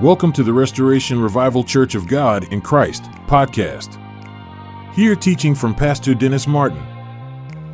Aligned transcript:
Welcome 0.00 0.30
to 0.34 0.44
the 0.44 0.52
Restoration 0.52 1.20
Revival 1.20 1.64
Church 1.64 1.96
of 1.96 2.06
God 2.06 2.52
in 2.52 2.60
Christ 2.60 3.02
podcast. 3.26 3.98
Here 4.94 5.16
teaching 5.16 5.56
from 5.56 5.74
Pastor 5.74 6.14
Dennis 6.14 6.46
Martin. 6.46 6.80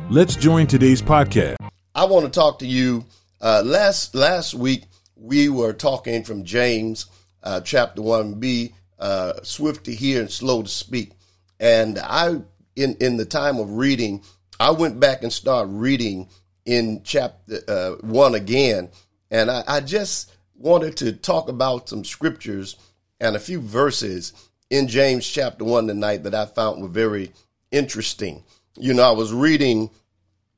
Let's 0.09 0.35
join 0.35 0.65
today's 0.65 1.03
podcast. 1.03 1.57
I 1.93 2.05
want 2.05 2.25
to 2.25 2.31
talk 2.31 2.57
to 2.59 2.65
you. 2.65 3.05
Uh, 3.39 3.61
last 3.63 4.15
last 4.15 4.55
week 4.55 4.85
we 5.15 5.49
were 5.49 5.71
talking 5.71 6.23
from 6.23 6.45
James 6.45 7.05
uh, 7.43 7.61
chapter 7.61 8.01
one. 8.01 8.39
Be 8.39 8.73
uh, 8.97 9.33
swift 9.43 9.85
to 9.85 9.93
hear 9.93 10.19
and 10.19 10.31
slow 10.31 10.63
to 10.63 10.67
speak. 10.67 11.11
And 11.59 11.99
I, 11.99 12.41
in 12.75 12.95
in 12.99 13.17
the 13.17 13.25
time 13.25 13.59
of 13.59 13.73
reading, 13.73 14.23
I 14.59 14.71
went 14.71 14.99
back 14.99 15.21
and 15.21 15.31
started 15.31 15.69
reading 15.69 16.29
in 16.65 17.01
chapter 17.03 17.59
uh, 17.67 17.91
one 18.01 18.33
again, 18.33 18.89
and 19.29 19.51
I, 19.51 19.63
I 19.67 19.79
just 19.81 20.34
wanted 20.57 20.97
to 20.97 21.11
talk 21.11 21.49
about 21.49 21.89
some 21.89 22.03
scriptures 22.03 22.75
and 23.19 23.35
a 23.35 23.39
few 23.39 23.59
verses 23.59 24.33
in 24.69 24.87
James 24.87 25.27
chapter 25.27 25.63
1 25.63 25.87
tonight 25.87 26.23
that 26.23 26.35
I 26.35 26.45
found 26.45 26.81
were 26.81 26.87
very 26.87 27.31
interesting. 27.71 28.43
You 28.77 28.93
know, 28.93 29.03
I 29.03 29.11
was 29.11 29.33
reading 29.33 29.89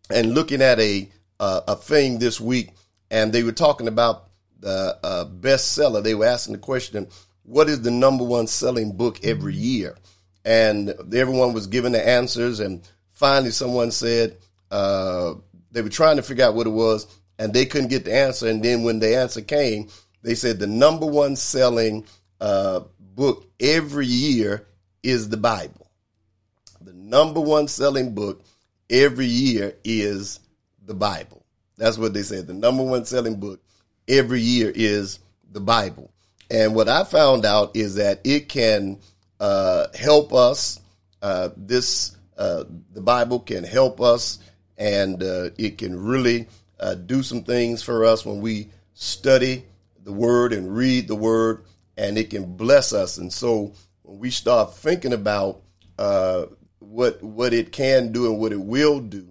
and 0.10 0.34
looking 0.34 0.62
at 0.62 0.80
a 0.80 1.10
uh, 1.40 1.62
a 1.68 1.76
thing 1.76 2.18
this 2.18 2.42
week, 2.42 2.72
and 3.12 3.32
they 3.32 3.44
were 3.44 3.52
talking 3.52 3.88
about 3.88 4.30
the 4.60 4.98
uh, 5.04 5.26
bestseller. 5.26 6.02
They 6.02 6.16
were 6.16 6.26
asking 6.26 6.54
the 6.54 6.60
question, 6.60 7.08
"What 7.44 7.70
is 7.70 7.82
the 7.82 7.92
number 7.92 8.24
one 8.24 8.48
selling 8.48 8.94
book 8.94 9.24
every 9.24 9.54
year?" 9.54 9.96
And 10.46 10.90
everyone 11.14 11.54
was 11.54 11.68
giving 11.68 11.92
the 11.92 12.08
answers, 12.08 12.60
and 12.60 12.82
finally, 13.12 13.52
someone 13.52 13.92
said 13.92 14.38
uh, 14.72 15.36
they 15.72 15.82
were 15.82 15.90
trying 15.90 16.16
to 16.16 16.24
figure 16.24 16.46
out 16.46 16.56
what 16.56 16.68
it 16.68 16.72
was, 16.72 17.06
and 17.40 17.54
they 17.54 17.66
couldn't 17.66 17.90
get 17.90 18.06
the 18.06 18.16
answer. 18.16 18.48
And 18.48 18.64
then 18.64 18.84
when 18.84 19.00
the 19.00 19.16
answer 19.16 19.42
came, 19.42 19.90
they 20.24 20.36
said 20.36 20.60
the 20.60 20.68
number 20.68 21.06
one 21.06 21.36
selling 21.36 22.06
uh, 22.42 22.82
book 23.00 23.46
every 23.60 24.08
year 24.08 24.68
is 25.04 25.30
the 25.30 25.38
Bible. 25.38 25.90
The 26.82 26.94
number 26.94 27.40
one 27.40 27.68
selling 27.68 28.14
book 28.14 28.42
every 28.90 29.26
year 29.26 29.76
is 29.84 30.40
the 30.86 30.94
Bible. 30.94 31.44
That's 31.78 31.98
what 31.98 32.14
they 32.14 32.24
said. 32.24 32.48
The 32.48 32.54
number 32.54 32.84
one 32.84 33.06
selling 33.06 33.40
book 33.40 33.62
every 34.08 34.42
year 34.42 34.72
is 34.74 35.20
the 35.52 35.60
Bible. 35.60 36.12
And 36.50 36.76
what 36.76 36.88
I 36.88 37.04
found 37.04 37.46
out 37.46 37.76
is 37.76 37.96
that 37.96 38.22
it 38.24 38.50
can 38.50 39.00
uh, 39.40 39.88
help 39.98 40.34
us. 40.34 40.80
Uh, 41.22 41.50
this 41.58 42.16
uh, 42.38 42.64
the 42.94 43.02
Bible 43.02 43.40
can 43.40 43.64
help 43.64 44.00
us, 44.00 44.40
and 44.78 45.22
uh, 45.22 45.50
it 45.58 45.78
can 45.78 46.00
really 46.00 46.48
uh, 46.80 46.96
do 46.96 47.24
some 47.24 47.44
things 47.44 47.82
for 47.84 48.06
us 48.06 48.26
when 48.26 48.42
we 48.42 48.70
study 48.94 49.64
the 50.04 50.12
word 50.12 50.54
and 50.54 50.76
read 50.76 51.08
the 51.08 51.16
word, 51.16 51.64
and 51.98 52.18
it 52.18 52.30
can 52.30 52.56
bless 52.56 52.94
us. 52.94 53.18
And 53.18 53.32
so 53.32 53.74
when 54.04 54.20
we 54.20 54.30
start 54.30 54.76
thinking 54.76 55.14
about 55.14 55.62
uh, 55.98 56.46
what 56.80 57.22
what 57.22 57.54
it 57.54 57.72
can 57.72 58.12
do 58.12 58.28
and 58.28 58.40
what 58.40 58.52
it 58.52 58.62
will 58.62 59.00
do, 59.00 59.28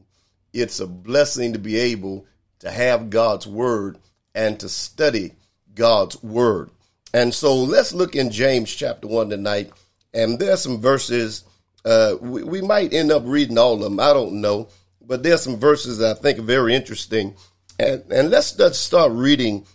it's 0.52 0.80
a 0.80 0.86
blessing 0.86 1.52
to 1.52 1.58
be 1.58 1.76
able 1.76 2.26
to 2.58 2.70
have 2.70 3.10
God's 3.10 3.46
word 3.46 3.98
and 4.34 4.58
to 4.60 4.68
study 4.68 5.32
God's 5.74 6.22
word. 6.22 6.70
And 7.14 7.32
so 7.32 7.54
let's 7.54 7.94
look 7.94 8.14
in 8.14 8.30
James 8.30 8.74
chapter 8.74 9.08
one 9.08 9.30
tonight, 9.30 9.70
and 10.12 10.38
there's 10.38 10.62
some 10.62 10.80
verses. 10.80 11.44
Uh, 11.84 12.16
we, 12.20 12.42
we 12.42 12.60
might 12.60 12.92
end 12.92 13.12
up 13.12 13.22
reading 13.24 13.56
all 13.58 13.74
of 13.74 13.80
them. 13.80 14.00
I 14.00 14.12
don't 14.12 14.40
know 14.40 14.68
but 15.06 15.22
there's 15.22 15.42
some 15.42 15.58
verses 15.58 15.98
that 15.98 16.16
I 16.16 16.20
think 16.20 16.38
are 16.38 16.42
very 16.42 16.74
interesting. 16.74 17.36
And, 17.78 18.04
and 18.10 18.30
let's, 18.30 18.58
let's 18.58 18.78
start 18.78 19.12
reading 19.12 19.66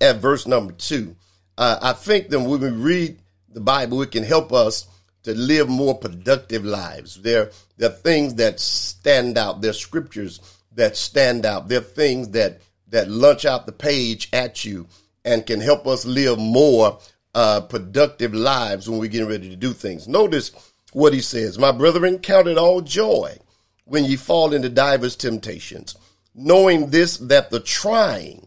at 0.00 0.16
verse 0.16 0.46
number 0.46 0.72
two. 0.72 1.16
Uh, 1.56 1.78
I 1.80 1.92
think 1.92 2.28
that 2.28 2.40
when 2.40 2.60
we 2.60 2.68
read 2.70 3.18
the 3.48 3.60
Bible, 3.60 4.02
it 4.02 4.10
can 4.10 4.24
help 4.24 4.52
us 4.52 4.86
to 5.22 5.34
live 5.34 5.68
more 5.68 5.96
productive 5.96 6.64
lives. 6.64 7.20
There, 7.22 7.50
there 7.76 7.90
are 7.90 7.92
things 7.92 8.34
that 8.34 8.60
stand 8.60 9.38
out. 9.38 9.60
There 9.60 9.70
are 9.70 9.74
scriptures 9.74 10.40
that 10.74 10.96
stand 10.96 11.46
out. 11.46 11.68
There 11.68 11.78
are 11.78 11.82
things 11.82 12.30
that, 12.30 12.60
that 12.88 13.08
lunch 13.08 13.44
out 13.44 13.66
the 13.66 13.72
page 13.72 14.28
at 14.32 14.64
you 14.64 14.86
and 15.24 15.46
can 15.46 15.60
help 15.60 15.86
us 15.86 16.04
live 16.04 16.38
more 16.38 16.98
uh, 17.34 17.62
productive 17.62 18.34
lives 18.34 18.88
when 18.88 18.98
we're 18.98 19.08
getting 19.08 19.28
ready 19.28 19.48
to 19.48 19.56
do 19.56 19.72
things. 19.72 20.06
Notice 20.06 20.50
what 20.92 21.14
he 21.14 21.20
says. 21.20 21.58
My 21.58 21.72
brethren, 21.72 22.18
count 22.18 22.48
it 22.48 22.58
all 22.58 22.80
joy 22.80 23.38
when 23.84 24.04
ye 24.04 24.16
fall 24.16 24.54
into 24.54 24.68
divers 24.68 25.16
temptations, 25.16 25.96
knowing 26.34 26.90
this 26.90 27.16
that 27.18 27.50
the 27.50 27.60
trying 27.60 28.46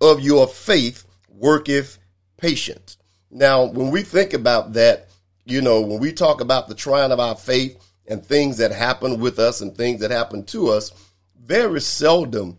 of 0.00 0.20
your 0.20 0.46
faith 0.46 1.04
worketh 1.28 1.98
patience. 2.36 2.96
Now, 3.30 3.64
when 3.64 3.90
we 3.90 4.02
think 4.02 4.32
about 4.32 4.74
that, 4.74 5.08
you 5.44 5.60
know, 5.60 5.80
when 5.80 6.00
we 6.00 6.12
talk 6.12 6.40
about 6.40 6.68
the 6.68 6.74
trying 6.74 7.12
of 7.12 7.20
our 7.20 7.36
faith 7.36 7.76
and 8.06 8.24
things 8.24 8.58
that 8.58 8.72
happen 8.72 9.20
with 9.20 9.38
us 9.38 9.60
and 9.60 9.76
things 9.76 10.00
that 10.00 10.10
happen 10.10 10.44
to 10.44 10.68
us, 10.68 10.92
very 11.40 11.80
seldom 11.80 12.58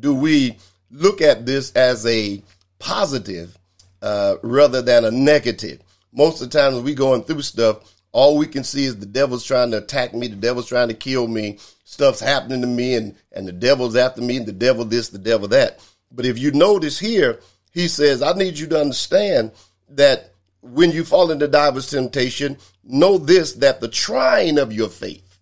do 0.00 0.14
we 0.14 0.56
look 0.90 1.20
at 1.20 1.46
this 1.46 1.72
as 1.72 2.06
a 2.06 2.42
positive 2.78 3.58
uh, 4.02 4.36
rather 4.42 4.82
than 4.82 5.04
a 5.04 5.10
negative. 5.10 5.80
Most 6.12 6.40
of 6.40 6.50
the 6.50 6.58
time, 6.58 6.74
when 6.74 6.84
we 6.84 6.94
going 6.94 7.22
through 7.22 7.42
stuff, 7.42 7.94
all 8.12 8.38
we 8.38 8.46
can 8.46 8.64
see 8.64 8.84
is 8.84 8.98
the 8.98 9.06
devil's 9.06 9.44
trying 9.44 9.70
to 9.72 9.78
attack 9.78 10.14
me, 10.14 10.28
the 10.28 10.36
devil's 10.36 10.68
trying 10.68 10.88
to 10.88 10.94
kill 10.94 11.28
me, 11.28 11.58
stuff's 11.84 12.20
happening 12.20 12.60
to 12.62 12.66
me, 12.66 12.94
and, 12.94 13.16
and 13.32 13.46
the 13.46 13.52
devil's 13.52 13.96
after 13.96 14.22
me, 14.22 14.36
and 14.36 14.46
the 14.46 14.52
devil 14.52 14.84
this, 14.84 15.08
the 15.08 15.18
devil 15.18 15.48
that. 15.48 15.80
But 16.10 16.26
if 16.26 16.38
you 16.38 16.50
notice 16.52 16.98
here, 16.98 17.40
he 17.72 17.88
says, 17.88 18.22
I 18.22 18.32
need 18.32 18.58
you 18.58 18.66
to 18.68 18.80
understand 18.80 19.52
that 19.90 20.32
when 20.62 20.90
you 20.90 21.04
fall 21.04 21.30
into 21.30 21.48
divers 21.48 21.90
temptation, 21.90 22.56
know 22.82 23.18
this, 23.18 23.52
that 23.54 23.80
the 23.80 23.88
trying 23.88 24.58
of 24.58 24.72
your 24.72 24.88
faith 24.88 25.38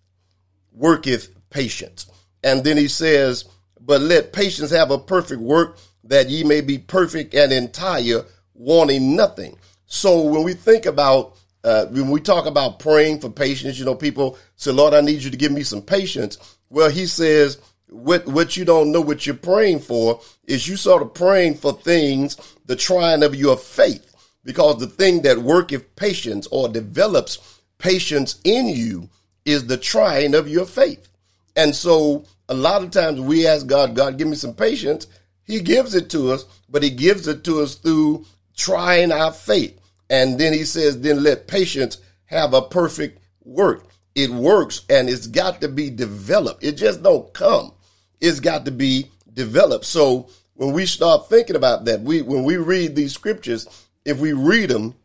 worketh 0.73 1.29
patience. 1.49 2.05
And 2.43 2.63
then 2.63 2.77
he 2.77 2.87
says, 2.87 3.45
but 3.79 4.01
let 4.01 4.33
patience 4.33 4.69
have 4.71 4.91
a 4.91 4.99
perfect 4.99 5.41
work 5.41 5.79
that 6.03 6.29
ye 6.29 6.43
may 6.43 6.61
be 6.61 6.77
perfect 6.77 7.33
and 7.33 7.51
entire, 7.51 8.25
wanting 8.53 9.15
nothing. 9.15 9.57
So 9.85 10.21
when 10.21 10.43
we 10.43 10.53
think 10.53 10.85
about 10.85 11.35
uh, 11.63 11.85
when 11.87 12.09
we 12.09 12.21
talk 12.21 12.45
about 12.45 12.79
praying 12.79 13.19
for 13.19 13.29
patience, 13.29 13.77
you 13.77 13.85
know, 13.85 13.95
people 13.95 14.37
say, 14.55 14.71
Lord, 14.71 14.93
I 14.93 15.01
need 15.01 15.21
you 15.21 15.31
to 15.31 15.37
give 15.37 15.51
me 15.51 15.63
some 15.63 15.81
patience. 15.81 16.37
Well, 16.69 16.89
he 16.89 17.05
says, 17.05 17.59
what, 17.89 18.25
what 18.27 18.57
you 18.57 18.65
don't 18.65 18.91
know 18.91 19.01
what 19.01 19.25
you're 19.25 19.35
praying 19.35 19.79
for 19.79 20.19
is 20.45 20.67
you 20.67 20.75
sort 20.75 21.01
of 21.01 21.13
praying 21.13 21.55
for 21.55 21.73
things, 21.73 22.35
the 22.65 22.75
trying 22.75 23.23
of 23.23 23.35
your 23.35 23.57
faith, 23.57 24.13
because 24.43 24.79
the 24.79 24.87
thing 24.87 25.21
that 25.23 25.37
worketh 25.37 25.95
patience 25.95 26.47
or 26.51 26.69
develops 26.69 27.61
patience 27.77 28.39
in 28.43 28.67
you 28.67 29.09
is 29.45 29.67
the 29.67 29.77
trying 29.77 30.35
of 30.35 30.47
your 30.47 30.65
faith. 30.65 31.07
And 31.55 31.75
so 31.75 32.25
a 32.49 32.53
lot 32.53 32.83
of 32.83 32.91
times 32.91 33.19
we 33.19 33.47
ask 33.47 33.65
God, 33.65 33.95
God, 33.95 34.17
give 34.17 34.27
me 34.27 34.35
some 34.35 34.53
patience. 34.53 35.07
He 35.45 35.61
gives 35.61 35.95
it 35.95 36.09
to 36.11 36.31
us, 36.31 36.45
but 36.69 36.83
he 36.83 36.89
gives 36.89 37.27
it 37.27 37.43
to 37.45 37.61
us 37.61 37.75
through 37.75 38.25
trying 38.55 39.11
our 39.11 39.31
faith. 39.31 39.79
And 40.09 40.39
then 40.39 40.53
he 40.53 40.63
says, 40.63 41.01
then 41.01 41.23
let 41.23 41.47
patience 41.47 41.97
have 42.25 42.53
a 42.53 42.61
perfect 42.61 43.21
work. 43.43 43.87
It 44.15 44.29
works 44.29 44.81
and 44.89 45.09
it's 45.09 45.27
got 45.27 45.61
to 45.61 45.67
be 45.67 45.89
developed. 45.89 46.63
It 46.63 46.73
just 46.73 47.03
don't 47.03 47.33
come. 47.33 47.73
It's 48.19 48.39
got 48.39 48.65
to 48.65 48.71
be 48.71 49.11
developed. 49.33 49.85
So 49.85 50.29
when 50.55 50.73
we 50.73 50.85
start 50.85 51.29
thinking 51.29 51.55
about 51.55 51.85
that, 51.85 52.01
we 52.01 52.21
when 52.21 52.43
we 52.43 52.57
read 52.57 52.95
these 52.95 53.13
scriptures, 53.13 53.67
if 54.05 54.17
we 54.17 54.33
read 54.33 54.69
them, 54.69 54.95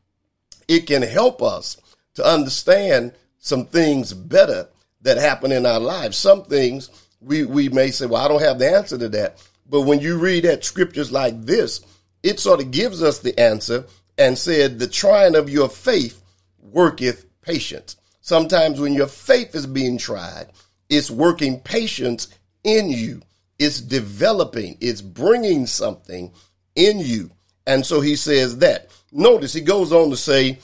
it 0.67 0.87
can 0.87 1.03
help 1.03 1.43
us 1.43 1.77
to 2.15 2.25
understand 2.25 3.13
some 3.39 3.67
things 3.67 4.15
better 4.15 4.69
that 5.03 5.19
happen 5.19 5.53
in 5.53 5.67
our 5.67 5.81
lives. 5.81 6.17
Some 6.17 6.45
things 6.45 6.89
we, 7.21 7.45
we 7.45 7.69
may 7.69 7.91
say, 7.91 8.07
well, 8.07 8.25
I 8.25 8.29
don't 8.29 8.43
have 8.43 8.59
the 8.59 8.71
answer 8.71 8.97
to 8.99 9.09
that. 9.11 9.47
But 9.69 9.83
when 9.83 10.01
you 10.01 10.19
read 10.19 10.45
at 10.45 10.65
scriptures 10.65 11.13
like 11.13 11.41
this, 11.43 11.81
it 12.23 12.41
sort 12.41 12.61
of 12.61 12.71
gives 12.71 13.03
us 13.03 13.19
the 13.19 13.39
answer 13.39 13.85
and 14.19 14.39
said, 14.39 14.79
The 14.79 14.87
trying 14.87 15.35
of 15.35 15.51
your 15.51 15.69
faith 15.69 16.23
worketh 16.61 17.27
patience. 17.43 17.97
Sometimes 18.21 18.81
when 18.81 18.95
your 18.95 19.09
faith 19.09 19.55
is 19.55 19.67
being 19.67 19.99
tried, 19.99 20.47
it's 20.89 21.11
working 21.11 21.61
patience 21.61 22.29
in 22.65 22.91
you. 22.91 23.23
It's 23.59 23.81
developing, 23.81 24.77
it's 24.81 25.01
bringing 25.01 25.67
something 25.67 26.33
in 26.75 26.99
you. 26.99 27.31
And 27.67 27.85
so 27.85 28.01
he 28.01 28.17
says 28.17 28.59
that. 28.59 28.91
Notice 29.13 29.53
he 29.53 29.61
goes 29.61 29.93
on 29.93 30.11
to 30.11 30.17
say, 30.17 30.59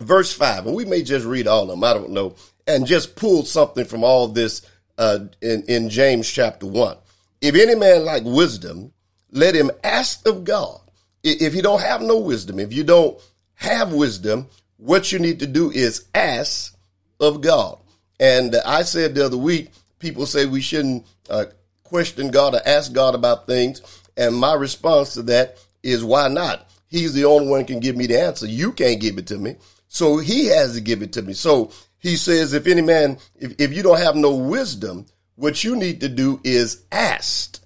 verse 0.00 0.32
5, 0.32 0.66
and 0.66 0.76
we 0.76 0.84
may 0.84 1.02
just 1.02 1.26
read 1.26 1.46
all 1.46 1.62
of 1.62 1.68
them, 1.68 1.84
I 1.84 1.94
don't 1.94 2.10
know, 2.10 2.34
and 2.66 2.86
just 2.86 3.16
pull 3.16 3.44
something 3.44 3.84
from 3.84 4.04
all 4.04 4.28
this 4.28 4.62
uh, 4.98 5.20
in, 5.40 5.62
in 5.64 5.88
James 5.88 6.30
chapter 6.30 6.66
1. 6.66 6.96
If 7.40 7.54
any 7.54 7.74
man 7.74 8.04
like 8.04 8.22
wisdom, 8.24 8.92
let 9.30 9.54
him 9.54 9.70
ask 9.82 10.26
of 10.26 10.44
God 10.44 10.81
if 11.22 11.54
you 11.54 11.62
don't 11.62 11.80
have 11.80 12.02
no 12.02 12.18
wisdom, 12.18 12.58
if 12.58 12.72
you 12.72 12.84
don't 12.84 13.18
have 13.54 13.92
wisdom, 13.92 14.48
what 14.76 15.12
you 15.12 15.18
need 15.18 15.40
to 15.40 15.46
do 15.46 15.70
is 15.70 16.06
ask 16.14 16.76
of 17.20 17.40
God. 17.40 17.78
And 18.18 18.56
I 18.64 18.82
said 18.82 19.14
the 19.14 19.26
other 19.26 19.36
week, 19.36 19.70
people 19.98 20.26
say 20.26 20.46
we 20.46 20.60
shouldn't 20.60 21.06
uh, 21.30 21.46
question 21.84 22.30
God 22.30 22.54
or 22.54 22.60
ask 22.66 22.92
God 22.92 23.14
about 23.14 23.46
things. 23.46 23.80
And 24.16 24.36
my 24.36 24.54
response 24.54 25.14
to 25.14 25.22
that 25.24 25.58
is 25.82 26.04
why 26.04 26.28
not? 26.28 26.68
He's 26.88 27.14
the 27.14 27.24
only 27.24 27.48
one 27.48 27.64
can 27.64 27.80
give 27.80 27.96
me 27.96 28.06
the 28.06 28.20
answer. 28.20 28.46
You 28.46 28.72
can't 28.72 29.00
give 29.00 29.18
it 29.18 29.26
to 29.28 29.38
me. 29.38 29.56
So 29.88 30.18
he 30.18 30.46
has 30.46 30.74
to 30.74 30.80
give 30.80 31.02
it 31.02 31.12
to 31.14 31.22
me. 31.22 31.32
So 31.32 31.70
he 31.98 32.16
says, 32.16 32.52
if 32.52 32.66
any 32.66 32.82
man, 32.82 33.18
if, 33.38 33.54
if 33.58 33.72
you 33.72 33.82
don't 33.82 33.98
have 33.98 34.16
no 34.16 34.34
wisdom, 34.34 35.06
what 35.36 35.64
you 35.64 35.76
need 35.76 36.00
to 36.00 36.08
do 36.08 36.40
is 36.44 36.82
ask 36.90 37.62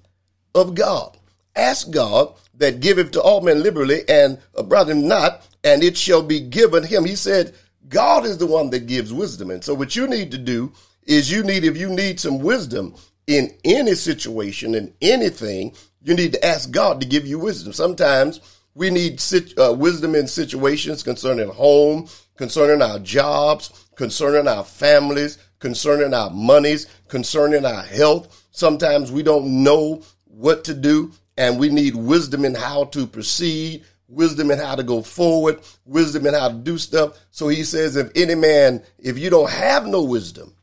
of 0.54 0.74
God. 0.74 1.16
Ask 1.54 1.90
God 1.90 2.34
that 2.58 2.80
giveth 2.80 3.10
to 3.12 3.20
all 3.20 3.40
men 3.40 3.62
liberally 3.62 4.02
and 4.08 4.38
a 4.54 4.62
brother 4.62 4.94
not, 4.94 5.46
and 5.64 5.82
it 5.82 5.96
shall 5.96 6.22
be 6.22 6.40
given 6.40 6.84
him. 6.84 7.04
He 7.04 7.16
said, 7.16 7.54
God 7.88 8.24
is 8.24 8.38
the 8.38 8.46
one 8.46 8.70
that 8.70 8.86
gives 8.86 9.12
wisdom. 9.12 9.50
And 9.50 9.62
so 9.62 9.74
what 9.74 9.94
you 9.96 10.06
need 10.06 10.30
to 10.32 10.38
do 10.38 10.72
is 11.04 11.30
you 11.30 11.42
need, 11.42 11.64
if 11.64 11.76
you 11.76 11.88
need 11.88 12.18
some 12.18 12.38
wisdom 12.38 12.94
in 13.26 13.54
any 13.64 13.94
situation, 13.94 14.74
in 14.74 14.92
anything, 15.00 15.74
you 16.02 16.14
need 16.14 16.32
to 16.32 16.44
ask 16.44 16.70
God 16.70 17.00
to 17.00 17.06
give 17.06 17.26
you 17.26 17.38
wisdom. 17.38 17.72
Sometimes 17.72 18.40
we 18.74 18.90
need 18.90 19.22
uh, 19.58 19.72
wisdom 19.72 20.14
in 20.14 20.26
situations 20.26 21.02
concerning 21.02 21.48
home, 21.48 22.08
concerning 22.36 22.82
our 22.82 22.98
jobs, 22.98 23.86
concerning 23.96 24.46
our 24.46 24.64
families, 24.64 25.38
concerning 25.58 26.12
our 26.12 26.30
monies, 26.30 26.86
concerning 27.08 27.64
our 27.64 27.82
health. 27.82 28.46
Sometimes 28.50 29.10
we 29.10 29.22
don't 29.22 29.62
know 29.62 30.02
what 30.24 30.64
to 30.64 30.74
do 30.74 31.12
and 31.36 31.58
we 31.58 31.68
need 31.68 31.94
wisdom 31.94 32.44
in 32.44 32.54
how 32.54 32.84
to 32.84 33.06
proceed, 33.06 33.84
wisdom 34.08 34.50
in 34.50 34.58
how 34.58 34.74
to 34.74 34.82
go 34.82 35.02
forward, 35.02 35.60
wisdom 35.84 36.26
in 36.26 36.34
how 36.34 36.48
to 36.48 36.54
do 36.54 36.78
stuff. 36.78 37.18
So 37.30 37.48
he 37.48 37.64
says, 37.64 37.96
if 37.96 38.10
any 38.14 38.34
man, 38.34 38.82
if 38.98 39.18
you 39.18 39.30
don't 39.30 39.50
have 39.50 39.86
no 39.86 40.02
wisdom, 40.02 40.54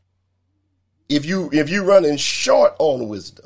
if 1.09 1.25
you 1.25 1.49
if 1.51 1.69
you're 1.69 1.83
running 1.83 2.17
short 2.17 2.73
on 2.79 3.07
wisdom, 3.07 3.45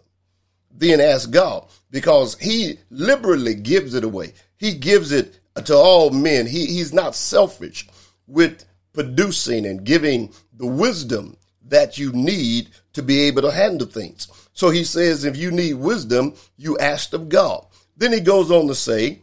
then 0.72 1.02
ask 1.02 1.32
God 1.32 1.68
because 1.92 2.38
He 2.40 2.80
liberally 2.90 3.56
gives 3.56 3.94
it 3.94 4.04
away. 4.04 4.34
He 4.58 4.74
gives 4.74 5.12
it 5.12 5.40
to 5.66 5.76
all 5.76 6.12
men. 6.12 6.46
He, 6.46 6.66
he's 6.68 6.94
not 6.94 7.16
selfish 7.16 7.88
with 8.28 8.64
producing 8.94 9.66
and 9.66 9.84
giving 9.84 10.34
the 10.54 10.68
wisdom 10.68 11.38
that 11.68 11.98
you 11.98 12.12
need 12.14 12.70
to 12.94 13.04
be 13.04 13.22
able 13.22 13.42
to 13.44 13.52
handle 13.52 13.88
things. 13.88 14.28
So 14.58 14.72
he 14.72 14.86
says, 14.86 15.24
if 15.24 15.38
you 15.38 15.52
need 15.52 15.76
wisdom, 15.76 16.34
you 16.58 16.80
ask 16.80 17.14
of 17.14 17.30
God. 17.30 17.64
Then 17.96 18.12
he 18.12 18.20
goes 18.20 18.50
on 18.50 18.68
to 18.70 18.74
say, 18.74 19.22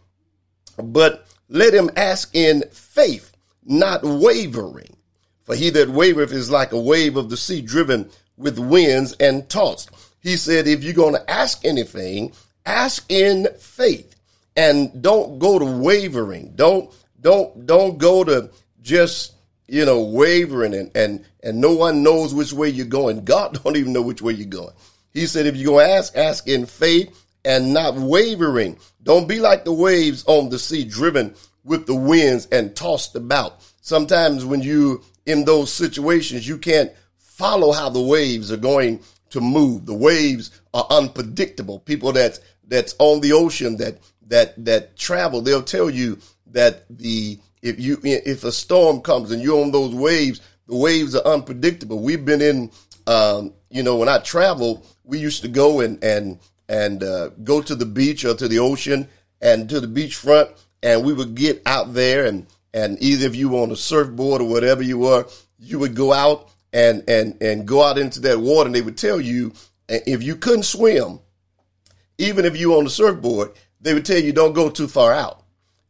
but 0.80 1.26
let 1.48 1.74
him 1.74 1.90
ask 1.96 2.32
in 2.36 2.62
faith, 2.70 3.32
not 3.64 4.04
wavering. 4.04 4.96
For 5.42 5.56
he 5.56 5.70
that 5.70 5.88
wavereth 5.88 6.30
is 6.30 6.52
like 6.52 6.70
a 6.70 6.78
wave 6.78 7.16
of 7.16 7.30
the 7.30 7.36
sea 7.36 7.62
driven 7.62 8.10
with 8.36 8.60
winds 8.60 9.14
and 9.14 9.48
tossed. 9.48 9.90
He 10.20 10.36
said, 10.36 10.68
if 10.68 10.84
you're 10.84 10.94
going 10.94 11.14
to 11.14 11.28
ask 11.28 11.64
anything, 11.64 12.32
ask 12.64 13.04
in 13.08 13.48
faith 13.58 14.14
and 14.54 15.02
don't 15.02 15.40
go 15.40 15.58
to 15.58 15.64
wavering. 15.64 16.52
Don't, 16.54 16.94
don't, 17.20 17.66
don't 17.66 17.98
go 17.98 18.22
to 18.22 18.50
just, 18.82 19.34
you 19.66 19.84
know, 19.84 20.00
wavering 20.00 20.74
and, 20.74 20.92
and, 20.94 21.24
and 21.42 21.60
no 21.60 21.74
one 21.74 22.04
knows 22.04 22.32
which 22.32 22.52
way 22.52 22.68
you're 22.68 22.86
going. 22.86 23.24
God 23.24 23.60
don't 23.64 23.76
even 23.76 23.92
know 23.92 24.02
which 24.02 24.22
way 24.22 24.32
you're 24.32 24.46
going. 24.46 24.74
He 25.14 25.26
said, 25.26 25.46
if 25.46 25.54
going 25.62 25.86
to 25.86 25.92
ask, 25.94 26.16
ask 26.16 26.46
in 26.48 26.66
faith 26.66 27.24
and 27.44 27.72
not 27.72 27.94
wavering. 27.94 28.76
Don't 29.02 29.28
be 29.28 29.38
like 29.38 29.64
the 29.64 29.72
waves 29.72 30.24
on 30.26 30.48
the 30.48 30.58
sea 30.58 30.84
driven 30.84 31.34
with 31.62 31.86
the 31.86 31.94
winds 31.94 32.46
and 32.46 32.74
tossed 32.74 33.14
about. 33.14 33.62
Sometimes 33.80 34.44
when 34.44 34.60
you 34.60 35.02
in 35.24 35.44
those 35.44 35.72
situations, 35.72 36.46
you 36.46 36.58
can't 36.58 36.92
follow 37.16 37.72
how 37.72 37.88
the 37.88 38.00
waves 38.00 38.50
are 38.50 38.58
going 38.58 39.00
to 39.30 39.40
move. 39.40 39.86
The 39.86 39.94
waves 39.94 40.50
are 40.74 40.86
unpredictable. 40.90 41.78
People 41.78 42.12
that's 42.12 42.40
that's 42.66 42.94
on 42.98 43.20
the 43.20 43.32
ocean 43.32 43.76
that 43.76 43.98
that 44.26 44.62
that 44.64 44.96
travel, 44.96 45.40
they'll 45.42 45.62
tell 45.62 45.90
you 45.90 46.18
that 46.48 46.84
the 46.90 47.38
if 47.62 47.78
you 47.78 47.98
if 48.02 48.44
a 48.44 48.52
storm 48.52 49.00
comes 49.00 49.30
and 49.30 49.42
you're 49.42 49.62
on 49.62 49.70
those 49.70 49.94
waves, 49.94 50.40
the 50.66 50.76
waves 50.76 51.14
are 51.14 51.26
unpredictable. 51.26 52.00
We've 52.00 52.24
been 52.24 52.42
in 52.42 52.70
um, 53.06 53.52
you 53.70 53.82
know, 53.82 53.96
when 53.96 54.08
I 54.08 54.18
travel, 54.18 54.86
we 55.04 55.18
used 55.18 55.42
to 55.42 55.48
go 55.48 55.80
and 55.80 56.02
and 56.02 56.38
and 56.68 57.02
uh, 57.02 57.28
go 57.42 57.60
to 57.60 57.74
the 57.74 57.86
beach 57.86 58.24
or 58.24 58.34
to 58.34 58.48
the 58.48 58.58
ocean 58.58 59.08
and 59.40 59.68
to 59.68 59.80
the 59.80 59.86
beachfront, 59.86 60.50
and 60.82 61.04
we 61.04 61.12
would 61.12 61.34
get 61.34 61.62
out 61.66 61.94
there 61.94 62.24
and 62.24 62.46
and 62.72 63.00
either 63.00 63.26
if 63.26 63.36
you 63.36 63.50
were 63.50 63.60
on 63.60 63.70
a 63.70 63.76
surfboard 63.76 64.42
or 64.42 64.48
whatever 64.48 64.82
you 64.82 64.98
were, 64.98 65.26
you 65.58 65.78
would 65.78 65.94
go 65.94 66.12
out 66.12 66.50
and 66.72 67.04
and 67.08 67.40
and 67.40 67.66
go 67.66 67.82
out 67.82 67.98
into 67.98 68.20
that 68.20 68.40
water, 68.40 68.66
and 68.66 68.74
they 68.74 68.82
would 68.82 68.98
tell 68.98 69.20
you 69.20 69.52
if 69.88 70.22
you 70.22 70.34
couldn't 70.34 70.64
swim, 70.64 71.20
even 72.18 72.44
if 72.44 72.56
you 72.56 72.70
were 72.70 72.78
on 72.78 72.84
the 72.84 72.90
surfboard, 72.90 73.52
they 73.80 73.94
would 73.94 74.04
tell 74.04 74.18
you 74.18 74.32
don't 74.32 74.54
go 74.54 74.70
too 74.70 74.88
far 74.88 75.12
out 75.12 75.42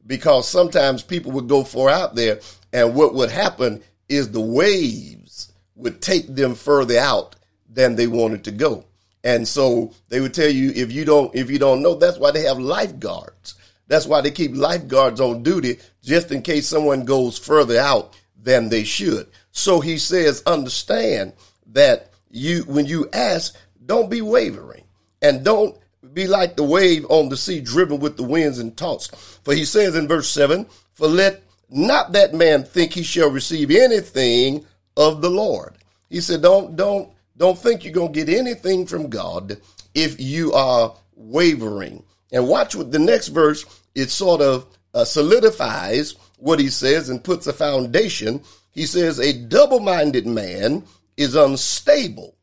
because 0.07 0.49
sometimes 0.49 1.03
people 1.03 1.33
would 1.33 1.49
go 1.49 1.65
far 1.65 1.89
out 1.89 2.15
there, 2.15 2.41
and 2.73 2.95
what 2.95 3.15
would 3.15 3.31
happen 3.31 3.83
is 4.09 4.31
the 4.31 4.41
waves 4.41 5.53
would 5.77 6.03
take 6.03 6.27
them 6.27 6.55
further 6.55 6.99
out 6.99 7.37
than 7.69 7.97
they 7.97 8.07
wanted 8.07 8.45
to 8.45 8.51
go. 8.51 8.85
And 9.25 9.49
so 9.49 9.93
they 10.11 10.21
would 10.21 10.35
tell 10.35 10.50
you 10.50 10.71
if 10.76 10.93
you 10.93 11.05
don't 11.05 11.35
if 11.35 11.50
you 11.50 11.59
don't 11.59 11.82
know, 11.82 11.94
that's 11.94 12.19
why 12.19 12.31
they 12.31 12.43
have 12.43 12.59
lifeguards. 12.59 13.55
That's 13.88 14.06
why 14.06 14.21
they 14.21 14.31
keep 14.31 14.55
lifeguards 14.55 15.21
on 15.21 15.43
duty 15.43 15.79
just 16.03 16.31
in 16.31 16.43
case 16.43 16.69
someone 16.69 17.05
goes 17.05 17.38
further 17.38 17.79
out 17.79 18.17
than 18.37 18.69
they 18.69 18.85
should. 18.85 19.26
So 19.50 19.81
he 19.81 19.99
says, 19.99 20.43
understand 20.47 21.32
that 21.69 22.11
you 22.31 22.62
when 22.65 22.87
you 22.87 23.09
ask, 23.12 23.56
don't 23.85 24.11
be 24.11 24.21
wavering 24.21 24.85
and 25.23 25.43
don't 25.43 25.77
be 26.12 26.27
like 26.27 26.56
the 26.56 26.65
wave 26.65 27.06
on 27.09 27.31
the 27.31 27.37
sea 27.37 27.61
driven 27.61 28.00
with 28.00 28.19
the 28.19 28.23
winds 28.23 28.59
and 28.59 28.77
tossed. 28.77 29.17
For 29.17 29.55
he 29.55 29.65
says 29.65 29.97
in 29.97 30.06
verse 30.06 30.29
7, 30.29 30.67
For 30.93 31.09
let 31.09 31.43
not 31.70 32.12
that 32.12 32.35
man 32.35 32.62
think 32.65 32.93
he 32.93 33.03
shall 33.03 33.31
receive 33.31 33.70
anything 33.70 34.67
of 34.97 35.23
the 35.23 35.31
Lord. 35.31 35.77
He 36.11 36.20
said, 36.20 36.43
Don't 36.43 36.77
don't 36.77 37.14
don't 37.37 37.59
think 37.59 37.85
you're 37.85 37.93
going 37.93 38.13
to 38.13 38.25
get 38.25 38.35
anything 38.35 38.87
from 38.87 39.09
God 39.09 39.59
if 39.95 40.21
you 40.21 40.53
are 40.53 40.95
wavering. 41.15 42.05
And 42.33 42.49
watch 42.49 42.75
what 42.75 42.93
the 42.93 42.99
next 42.99 43.29
verse, 43.29 43.65
it 43.95 44.11
sort 44.11 44.41
of 44.41 44.67
uh, 44.93 45.05
solidifies 45.05 46.15
what 46.39 46.61
he 46.61 46.69
says 46.69 47.09
and 47.09 47.23
puts 47.23 47.47
a 47.47 47.53
foundation. 47.53 48.43
He 48.73 48.87
says, 48.87 49.19
A 49.19 49.33
double 49.33 49.81
minded 49.81 50.27
man 50.27 50.85
is 51.17 51.35
unstable 51.35 52.35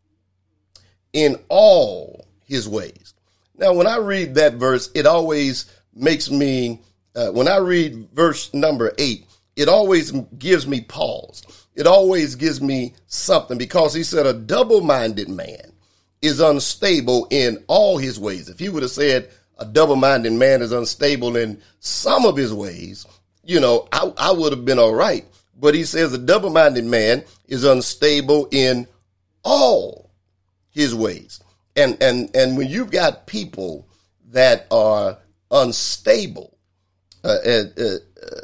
in 1.14 1.38
all 1.50 2.26
his 2.46 2.68
ways. 2.68 3.14
Now, 3.58 3.74
when 3.74 3.88
I 3.88 3.98
read 3.98 4.36
that 4.36 4.56
verse, 4.56 4.90
it 4.96 5.06
always 5.06 5.66
makes 5.94 6.32
me, 6.32 6.82
uh, 7.16 7.30
when 7.30 7.48
I 7.48 7.58
read 7.58 8.10
verse 8.14 8.54
number 8.54 8.94
eight, 8.98 9.26
it 9.56 9.68
always 9.68 10.12
gives 10.12 10.66
me 10.66 10.82
pause 10.82 11.44
it 11.76 11.88
always 11.88 12.36
gives 12.36 12.62
me 12.62 12.94
something 13.08 13.58
because 13.58 13.94
he 13.94 14.04
said 14.04 14.26
a 14.26 14.34
double 14.34 14.82
minded 14.82 15.30
man 15.30 15.72
is 16.22 16.40
unstable 16.40 17.28
in 17.30 17.64
all 17.68 17.98
his 17.98 18.20
ways. 18.20 18.50
If 18.50 18.60
he 18.60 18.70
would 18.70 18.84
have 18.84 18.92
said 18.92 19.30
a 19.58 19.66
double 19.66 19.96
minded 19.96 20.34
man 20.34 20.62
is 20.62 20.72
unstable 20.72 21.36
in 21.36 21.62
some 21.80 22.26
of 22.26 22.38
his 22.38 22.54
ways, 22.54 23.06
you 23.44 23.60
know, 23.60 23.88
I, 23.92 24.12
I 24.18 24.32
would 24.32 24.52
have 24.52 24.66
been 24.66 24.80
all 24.80 24.94
right. 24.94 25.26
But 25.60 25.76
he 25.76 25.84
says 25.84 26.14
a 26.14 26.18
double 26.18 26.50
minded 26.50 26.86
man 26.86 27.24
is 27.48 27.64
unstable 27.64 28.48
in 28.52 28.88
all 29.44 30.12
his 30.72 30.94
ways. 30.96 31.40
And, 31.76 32.02
and, 32.02 32.36
and 32.36 32.58
when 32.58 32.68
you've 32.68 32.92
got 32.92 33.28
people 33.28 33.88
that 34.32 34.68
are 34.72 35.18
unstable, 35.50 36.58
uh, 37.24 37.38
uh, 37.46 37.64
uh, 37.78 38.42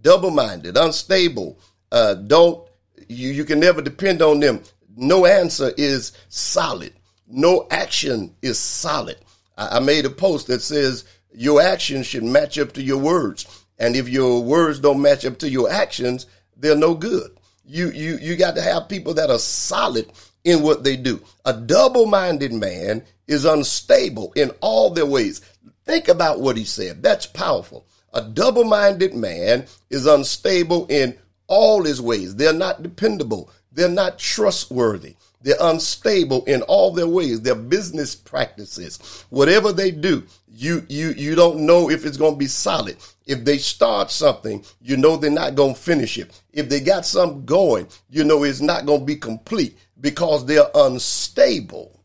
double 0.00 0.30
minded, 0.30 0.76
unstable, 0.76 1.58
uh, 1.92 2.14
don't 2.14 2.69
you, 3.10 3.30
you 3.30 3.44
can 3.44 3.60
never 3.60 3.82
depend 3.82 4.22
on 4.22 4.40
them. 4.40 4.62
No 4.96 5.26
answer 5.26 5.72
is 5.76 6.12
solid. 6.28 6.92
No 7.26 7.66
action 7.70 8.34
is 8.42 8.58
solid. 8.58 9.16
I, 9.56 9.76
I 9.76 9.80
made 9.80 10.06
a 10.06 10.10
post 10.10 10.46
that 10.46 10.62
says 10.62 11.04
your 11.32 11.60
actions 11.60 12.06
should 12.06 12.24
match 12.24 12.58
up 12.58 12.72
to 12.72 12.82
your 12.82 12.98
words. 12.98 13.64
And 13.78 13.96
if 13.96 14.08
your 14.08 14.42
words 14.42 14.78
don't 14.78 15.02
match 15.02 15.24
up 15.24 15.38
to 15.38 15.50
your 15.50 15.70
actions, 15.70 16.26
they're 16.56 16.76
no 16.76 16.94
good. 16.94 17.30
You, 17.64 17.90
you, 17.90 18.18
you 18.18 18.36
got 18.36 18.54
to 18.56 18.62
have 18.62 18.88
people 18.88 19.14
that 19.14 19.30
are 19.30 19.38
solid 19.38 20.10
in 20.44 20.62
what 20.62 20.84
they 20.84 20.96
do. 20.96 21.22
A 21.44 21.52
double 21.52 22.06
minded 22.06 22.52
man 22.52 23.04
is 23.26 23.44
unstable 23.44 24.32
in 24.34 24.50
all 24.60 24.90
their 24.90 25.06
ways. 25.06 25.40
Think 25.84 26.08
about 26.08 26.40
what 26.40 26.56
he 26.56 26.64
said. 26.64 27.02
That's 27.02 27.26
powerful. 27.26 27.86
A 28.12 28.22
double 28.22 28.64
minded 28.64 29.14
man 29.14 29.66
is 29.88 30.06
unstable 30.06 30.86
in 30.88 31.16
all 31.50 31.84
his 31.84 32.00
ways. 32.00 32.36
They're 32.36 32.54
not 32.54 32.82
dependable. 32.82 33.50
They're 33.72 33.88
not 33.88 34.18
trustworthy. 34.18 35.16
They're 35.42 35.56
unstable 35.60 36.44
in 36.44 36.62
all 36.62 36.92
their 36.92 37.06
ways, 37.06 37.40
their 37.40 37.54
business 37.54 38.14
practices. 38.14 39.24
Whatever 39.30 39.72
they 39.72 39.90
do, 39.90 40.24
you 40.48 40.84
you 40.88 41.10
you 41.10 41.34
don't 41.34 41.64
know 41.64 41.90
if 41.90 42.04
it's 42.04 42.18
going 42.18 42.34
to 42.34 42.38
be 42.38 42.46
solid. 42.46 42.96
If 43.26 43.44
they 43.44 43.58
start 43.58 44.10
something, 44.10 44.64
you 44.80 44.96
know 44.96 45.16
they're 45.16 45.30
not 45.30 45.54
going 45.54 45.74
to 45.74 45.80
finish 45.80 46.18
it. 46.18 46.38
If 46.52 46.68
they 46.68 46.80
got 46.80 47.06
something 47.06 47.44
going, 47.46 47.88
you 48.10 48.24
know 48.24 48.42
it's 48.42 48.60
not 48.60 48.86
going 48.86 49.00
to 49.00 49.06
be 49.06 49.16
complete 49.16 49.78
because 50.00 50.44
they're 50.44 50.70
unstable 50.74 52.04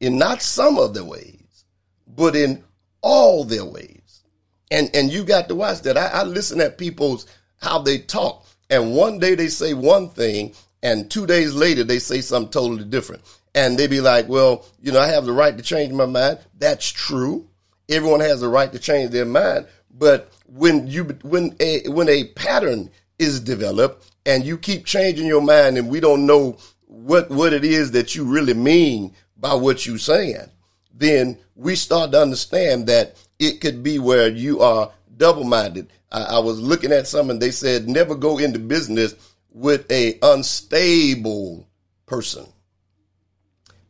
in 0.00 0.16
not 0.18 0.40
some 0.40 0.78
of 0.78 0.94
their 0.94 1.04
ways, 1.04 1.64
but 2.06 2.34
in 2.34 2.64
all 3.02 3.44
their 3.44 3.66
ways. 3.66 4.22
And 4.70 4.90
and 4.94 5.12
you 5.12 5.24
got 5.24 5.48
to 5.48 5.54
watch 5.54 5.82
that. 5.82 5.98
I, 5.98 6.06
I 6.06 6.22
listen 6.22 6.60
at 6.62 6.78
people's 6.78 7.26
how 7.62 7.78
they 7.78 7.98
talk. 7.98 8.44
And 8.68 8.94
one 8.94 9.18
day 9.18 9.34
they 9.34 9.48
say 9.48 9.72
one 9.72 10.08
thing, 10.08 10.52
and 10.82 11.10
two 11.10 11.26
days 11.26 11.54
later 11.54 11.84
they 11.84 11.98
say 11.98 12.20
something 12.20 12.50
totally 12.50 12.84
different. 12.84 13.22
And 13.54 13.78
they 13.78 13.86
be 13.86 14.00
like, 14.00 14.28
well, 14.28 14.66
you 14.82 14.92
know, 14.92 15.00
I 15.00 15.08
have 15.08 15.26
the 15.26 15.32
right 15.32 15.56
to 15.56 15.62
change 15.62 15.92
my 15.92 16.06
mind. 16.06 16.40
That's 16.58 16.88
true. 16.88 17.46
Everyone 17.88 18.20
has 18.20 18.40
the 18.40 18.48
right 18.48 18.72
to 18.72 18.78
change 18.78 19.10
their 19.10 19.26
mind. 19.26 19.66
But 19.90 20.32
when 20.46 20.86
you 20.86 21.04
when 21.22 21.54
a 21.60 21.88
when 21.88 22.08
a 22.08 22.24
pattern 22.28 22.90
is 23.18 23.40
developed 23.40 24.10
and 24.26 24.44
you 24.44 24.58
keep 24.58 24.86
changing 24.86 25.26
your 25.26 25.42
mind 25.42 25.76
and 25.76 25.88
we 25.88 26.00
don't 26.00 26.26
know 26.26 26.56
what 26.86 27.30
what 27.30 27.52
it 27.52 27.64
is 27.64 27.92
that 27.92 28.14
you 28.14 28.24
really 28.24 28.54
mean 28.54 29.14
by 29.36 29.54
what 29.54 29.86
you're 29.86 29.98
saying, 29.98 30.50
then 30.94 31.38
we 31.54 31.76
start 31.76 32.12
to 32.12 32.22
understand 32.22 32.86
that 32.86 33.16
it 33.38 33.60
could 33.60 33.82
be 33.82 33.98
where 33.98 34.28
you 34.28 34.60
are 34.60 34.90
double 35.22 35.44
minded. 35.44 35.88
I, 36.10 36.22
I 36.22 36.38
was 36.40 36.60
looking 36.60 36.90
at 36.90 37.06
some 37.06 37.30
and 37.30 37.40
they 37.40 37.52
said 37.52 37.88
never 37.88 38.16
go 38.16 38.38
into 38.38 38.58
business 38.58 39.14
with 39.52 39.88
a 39.88 40.18
unstable 40.20 41.68
person. 42.06 42.44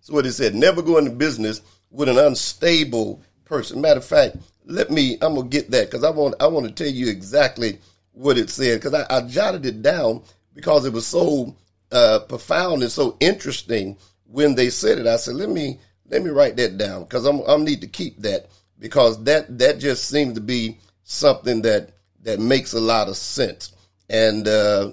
So 0.03 0.12
what 0.12 0.27
it 0.27 0.33
said, 0.33 0.55
never 0.55 0.83
go 0.83 0.99
into 0.99 1.11
business 1.11 1.62
with 1.91 2.11
an 2.11 2.19
unstable 2.19 3.23
person. 3.47 3.81
Matter 3.81 4.01
of 4.01 4.05
fact, 4.05 4.37
let 4.67 4.91
me 4.91 5.15
I'm 5.23 5.37
gonna 5.37 5.49
get 5.49 5.71
that 5.71 5.87
because 5.87 6.05
I 6.05 6.11
want 6.11 6.35
I 6.39 6.49
want 6.49 6.67
to 6.67 6.73
tell 6.73 6.93
you 6.93 7.09
exactly 7.09 7.79
what 8.12 8.37
it 8.37 8.51
said 8.51 8.79
because 8.79 8.93
I, 8.93 9.07
I, 9.09 9.23
jotted 9.23 9.65
it 9.65 9.81
down 9.81 10.23
because 10.53 10.85
it 10.85 10.93
was 10.93 11.07
so 11.07 11.57
uh, 11.91 12.19
profound 12.29 12.83
and 12.83 12.93
so 12.93 13.17
interesting 13.21 13.97
when 14.27 14.55
they 14.55 14.69
said 14.69 14.99
it. 14.99 15.07
I 15.07 15.17
said, 15.17 15.37
let 15.37 15.49
me 15.49 15.79
let 16.11 16.23
me 16.23 16.29
write 16.29 16.57
that 16.57 16.77
down 16.77 17.05
because 17.05 17.25
I'm 17.25 17.41
I 17.49 17.57
need 17.57 17.81
to 17.81 17.87
keep 17.87 18.21
that 18.21 18.51
because 18.79 19.25
that 19.25 19.59
that 19.59 19.79
just 19.79 20.09
seems 20.09 20.35
to 20.35 20.43
be 20.43 20.79
something 21.05 21.63
that 21.63 21.91
that 22.23 22.39
makes 22.41 22.73
a 22.73 22.81
lot 22.81 23.09
of 23.09 23.17
sense. 23.17 23.73
And 24.09 24.47
uh, 24.47 24.93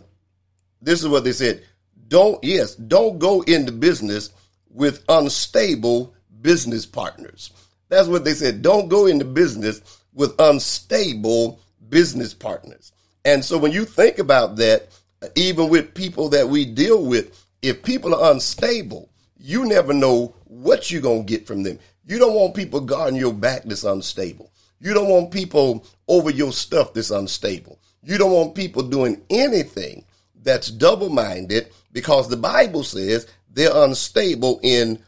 this 0.82 1.02
is 1.02 1.08
what 1.08 1.24
they 1.24 1.32
said: 1.32 1.64
don't 2.08 2.44
yes, 2.44 2.76
don't 2.76 3.20
go 3.20 3.42
into 3.42 3.72
business 3.72 4.32
with 4.70 5.04
unstable 5.10 6.14
business 6.42 6.86
partners. 6.86 7.52
That's 7.90 8.08
what 8.08 8.24
they 8.24 8.34
said. 8.34 8.62
Don't 8.62 8.88
go 8.88 9.08
into 9.08 9.26
business 9.26 9.82
with 10.14 10.36
unstable 10.40 11.60
business 11.90 12.34
partners. 12.34 12.92
And 13.26 13.44
so 13.44 13.58
when 13.58 13.72
you 13.72 13.86
think 13.86 14.20
about 14.20 14.56
that, 14.58 14.90
even 15.36 15.70
with 15.70 15.94
people 15.94 16.30
that 16.30 16.48
we 16.48 16.66
deal 16.66 17.06
with, 17.06 17.46
if 17.62 17.84
people 17.84 18.16
are 18.16 18.32
unstable, 18.32 19.10
you 19.38 19.66
never 19.66 19.94
know 19.94 20.36
what 20.46 20.92
you're 20.92 21.02
going 21.02 21.26
to 21.26 21.32
get 21.32 21.48
from 21.48 21.64
them. 21.64 21.80
You 22.06 22.20
don't 22.20 22.34
want 22.34 22.56
people 22.56 22.80
guarding 22.82 23.20
your 23.20 23.34
back 23.34 23.64
that's 23.64 23.84
unstable. 23.84 24.52
You 24.80 24.94
don't 24.94 25.10
want 25.10 25.32
people 25.32 25.86
over 26.08 26.30
your 26.30 26.54
stuff 26.54 26.94
that's 26.94 27.12
unstable. 27.12 27.80
You 28.04 28.18
don't 28.18 28.32
want 28.32 28.56
people 28.56 28.84
doing 28.84 29.22
anything 29.30 30.06
that's 30.42 30.72
double 30.72 31.10
minded 31.10 31.70
because 31.92 32.30
the 32.30 32.38
Bible 32.38 32.84
says 32.84 33.28
they're 33.52 33.76
unstable 33.76 34.60
in 34.64 35.04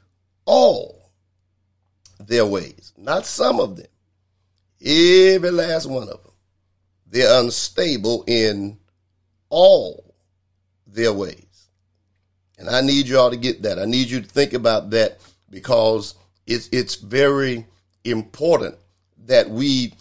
all 0.45 1.09
their 2.19 2.45
ways, 2.45 2.93
not 2.97 3.25
some 3.25 3.59
of 3.59 3.77
them, 3.77 3.87
every 4.81 5.51
last 5.51 5.89
one 5.89 6.09
of 6.09 6.21
them. 6.23 6.33
They're 7.07 7.41
unstable 7.41 8.23
in 8.27 8.77
all 9.49 10.13
their 10.87 11.13
ways. 11.13 11.67
And 12.57 12.69
I 12.69 12.81
need 12.81 13.07
y'all 13.07 13.31
to 13.31 13.37
get 13.37 13.63
that. 13.63 13.79
I 13.79 13.85
need 13.85 14.09
you 14.09 14.21
to 14.21 14.27
think 14.27 14.53
about 14.53 14.91
that 14.91 15.19
because 15.49 16.15
it's 16.45 16.69
it's 16.71 16.95
very 16.95 17.65
important 18.03 18.75
that 19.31 19.49
we 19.49 19.93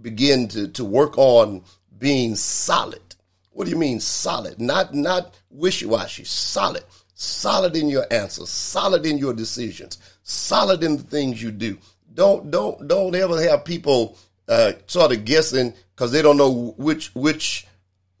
begin 0.00 0.48
to, 0.48 0.66
to 0.68 0.82
work 0.82 1.18
on 1.18 1.62
being 1.98 2.34
solid. 2.34 3.02
What 3.50 3.66
do 3.66 3.70
you 3.70 3.76
mean 3.76 4.00
solid? 4.00 4.58
Not 4.58 4.94
not 4.94 5.34
wishy-washy, 5.50 6.24
solid. 6.24 6.84
Solid 7.14 7.76
in 7.76 7.90
your 7.90 8.06
answers, 8.10 8.48
solid 8.48 9.04
in 9.04 9.18
your 9.18 9.34
decisions, 9.34 9.98
solid 10.22 10.82
in 10.82 10.96
the 10.96 11.02
things 11.02 11.42
you 11.42 11.50
do. 11.50 11.76
Don't 12.14 12.50
don't 12.50 12.88
don't 12.88 13.14
ever 13.14 13.42
have 13.42 13.66
people 13.66 14.16
uh, 14.48 14.72
sort 14.86 15.12
of 15.12 15.26
guessing 15.26 15.74
because 15.94 16.10
they 16.10 16.22
don't 16.22 16.38
know 16.38 16.74
which 16.78 17.14
which 17.14 17.66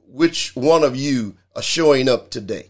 which 0.06 0.54
one 0.54 0.84
of 0.84 0.96
you 0.96 1.34
are 1.56 1.62
showing 1.62 2.10
up 2.10 2.28
today. 2.28 2.66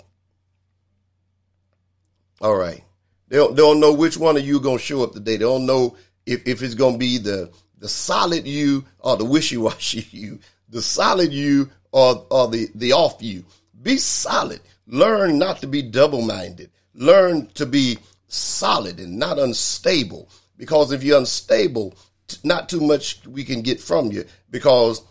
All 2.40 2.55
right. 2.55 2.85
They 3.26 3.38
don't, 3.38 3.57
they 3.57 3.62
don't 3.62 3.81
know 3.81 3.93
which 3.93 4.17
one 4.17 4.37
of 4.37 4.47
you 4.47 4.61
going 4.61 4.78
to 4.78 4.85
show 4.85 5.02
up 5.02 5.14
today. 5.14 5.33
They 5.33 5.45
don't 5.45 5.67
know 5.67 5.97
if, 6.26 6.47
if 6.47 6.62
it's 6.62 6.75
going 6.75 6.95
to 6.95 6.99
be 6.99 7.19
the, 7.19 7.50
the 7.78 7.88
solid 7.88 8.47
you 8.47 8.85
or 8.99 9.16
the 9.16 9.25
wishy-washy 9.25 10.06
you, 10.16 10.38
the 10.68 10.82
solid 10.82 11.32
you 11.32 11.70
or, 11.92 12.26
or 12.30 12.49
the, 12.49 12.68
the 12.75 12.92
off 12.92 13.23
you. 13.23 13.44
Be 13.82 13.97
solid. 13.97 14.61
Learn 14.87 15.38
not 15.38 15.61
to 15.61 15.66
be 15.66 15.82
double-minded. 15.82 16.70
Learn 16.94 17.47
to 17.54 17.66
be 17.66 17.99
solid 18.26 18.99
and 18.99 19.18
not 19.18 19.38
unstable. 19.38 20.28
Because 20.56 20.92
if 20.92 21.02
you're 21.02 21.18
unstable, 21.18 21.94
not 22.42 22.68
too 22.68 22.80
much 22.80 23.26
we 23.26 23.44
can 23.44 23.62
get 23.62 23.80
from 23.80 24.11
you 24.11 24.25
because 24.50 25.02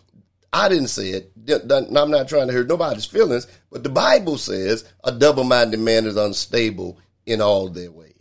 I 0.53 0.69
didn't 0.69 0.88
say 0.88 1.09
it. 1.09 1.31
I'm 1.50 2.12
not 2.12 2.27
trying 2.27 2.47
to 2.47 2.53
hurt 2.53 2.67
nobody's 2.67 3.05
feelings, 3.05 3.47
but 3.71 3.83
the 3.83 3.89
Bible 3.89 4.38
says 4.38 4.86
a 5.03 5.12
double 5.12 5.43
minded 5.43 5.79
man 5.79 6.05
is 6.05 6.15
unstable 6.15 7.00
in 7.25 7.41
all 7.41 7.69
their 7.69 7.91
ways. 7.91 8.13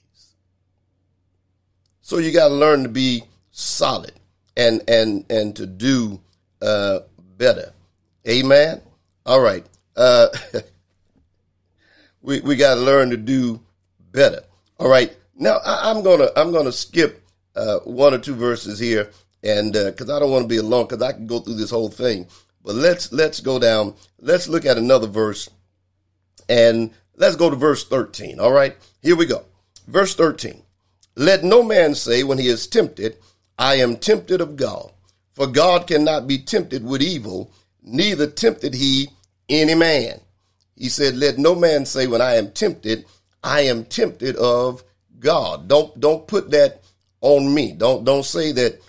So 2.00 2.18
you 2.18 2.32
got 2.32 2.48
to 2.48 2.54
learn 2.54 2.84
to 2.84 2.88
be 2.88 3.24
solid 3.50 4.12
and 4.56 4.82
and 4.88 5.25
and 5.30 5.54
to 5.56 5.66
do 5.66 6.20
uh, 6.62 7.00
better. 7.36 7.72
Amen. 8.28 8.80
All 9.25 9.40
right. 9.40 9.64
Uh, 9.96 10.28
we 12.22 12.40
we 12.40 12.56
got 12.56 12.75
to 12.76 12.80
learn 12.80 13.10
to 13.10 13.16
do 13.16 13.60
better. 14.12 14.42
All 14.78 14.88
right. 14.88 15.14
Now 15.34 15.58
I, 15.64 15.90
am 15.90 16.02
gonna 16.02 16.28
I'm 16.36 16.52
gonna 16.52 16.72
skip 16.72 17.22
uh, 17.54 17.78
one 17.80 18.14
or 18.14 18.18
two 18.18 18.34
verses 18.34 18.78
here, 18.78 19.10
and 19.42 19.72
because 19.72 20.08
uh, 20.08 20.16
I 20.16 20.20
don't 20.20 20.30
want 20.30 20.44
to 20.44 20.48
be 20.48 20.56
alone, 20.56 20.86
because 20.86 21.02
I 21.02 21.12
can 21.12 21.26
go 21.26 21.40
through 21.40 21.54
this 21.54 21.70
whole 21.70 21.90
thing. 21.90 22.26
But 22.64 22.75
let's 22.75 23.12
let's 23.12 23.40
go 23.40 23.58
down. 23.58 23.94
Let's 24.18 24.48
look 24.48 24.64
at 24.64 24.78
another 24.78 25.06
verse, 25.06 25.48
and 26.48 26.90
let's 27.16 27.36
go 27.36 27.50
to 27.50 27.56
verse 27.56 27.86
13. 27.86 28.40
All 28.40 28.52
right, 28.52 28.76
here 29.02 29.16
we 29.16 29.26
go. 29.26 29.44
Verse 29.86 30.14
13. 30.14 30.62
Let 31.14 31.44
no 31.44 31.62
man 31.62 31.94
say 31.94 32.25
when 32.25 32.38
he 32.38 32.48
is 32.48 32.66
tempted, 32.66 33.16
I 33.58 33.76
am 33.76 33.96
tempted 33.96 34.40
of 34.40 34.56
God. 34.56 34.92
For 35.32 35.46
God 35.46 35.86
cannot 35.86 36.26
be 36.26 36.38
tempted 36.38 36.84
with 36.84 37.02
evil, 37.02 37.50
neither 37.82 38.26
tempted 38.26 38.75
he 38.75 39.10
any 39.48 39.75
man. 39.75 40.20
He 40.75 40.88
said, 40.88 41.16
Let 41.16 41.38
no 41.38 41.54
man 41.54 41.86
say 41.86 42.06
when 42.06 42.20
I 42.20 42.36
am 42.36 42.50
tempted, 42.52 43.04
I 43.42 43.60
am 43.62 43.84
tempted 43.84 44.36
of 44.36 44.82
God. 45.18 45.68
Don't 45.68 45.98
don't 46.00 46.26
put 46.26 46.50
that 46.50 46.82
on 47.20 47.52
me. 47.52 47.72
Don't 47.72 48.04
don't 48.04 48.25
say 48.25 48.52
that 48.52 48.80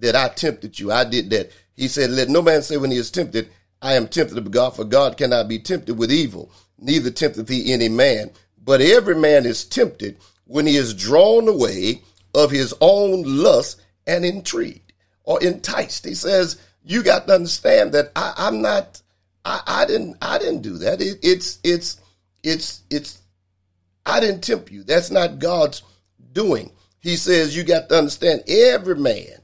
that 0.00 0.16
I 0.16 0.28
tempted 0.28 0.78
you. 0.78 0.92
I 0.92 1.04
did 1.04 1.30
that. 1.30 1.50
He 1.76 1.88
said, 1.88 2.10
Let 2.10 2.28
no 2.28 2.42
man 2.42 2.62
say 2.62 2.76
when 2.76 2.90
he 2.90 2.96
is 2.96 3.10
tempted, 3.10 3.48
I 3.80 3.94
am 3.94 4.08
tempted 4.08 4.38
of 4.38 4.50
God, 4.50 4.76
for 4.76 4.84
God 4.84 5.16
cannot 5.16 5.48
be 5.48 5.58
tempted 5.58 5.96
with 5.96 6.10
evil, 6.10 6.50
neither 6.78 7.10
tempteth 7.10 7.48
he 7.48 7.72
any 7.72 7.88
man. 7.88 8.30
But 8.62 8.80
every 8.80 9.14
man 9.14 9.46
is 9.46 9.64
tempted 9.64 10.18
when 10.44 10.66
he 10.66 10.76
is 10.76 10.94
drawn 10.94 11.48
away 11.48 12.02
of 12.34 12.50
his 12.50 12.74
own 12.80 13.22
lust 13.22 13.80
and 14.08 14.24
intrigued 14.24 14.92
or 15.22 15.40
enticed. 15.40 16.04
He 16.04 16.14
says, 16.14 16.60
You 16.82 17.04
got 17.04 17.28
to 17.28 17.34
understand 17.34 17.92
that 17.92 18.10
I, 18.16 18.34
am 18.48 18.60
not 18.60 19.00
I, 19.44 19.60
I, 19.66 19.86
didn't 19.86 20.16
I 20.20 20.38
didn't 20.38 20.62
do 20.62 20.78
that. 20.78 21.00
It, 21.00 21.20
it's 21.22 21.60
it's 21.62 22.00
it's 22.42 22.82
it's 22.90 23.22
I 24.04 24.18
didn't 24.18 24.42
tempt 24.42 24.72
you. 24.72 24.82
That's 24.82 25.12
not 25.12 25.38
God's 25.38 25.82
doing 26.32 26.72
he 27.00 27.16
says 27.16 27.56
you 27.56 27.64
got 27.64 27.88
to 27.88 27.98
understand 27.98 28.42
every 28.48 28.96
man 28.96 29.40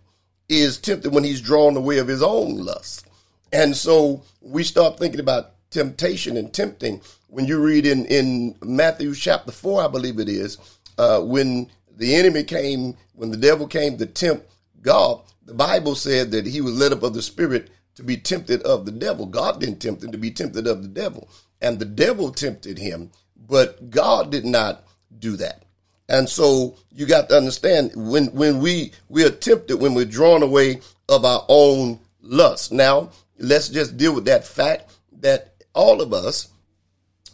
is 0.49 0.78
tempted 0.78 1.12
when 1.12 1.25
he's 1.25 1.40
drawn 1.40 1.76
away 1.76 1.99
of 1.99 2.09
his 2.09 2.23
own 2.23 2.59
lust. 2.64 3.06
And 3.52 3.76
so 3.76 4.23
we 4.40 4.64
start 4.64 4.99
thinking 4.99 5.21
about 5.21 5.52
temptation 5.71 6.37
and 6.37 6.52
tempting. 6.52 7.00
When 7.28 7.47
you 7.47 7.61
read 7.61 7.87
in, 7.87 8.04
in 8.06 8.56
Matthew 8.62 9.14
chapter 9.14 9.52
4, 9.52 9.85
I 9.85 9.88
believe 9.88 10.18
it 10.18 10.28
is, 10.28 10.59
uh, 10.99 11.21
when 11.21 11.71
the 11.97 12.14
enemy 12.14 12.44
came, 12.44 12.97
when 13.14 13.30
the 13.30 13.37
devil 13.37 13.66
came 13.66 13.97
to 13.99 14.06
tempt 14.06 14.50
God, 14.85 15.23
the 15.45 15.55
Bible 15.55 15.97
said 15.97 16.31
that 16.31 16.47
he 16.47 16.61
was 16.61 16.79
led 16.79 16.93
up 16.93 17.03
of 17.03 17.14
the 17.14 17.23
Spirit 17.23 17.71
to 17.97 18.03
be 18.03 18.17
tempted 18.17 18.62
of 18.62 18.85
the 18.85 18.93
devil. 18.93 19.26
God 19.26 19.61
didn't 19.61 19.81
tempt 19.81 20.05
him 20.05 20.12
to 20.12 20.19
be 20.19 20.31
tempted 20.31 20.67
of 20.67 20.83
the 20.83 20.88
devil. 20.88 21.29
And 21.61 21.79
the 21.79 21.85
devil 21.85 22.31
tempted 22.31 22.79
him, 22.79 23.11
but 23.37 23.91
God 23.91 24.31
did 24.31 24.45
not 24.45 24.85
do 25.19 25.37
that. 25.37 25.62
And 26.09 26.29
so 26.29 26.76
you 26.93 27.07
got 27.07 27.31
to 27.31 27.37
understand 27.37 27.93
when 27.95 28.26
when 28.26 28.61
we 28.61 28.93
we 29.09 29.25
are 29.25 29.31
tempted 29.31 29.79
when 29.79 29.95
we're 29.95 30.05
drawn 30.05 30.43
away 30.43 30.81
of 31.09 31.25
our 31.25 31.45
own 31.49 31.99
lust. 32.21 32.73
Now 32.73 33.11
let's 33.38 33.71
just 33.71 33.97
deal 33.97 34.14
with 34.14 34.26
that 34.26 34.47
fact 34.47 34.93
that 35.21 35.55
all 35.75 36.03
of 36.03 36.12
us, 36.12 36.49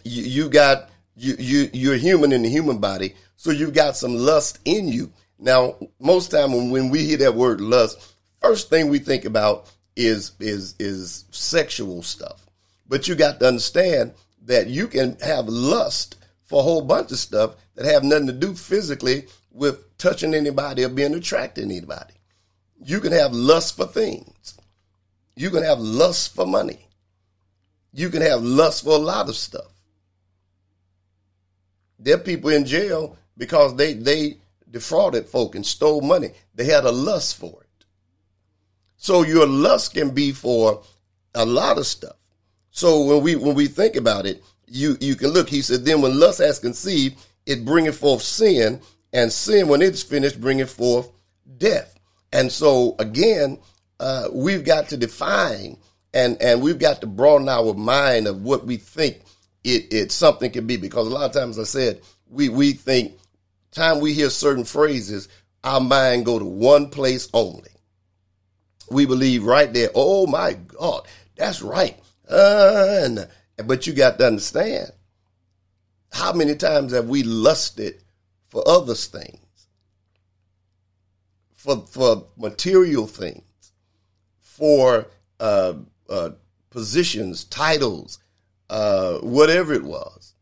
you, 0.04 0.23
you 0.23 0.49
got 0.49 0.88
you 1.16 1.35
you 1.38 1.71
you're 1.73 1.97
human 1.97 2.33
in 2.33 2.42
the 2.42 2.49
human 2.49 2.78
body, 2.78 3.16
so 3.37 3.50
you've 3.50 3.75
got 3.75 3.97
some 3.97 4.14
lust 4.14 4.61
in 4.64 4.87
you. 4.87 5.12
Now 5.40 5.76
most 5.99 6.30
time 6.30 6.52
when, 6.52 6.70
when 6.70 6.90
we 6.90 7.04
hear 7.04 7.16
that 7.18 7.35
word 7.35 7.61
lust, 7.61 8.14
first 8.40 8.68
thing 8.68 8.88
we 8.88 8.99
think 8.99 9.25
about 9.25 9.73
is 9.97 10.32
is 10.38 10.75
is 10.78 11.25
sexual 11.30 12.02
stuff. 12.02 12.47
But 12.87 13.09
you 13.09 13.14
got 13.14 13.40
to 13.40 13.49
understand 13.49 14.12
that 14.42 14.68
you 14.68 14.87
can 14.87 15.16
have 15.20 15.49
lust 15.49 16.16
for 16.44 16.61
a 16.61 16.62
whole 16.62 16.82
bunch 16.82 17.11
of 17.12 17.18
stuff 17.18 17.54
that 17.75 17.87
have 17.87 18.04
nothing 18.04 18.26
to 18.26 18.32
do 18.32 18.54
physically 18.54 19.26
with 19.50 19.97
touching 19.99 20.35
anybody 20.35 20.85
or 20.85 20.88
being 20.88 21.14
attracted 21.14 21.68
to 21.68 21.75
anybody. 21.75 22.14
You 22.82 23.00
can 23.00 23.12
have 23.12 23.32
lust 23.32 23.76
for 23.76 23.87
things. 23.87 24.59
You 25.37 25.50
can 25.50 25.62
have 25.62 25.78
lust 25.78 26.35
for 26.35 26.47
money. 26.47 26.88
You 27.92 28.11
can 28.11 28.23
have 28.23 28.42
lust 28.42 28.85
for 28.85 28.90
a 28.90 28.97
lot 28.97 29.28
of 29.28 29.37
stuff. 29.37 29.73
There 31.99 32.14
are 32.14 32.18
people 32.18 32.50
in 32.50 32.64
jail 32.64 33.16
because 33.37 33.76
they 33.76 33.94
they 33.94 34.38
defrauded 34.70 35.26
folk 35.26 35.54
and 35.54 35.64
stole 35.64 36.00
money. 36.00 36.30
They 36.54 36.64
had 36.64 36.84
a 36.84 36.92
lust 36.92 37.36
for 37.36 37.62
it. 37.62 37.84
So 38.96 39.22
your 39.22 39.46
lust 39.46 39.94
can 39.94 40.10
be 40.10 40.32
for 40.32 40.82
a 41.34 41.44
lot 41.44 41.78
of 41.78 41.86
stuff. 41.86 42.16
So 42.70 43.02
when 43.04 43.22
we 43.22 43.36
when 43.36 43.54
we 43.54 43.66
think 43.66 43.96
about 43.96 44.26
it, 44.26 44.42
you 44.66 44.96
you 45.00 45.16
can 45.16 45.30
look. 45.30 45.48
He 45.48 45.62
said, 45.62 45.84
then 45.84 46.00
when 46.00 46.18
lust 46.18 46.38
has 46.38 46.58
conceived, 46.58 47.18
it 47.46 47.64
bringeth 47.64 47.98
forth 47.98 48.22
sin, 48.22 48.80
and 49.12 49.32
sin 49.32 49.68
when 49.68 49.82
it's 49.82 50.02
finished 50.02 50.40
bringeth 50.40 50.70
forth 50.70 51.10
death. 51.58 51.98
And 52.32 52.52
so 52.52 52.94
again, 52.98 53.58
uh, 53.98 54.28
we've 54.32 54.64
got 54.64 54.88
to 54.90 54.96
define 54.96 55.76
and 56.12 56.40
and 56.40 56.62
we've 56.62 56.78
got 56.78 57.00
to 57.00 57.06
broaden 57.06 57.48
our 57.48 57.74
mind 57.74 58.26
of 58.26 58.42
what 58.42 58.66
we 58.66 58.76
think 58.76 59.20
it, 59.64 59.92
it 59.92 60.12
something 60.12 60.50
can 60.50 60.66
be 60.66 60.76
because 60.76 61.06
a 61.06 61.10
lot 61.10 61.24
of 61.24 61.32
times 61.32 61.58
I 61.58 61.64
said 61.64 62.00
we 62.28 62.48
we 62.48 62.72
think 62.72 63.19
time 63.72 64.00
we 64.00 64.12
hear 64.12 64.30
certain 64.30 64.64
phrases 64.64 65.28
our 65.64 65.80
mind 65.80 66.24
go 66.24 66.38
to 66.38 66.44
one 66.44 66.88
place 66.88 67.28
only 67.32 67.70
we 68.90 69.06
believe 69.06 69.44
right 69.44 69.72
there 69.72 69.90
oh 69.94 70.26
my 70.26 70.54
god 70.54 71.06
that's 71.36 71.62
right 71.62 71.98
uh, 72.28 73.02
and, 73.02 73.28
but 73.66 73.86
you 73.86 73.92
got 73.92 74.18
to 74.18 74.26
understand 74.26 74.90
how 76.12 76.32
many 76.32 76.54
times 76.54 76.92
have 76.92 77.08
we 77.08 77.22
lusted 77.22 78.02
for 78.48 78.66
other 78.66 78.94
things 78.94 79.68
for 81.54 81.84
for 81.86 82.26
material 82.36 83.06
things 83.06 83.72
for 84.60 85.06
uh, 85.38 85.74
uh, 86.08 86.30
positions, 86.70 87.44
titles, 87.44 88.18
uh, 88.68 89.18
whatever 89.18 89.72
it 89.72 89.82
was. 89.82 90.34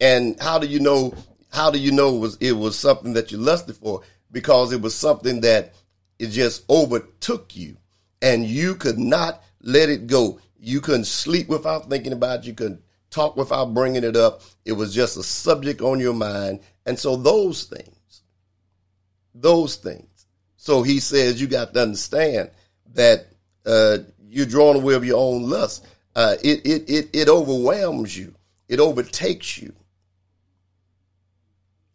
And 0.00 0.40
how 0.40 0.58
do 0.58 0.66
you 0.66 0.80
know? 0.80 1.14
How 1.54 1.70
do 1.70 1.78
you 1.78 1.92
know 1.92 2.16
it 2.16 2.18
was 2.18 2.36
it 2.40 2.52
was 2.52 2.76
something 2.76 3.12
that 3.12 3.30
you 3.30 3.38
lusted 3.38 3.76
for? 3.76 4.02
Because 4.32 4.72
it 4.72 4.80
was 4.80 4.92
something 4.92 5.42
that 5.42 5.72
it 6.18 6.30
just 6.30 6.68
overtook 6.68 7.56
you, 7.56 7.76
and 8.20 8.44
you 8.44 8.74
could 8.74 8.98
not 8.98 9.40
let 9.60 9.88
it 9.88 10.08
go. 10.08 10.40
You 10.58 10.80
couldn't 10.80 11.04
sleep 11.04 11.46
without 11.46 11.88
thinking 11.88 12.12
about 12.12 12.40
it. 12.40 12.46
You 12.46 12.54
couldn't 12.54 12.82
talk 13.08 13.36
without 13.36 13.72
bringing 13.72 14.02
it 14.02 14.16
up. 14.16 14.42
It 14.64 14.72
was 14.72 14.92
just 14.92 15.16
a 15.16 15.22
subject 15.22 15.80
on 15.80 16.00
your 16.00 16.12
mind, 16.12 16.58
and 16.86 16.98
so 16.98 17.14
those 17.14 17.62
things, 17.62 18.22
those 19.32 19.76
things. 19.76 20.26
So 20.56 20.82
he 20.82 20.98
says 20.98 21.40
you 21.40 21.46
got 21.46 21.72
to 21.72 21.82
understand 21.82 22.50
that 22.94 23.28
uh, 23.64 23.98
you're 24.28 24.46
drawn 24.46 24.74
away 24.74 24.94
of 24.94 25.04
your 25.04 25.20
own 25.20 25.48
lust. 25.48 25.86
Uh, 26.16 26.34
it, 26.42 26.66
it, 26.66 26.90
it, 26.90 27.10
it 27.12 27.28
overwhelms 27.28 28.18
you. 28.18 28.34
It 28.68 28.80
overtakes 28.80 29.62
you. 29.62 29.72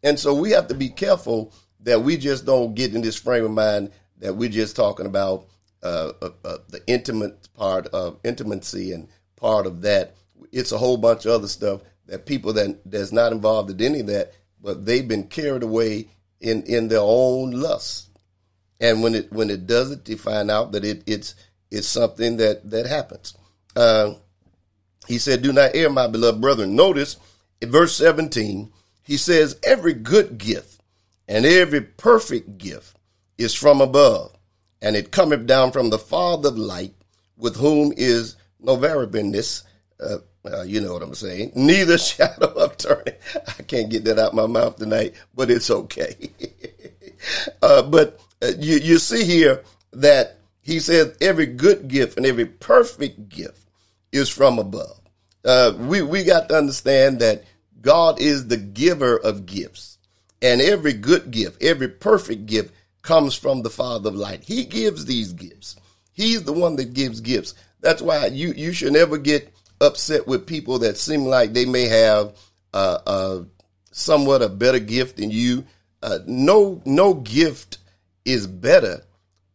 And 0.02 0.18
so 0.18 0.34
we 0.34 0.50
have 0.52 0.68
to 0.68 0.74
be 0.74 0.88
careful 0.88 1.52
that 1.80 2.02
we 2.02 2.16
just 2.16 2.46
don't 2.46 2.74
get 2.74 2.94
in 2.94 3.02
this 3.02 3.16
frame 3.16 3.44
of 3.44 3.50
mind 3.50 3.90
that 4.18 4.36
we're 4.36 4.48
just 4.48 4.76
talking 4.76 5.06
about 5.06 5.46
uh, 5.82 6.12
uh, 6.20 6.30
uh, 6.44 6.58
the 6.68 6.82
intimate 6.86 7.48
part 7.54 7.86
of 7.88 8.18
intimacy 8.24 8.92
and 8.92 9.08
part 9.36 9.66
of 9.66 9.82
that. 9.82 10.14
It's 10.52 10.72
a 10.72 10.78
whole 10.78 10.96
bunch 10.96 11.24
of 11.24 11.32
other 11.32 11.48
stuff 11.48 11.82
that 12.06 12.26
people 12.26 12.52
that 12.54 12.80
that's 12.84 13.12
not 13.12 13.32
involved 13.32 13.70
in 13.70 13.80
any 13.80 14.00
of 14.00 14.06
that, 14.08 14.32
but 14.60 14.84
they've 14.84 15.06
been 15.06 15.28
carried 15.28 15.62
away 15.62 16.08
in 16.40 16.62
in 16.64 16.88
their 16.88 17.00
own 17.00 17.52
lust. 17.52 18.10
And 18.80 19.02
when 19.02 19.14
it 19.14 19.32
when 19.32 19.48
it 19.50 19.66
does 19.66 19.90
it, 19.90 20.08
you 20.08 20.16
find 20.16 20.50
out 20.50 20.72
that 20.72 20.84
it 20.84 21.02
it's 21.06 21.34
it's 21.70 21.86
something 21.86 22.36
that 22.38 22.70
that 22.70 22.86
happens. 22.86 23.34
Uh, 23.76 24.14
he 25.06 25.18
said, 25.18 25.42
"Do 25.42 25.52
not 25.52 25.74
err, 25.74 25.90
my 25.90 26.08
beloved 26.08 26.40
brethren." 26.40 26.74
Notice 26.74 27.16
in 27.60 27.70
verse 27.70 27.94
seventeen, 27.94 28.72
he 29.10 29.16
says, 29.16 29.56
"Every 29.64 29.92
good 29.92 30.38
gift 30.38 30.80
and 31.26 31.44
every 31.44 31.80
perfect 31.80 32.58
gift 32.58 32.96
is 33.36 33.52
from 33.52 33.80
above, 33.80 34.36
and 34.80 34.94
it 34.94 35.10
cometh 35.10 35.46
down 35.46 35.72
from 35.72 35.90
the 35.90 35.98
Father 35.98 36.50
of 36.50 36.56
light, 36.56 36.94
with 37.36 37.56
whom 37.56 37.92
is 37.96 38.36
no 38.60 38.76
variableness." 38.76 39.64
Uh, 39.98 40.18
uh, 40.44 40.62
you 40.62 40.80
know 40.80 40.92
what 40.92 41.02
I'm 41.02 41.16
saying. 41.16 41.50
Neither 41.56 41.98
shadow 42.10 42.52
of 42.52 42.76
turning. 42.76 43.16
I 43.48 43.62
can't 43.64 43.90
get 43.90 44.04
that 44.04 44.20
out 44.20 44.32
my 44.32 44.46
mouth 44.46 44.76
tonight, 44.76 45.14
but 45.34 45.50
it's 45.50 45.72
okay. 45.72 46.14
uh, 47.62 47.82
but 47.82 48.20
uh, 48.40 48.52
you, 48.60 48.76
you 48.76 48.98
see 49.00 49.24
here 49.24 49.64
that 49.92 50.36
he 50.62 50.78
says 50.78 51.16
every 51.20 51.46
good 51.46 51.88
gift 51.88 52.16
and 52.16 52.24
every 52.24 52.46
perfect 52.46 53.28
gift 53.28 53.68
is 54.12 54.28
from 54.28 54.60
above. 54.60 55.00
Uh, 55.44 55.72
we, 55.78 56.00
we 56.00 56.22
got 56.22 56.48
to 56.50 56.56
understand 56.56 57.18
that 57.18 57.42
God 57.80 58.20
is 58.20 58.46
the 58.46 58.56
giver 58.56 59.16
of 59.16 59.46
gifts. 59.46 59.98
And 60.42 60.60
every 60.60 60.92
good 60.92 61.30
gift, 61.30 61.62
every 61.62 61.88
perfect 61.88 62.46
gift 62.46 62.74
comes 63.02 63.34
from 63.34 63.62
the 63.62 63.70
Father 63.70 64.08
of 64.08 64.14
light. 64.14 64.42
He 64.42 64.64
gives 64.64 65.04
these 65.04 65.32
gifts. 65.32 65.76
He's 66.12 66.42
the 66.44 66.52
one 66.52 66.76
that 66.76 66.94
gives 66.94 67.20
gifts. 67.20 67.54
That's 67.80 68.02
why 68.02 68.26
you, 68.26 68.52
you 68.52 68.72
should 68.72 68.92
never 68.92 69.18
get 69.18 69.52
upset 69.80 70.26
with 70.26 70.46
people 70.46 70.78
that 70.80 70.96
seem 70.96 71.24
like 71.24 71.52
they 71.52 71.64
may 71.64 71.86
have 71.86 72.36
uh, 72.74 72.98
uh, 73.06 73.42
somewhat 73.90 74.42
a 74.42 74.48
better 74.48 74.78
gift 74.78 75.16
than 75.16 75.30
you. 75.30 75.64
Uh, 76.02 76.18
no, 76.26 76.80
no 76.84 77.14
gift 77.14 77.78
is 78.24 78.46
better. 78.46 79.02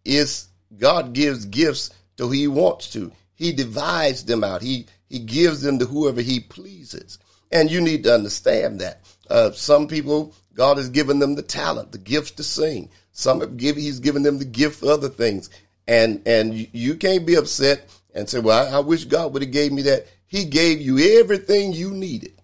Is 0.04 0.48
God 0.78 1.14
gives 1.14 1.46
gifts 1.46 1.92
to 2.18 2.28
who 2.28 2.32
he 2.32 2.48
wants 2.48 2.92
to. 2.94 3.12
He 3.36 3.52
divides 3.52 4.26
them 4.26 4.44
out. 4.44 4.62
He 4.62 4.86
he 5.10 5.20
gives 5.20 5.62
them 5.62 5.80
to 5.80 5.86
whoever 5.86 6.22
he 6.22 6.40
pleases. 6.40 7.20
And 7.52 7.70
you 7.72 7.82
need 7.82 8.04
to 8.04 8.14
understand 8.14 8.82
that. 8.82 9.02
Uh, 9.30 9.52
some 9.52 9.88
people, 9.88 10.34
God 10.54 10.78
has 10.78 10.90
given 10.90 11.20
them 11.20 11.36
the 11.36 11.42
talent, 11.42 11.92
the 11.92 11.98
gifts 11.98 12.32
to 12.32 12.44
sing. 12.44 12.90
Some 13.12 13.42
have 13.42 13.58
given, 13.58 13.82
he's 13.82 14.00
given 14.00 14.24
them 14.24 14.40
the 14.40 14.46
gift 14.46 14.80
for 14.80 14.92
other 14.92 15.10
things. 15.10 15.50
And 15.88 16.22
and 16.28 16.54
you, 16.54 16.68
you 16.72 16.96
can't 16.96 17.26
be 17.26 17.36
upset 17.36 17.90
and 18.14 18.28
say, 18.28 18.40
well, 18.40 18.68
I, 18.68 18.78
I 18.78 18.80
wish 18.80 19.06
God 19.06 19.34
would 19.34 19.42
have 19.42 19.52
gave 19.52 19.72
me 19.72 19.84
that. 19.84 20.08
He 20.26 20.46
gave 20.46 20.82
you 20.82 21.20
everything 21.20 21.74
you 21.74 21.92
needed 21.92 22.42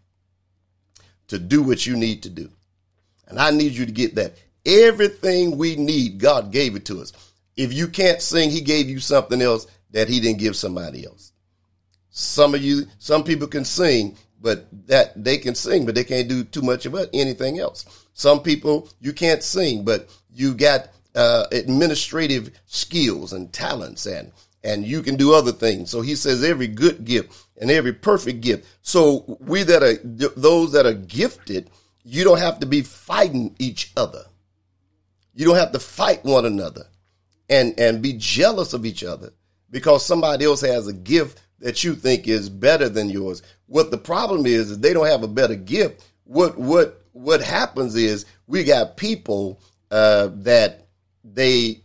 to 1.27 1.39
do 1.39 1.63
what 1.63 1.85
you 1.85 1.95
need 1.95 2.23
to 2.23 2.29
do. 2.29 2.49
And 3.27 3.39
I 3.39 3.51
need 3.51 3.71
you 3.71 3.85
to 3.85 3.91
get 3.91 4.15
that. 4.15 4.35
Everything 4.65 5.57
we 5.57 5.75
need, 5.75 6.19
God 6.19 6.51
gave 6.51 6.75
it 6.75 6.85
to 6.85 7.01
us. 7.01 7.13
If 7.55 7.73
you 7.73 7.87
can't 7.87 8.21
sing, 8.21 8.49
he 8.49 8.61
gave 8.61 8.89
you 8.89 8.99
something 8.99 9.41
else 9.41 9.65
that 9.91 10.09
he 10.09 10.19
didn't 10.19 10.39
give 10.39 10.55
somebody 10.55 11.05
else. 11.05 11.31
Some 12.09 12.53
of 12.53 12.61
you, 12.61 12.83
some 12.99 13.23
people 13.23 13.47
can 13.47 13.65
sing, 13.65 14.17
but 14.41 14.67
that 14.87 15.11
they 15.21 15.37
can 15.37 15.55
sing, 15.55 15.85
but 15.85 15.95
they 15.95 16.03
can't 16.03 16.27
do 16.27 16.43
too 16.43 16.61
much 16.61 16.85
of 16.85 16.95
anything 17.13 17.59
else. 17.59 18.07
Some 18.13 18.41
people 18.41 18.89
you 18.99 19.13
can't 19.13 19.43
sing, 19.43 19.83
but 19.83 20.09
you 20.33 20.53
got 20.53 20.89
uh, 21.15 21.45
administrative 21.51 22.51
skills 22.65 23.33
and 23.33 23.53
talents, 23.53 24.05
and 24.05 24.31
and 24.63 24.85
you 24.85 25.01
can 25.01 25.15
do 25.15 25.33
other 25.33 25.51
things. 25.51 25.89
So 25.89 26.01
he 26.01 26.15
says 26.15 26.43
every 26.43 26.67
good 26.67 27.05
gift 27.05 27.47
and 27.59 27.69
every 27.71 27.93
perfect 27.93 28.41
gift. 28.41 28.67
So 28.81 29.37
we 29.39 29.63
that 29.63 29.83
are 29.83 29.97
those 30.03 30.71
that 30.73 30.85
are 30.85 30.93
gifted, 30.93 31.69
you 32.03 32.23
don't 32.23 32.39
have 32.39 32.59
to 32.59 32.65
be 32.65 32.81
fighting 32.81 33.55
each 33.59 33.91
other. 33.95 34.23
You 35.33 35.45
don't 35.45 35.57
have 35.57 35.71
to 35.71 35.79
fight 35.79 36.25
one 36.25 36.45
another 36.45 36.87
and 37.49 37.79
and 37.79 38.01
be 38.01 38.13
jealous 38.13 38.73
of 38.73 38.85
each 38.85 39.03
other 39.03 39.33
because 39.69 40.05
somebody 40.05 40.45
else 40.45 40.61
has 40.61 40.87
a 40.87 40.93
gift 40.93 41.41
that 41.61 41.83
you 41.83 41.95
think 41.95 42.27
is 42.27 42.49
better 42.49 42.89
than 42.89 43.09
yours. 43.09 43.41
What 43.67 43.91
the 43.91 43.97
problem 43.97 44.45
is 44.45 44.71
is 44.71 44.79
they 44.79 44.93
don't 44.93 45.07
have 45.07 45.23
a 45.23 45.27
better 45.27 45.55
gift. 45.55 46.05
What 46.25 46.57
what 46.57 47.01
what 47.13 47.41
happens 47.41 47.95
is 47.95 48.25
we 48.47 48.63
got 48.63 48.97
people 48.97 49.61
uh, 49.89 50.29
that 50.33 50.87
they 51.23 51.81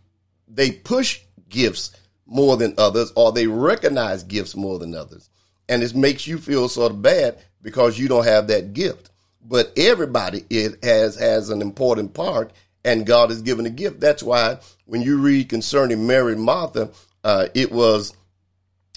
they 0.49 0.73
push 0.73 1.21
gifts 1.49 1.97
more 2.27 2.57
than 2.57 2.75
others, 2.79 3.13
or 3.15 3.33
they 3.33 3.47
recognize 3.47 4.25
gifts 4.25 4.57
more 4.57 4.79
than 4.79 4.95
others, 4.95 5.31
and 5.69 5.83
it 5.83 5.95
makes 5.95 6.27
you 6.27 6.39
feel 6.39 6.69
sort 6.69 6.93
of 6.93 7.03
bad 7.03 7.39
because 7.63 7.99
you 7.99 8.09
don't 8.09 8.25
have 8.25 8.49
that 8.49 8.73
gift. 8.73 9.11
But 9.49 9.73
everybody 9.77 10.45
it 10.51 10.83
has 10.85 11.17
has 11.17 11.51
an 11.51 11.63
important 11.63 12.15
part 12.15 12.53
and 12.87 13.05
God 13.05 13.31
has 13.31 13.43
given 13.43 13.67
a 13.67 13.71
gift. 13.71 13.99
That's 14.01 14.23
why 14.23 14.59
when 14.85 15.03
you 15.03 15.19
read 15.19 15.49
concerning 15.49 16.07
Mary 16.07 16.33
and 16.35 16.43
Martha, 16.43 16.91
uh, 17.25 17.49
it 17.53 17.73
was 17.73 18.15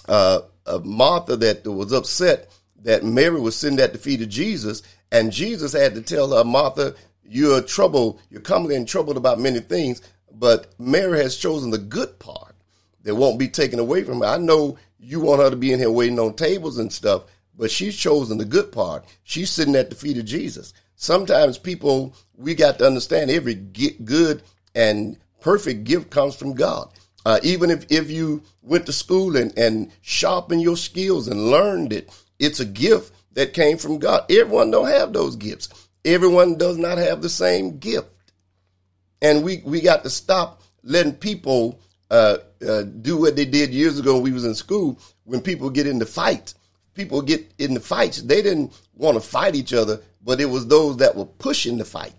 uh, 0.08 0.40
Martha 0.84 1.36
that 1.36 1.66
was 1.66 1.92
upset 1.92 2.50
that 2.82 3.04
Mary 3.04 3.40
was 3.40 3.56
sitting 3.56 3.80
at 3.80 3.92
the 3.92 3.98
feet 3.98 4.22
of 4.22 4.28
Jesus, 4.28 4.82
and 5.12 5.32
Jesus 5.32 5.72
had 5.72 5.94
to 5.94 6.02
tell 6.02 6.36
her, 6.36 6.44
Martha, 6.44 6.94
you're 7.24 7.62
troubled, 7.62 8.20
you're 8.30 8.40
coming 8.40 8.72
in 8.72 8.86
troubled 8.86 9.16
about 9.16 9.38
many 9.38 9.60
things, 9.60 10.02
but 10.32 10.68
Mary 10.78 11.20
has 11.20 11.36
chosen 11.36 11.70
the 11.70 11.78
good 11.78 12.18
part 12.18 12.54
that 13.02 13.14
won't 13.14 13.38
be 13.38 13.48
taken 13.48 13.78
away 13.78 14.04
from 14.04 14.20
her. 14.20 14.26
I 14.26 14.38
know 14.38 14.78
you 14.98 15.20
want 15.20 15.40
her 15.40 15.50
to 15.50 15.56
be 15.56 15.72
in 15.72 15.78
here 15.78 15.90
waiting 15.90 16.18
on 16.18 16.34
tables 16.34 16.78
and 16.78 16.92
stuff, 16.92 17.24
but 17.56 17.70
she's 17.70 17.96
chosen 17.96 18.38
the 18.38 18.44
good 18.44 18.72
part. 18.72 19.04
She's 19.22 19.50
sitting 19.50 19.76
at 19.76 19.90
the 19.90 19.96
feet 19.96 20.18
of 20.18 20.24
Jesus. 20.24 20.72
Sometimes 20.96 21.58
people, 21.58 22.14
we 22.36 22.54
got 22.54 22.78
to 22.78 22.86
understand 22.86 23.30
every 23.30 23.54
good 23.54 24.42
and 24.74 25.16
perfect 25.40 25.84
gift 25.84 26.10
comes 26.10 26.34
from 26.34 26.54
God. 26.54 26.90
Uh, 27.26 27.38
even 27.42 27.70
if, 27.70 27.84
if 27.90 28.10
you 28.10 28.42
went 28.62 28.86
to 28.86 28.92
school 28.92 29.36
and, 29.36 29.56
and 29.58 29.92
sharpened 30.00 30.62
your 30.62 30.76
skills 30.76 31.28
and 31.28 31.50
learned 31.50 31.92
it, 31.92 32.10
it's 32.38 32.60
a 32.60 32.64
gift 32.64 33.12
that 33.32 33.52
came 33.52 33.76
from 33.76 33.98
God. 33.98 34.24
Everyone 34.30 34.70
don't 34.70 34.88
have 34.88 35.12
those 35.12 35.36
gifts. 35.36 35.68
Everyone 36.04 36.56
does 36.56 36.78
not 36.78 36.98
have 36.98 37.20
the 37.20 37.28
same 37.28 37.78
gift. 37.78 38.08
And 39.20 39.44
we, 39.44 39.60
we 39.64 39.80
got 39.80 40.02
to 40.04 40.10
stop 40.10 40.62
letting 40.82 41.12
people 41.12 41.78
uh, 42.10 42.38
uh, 42.66 42.82
do 42.82 43.18
what 43.18 43.36
they 43.36 43.44
did 43.44 43.74
years 43.74 43.98
ago 43.98 44.14
when 44.14 44.22
we 44.22 44.32
was 44.32 44.46
in 44.46 44.54
school. 44.54 44.98
When 45.24 45.42
people 45.42 45.68
get 45.70 45.86
into 45.86 46.06
fights, 46.06 46.54
people 46.94 47.20
get 47.22 47.52
into 47.58 47.80
fights. 47.80 48.22
They 48.22 48.40
didn't 48.40 48.72
want 48.94 49.16
to 49.16 49.20
fight 49.20 49.54
each 49.54 49.74
other, 49.74 50.00
but 50.22 50.40
it 50.40 50.46
was 50.46 50.66
those 50.66 50.96
that 50.98 51.14
were 51.14 51.26
pushing 51.26 51.76
the 51.76 51.84
fight. 51.84 52.14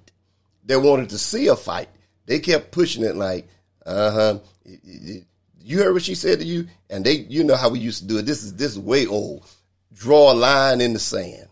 They 0.64 0.78
wanted 0.78 1.10
to 1.10 1.18
see 1.18 1.48
a 1.48 1.56
fight. 1.56 1.90
They 2.28 2.40
kept 2.40 2.72
pushing 2.72 3.04
it 3.04 3.16
like, 3.16 3.48
uh 3.86 4.12
huh. 4.12 4.40
You 5.64 5.78
heard 5.80 5.94
what 5.94 6.04
she 6.04 6.16
said 6.16 6.40
to 6.40 6.46
you, 6.46 6.68
and 6.90 7.06
they, 7.06 7.14
you 7.14 7.44
know 7.44 7.56
how 7.56 7.70
we 7.70 7.80
used 7.80 8.02
to 8.02 8.08
do 8.08 8.18
it. 8.18 8.26
This 8.26 8.44
is 8.44 8.56
this 8.56 8.72
is 8.72 8.80
way 8.80 9.06
old. 9.06 9.46
Draw 9.94 10.32
a 10.32 10.34
line 10.34 10.82
in 10.82 10.94
the 10.94 11.00
sand, 11.00 11.48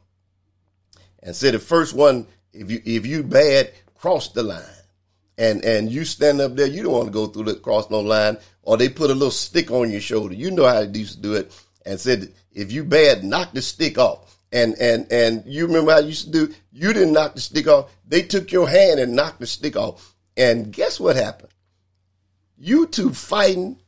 and 1.22 1.36
say 1.36 1.52
the 1.52 1.60
first 1.60 1.94
one, 1.94 2.26
if 2.54 2.72
you 2.72 2.82
if 2.86 3.06
you 3.06 3.24
bad, 3.24 3.72
cross 3.96 4.30
the 4.30 4.44
line, 4.44 4.64
and 5.38 5.64
and 5.64 5.92
you 5.92 6.06
stand 6.06 6.42
up 6.42 6.56
there, 6.56 6.68
you 6.68 6.84
don't 6.84 6.94
want 6.94 7.06
to 7.06 7.12
go 7.12 7.28
through 7.28 7.44
the 7.44 7.56
cross 7.56 7.90
no 7.90 8.00
line, 8.00 8.38
or 8.64 8.78
they 8.78 8.90
put 8.90 9.12
a 9.12 9.14
little 9.14 9.32
stick 9.32 9.72
on 9.72 9.92
your 9.92 10.02
shoulder. 10.02 10.34
You 10.34 10.52
know 10.52 10.66
how 10.66 10.86
they 10.86 11.00
used 11.00 11.16
to 11.16 11.22
do 11.22 11.34
it, 11.34 11.52
and 11.86 12.00
said 12.00 12.34
if 12.52 12.72
you 12.72 12.84
bad, 12.84 13.24
knock 13.24 13.54
the 13.54 13.62
stick 13.62 13.98
off. 13.98 14.38
And 14.52 14.76
and 14.80 15.12
and 15.12 15.44
you 15.46 15.68
remember 15.68 15.92
how 15.92 16.00
you 16.00 16.08
used 16.08 16.26
to 16.26 16.48
do? 16.48 16.54
You 16.72 16.92
didn't 16.94 17.14
knock 17.14 17.36
the 17.36 17.42
stick 17.42 17.68
off. 17.68 17.92
They 18.08 18.24
took 18.24 18.52
your 18.52 18.68
hand 18.68 19.00
and 19.00 19.16
knocked 19.16 19.40
the 19.40 19.48
stick 19.48 19.76
off. 19.76 20.16
And 20.36 20.72
guess 20.72 21.00
what 21.00 21.16
happened? 21.16 21.49
You 22.62 22.88
two 22.88 23.14
fighting, 23.14 23.80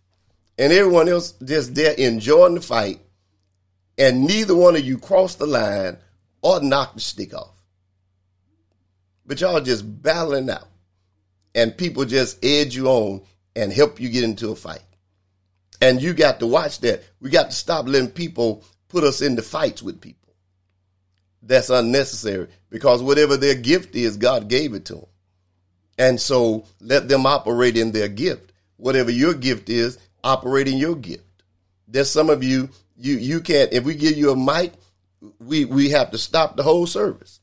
and 0.58 0.72
everyone 0.72 1.10
else 1.10 1.34
just 1.44 1.76
there 1.76 1.92
enjoying 1.94 2.56
the 2.56 2.62
fight, 2.62 3.02
and 3.98 4.26
neither 4.26 4.56
one 4.56 4.78
of 4.78 4.86
you 4.86 4.98
cross 4.98 5.36
the 5.36 5.46
line 5.46 5.98
or 6.42 6.62
knock 6.62 6.94
the 6.94 7.02
stick 7.02 7.34
off. 7.34 7.62
But 9.26 9.42
y'all 9.42 9.60
just 9.60 10.02
battling 10.02 10.50
out, 10.50 10.70
and 11.54 11.78
people 11.78 12.06
just 12.06 12.44
edge 12.44 12.74
you 12.74 12.88
on 12.88 13.22
and 13.58 13.74
help 13.74 14.00
you 14.00 14.10
get 14.10 14.24
into 14.24 14.52
a 14.52 14.56
fight. 14.56 14.84
And 15.82 16.02
you 16.02 16.14
got 16.14 16.40
to 16.40 16.48
watch 16.48 16.80
that. 16.80 17.04
We 17.20 17.30
got 17.30 17.50
to 17.50 17.56
stop 17.56 17.88
letting 17.88 18.12
people 18.12 18.64
put 18.88 19.04
us 19.04 19.22
into 19.22 19.42
fights 19.42 19.82
with 19.82 20.00
people. 20.00 20.34
That's 21.42 21.70
unnecessary 21.70 22.48
because 22.70 23.04
whatever 23.04 23.36
their 23.36 23.56
gift 23.56 23.96
is, 23.96 24.16
God 24.16 24.48
gave 24.48 24.74
it 24.74 24.86
to 24.86 24.96
them. 24.96 25.06
And 25.98 26.22
so 26.22 26.66
let 26.80 27.10
them 27.10 27.26
operate 27.26 27.76
in 27.76 27.92
their 27.92 28.08
gift. 28.08 28.51
Whatever 28.82 29.12
your 29.12 29.36
gift 29.36 29.70
is, 29.70 30.00
operate 30.24 30.68
in 30.68 30.80
your 30.80 30.96
gift. 30.96 31.24
There's 31.88 32.10
some 32.10 32.32
of 32.32 32.44
you, 32.44 32.70
you 32.98 33.14
you 33.14 33.40
can't, 33.40 33.72
if 33.72 33.84
we 33.84 33.94
give 33.94 34.18
you 34.18 34.32
a 34.32 34.36
mic, 34.36 34.74
we 35.40 35.66
we 35.66 35.92
have 35.92 36.10
to 36.12 36.18
stop 36.18 36.56
the 36.56 36.64
whole 36.64 36.88
service. 36.88 37.42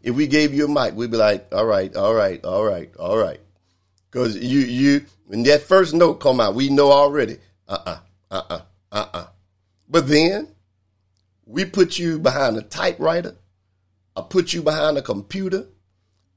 If 0.00 0.14
we 0.14 0.26
gave 0.26 0.54
you 0.54 0.64
a 0.64 0.68
mic, 0.68 0.94
we'd 0.96 1.10
be 1.10 1.18
like, 1.18 1.48
all 1.52 1.66
right, 1.66 1.94
all 1.94 2.14
right, 2.14 2.42
all 2.46 2.64
right, 2.64 2.90
all 2.96 3.18
right. 3.18 3.40
Because 4.10 4.38
you 4.38 4.60
you 4.60 5.04
when 5.26 5.42
that 5.42 5.62
first 5.62 5.92
note 5.92 6.14
come 6.14 6.40
out, 6.40 6.54
we 6.54 6.70
know 6.70 6.90
already, 6.90 7.36
uh-uh, 7.68 7.98
uh-uh, 8.30 8.60
uh-uh. 8.90 9.26
But 9.86 10.08
then 10.08 10.48
we 11.44 11.66
put 11.66 11.98
you 11.98 12.18
behind 12.18 12.56
a 12.56 12.62
typewriter, 12.62 13.36
I 14.16 14.22
put 14.22 14.54
you 14.54 14.62
behind 14.62 14.96
a 14.96 15.02
computer, 15.02 15.66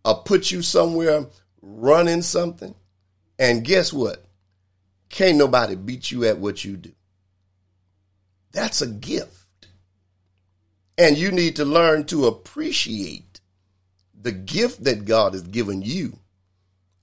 I 0.03 0.15
put 0.25 0.51
you 0.51 0.62
somewhere 0.62 1.27
running 1.62 2.23
something, 2.23 2.75
and 3.37 3.63
guess 3.63 3.91
what? 3.91 4.25
Can't 5.09 5.37
nobody 5.37 5.75
beat 5.75 6.11
you 6.11 6.25
at 6.25 6.39
what 6.39 6.63
you 6.63 6.77
do. 6.77 6.91
That's 8.51 8.81
a 8.81 8.87
gift. 8.87 9.67
And 10.97 11.17
you 11.17 11.31
need 11.31 11.57
to 11.57 11.65
learn 11.65 12.05
to 12.05 12.25
appreciate 12.25 13.41
the 14.19 14.31
gift 14.31 14.83
that 14.85 15.05
God 15.05 15.33
has 15.33 15.43
given 15.43 15.81
you 15.81 16.17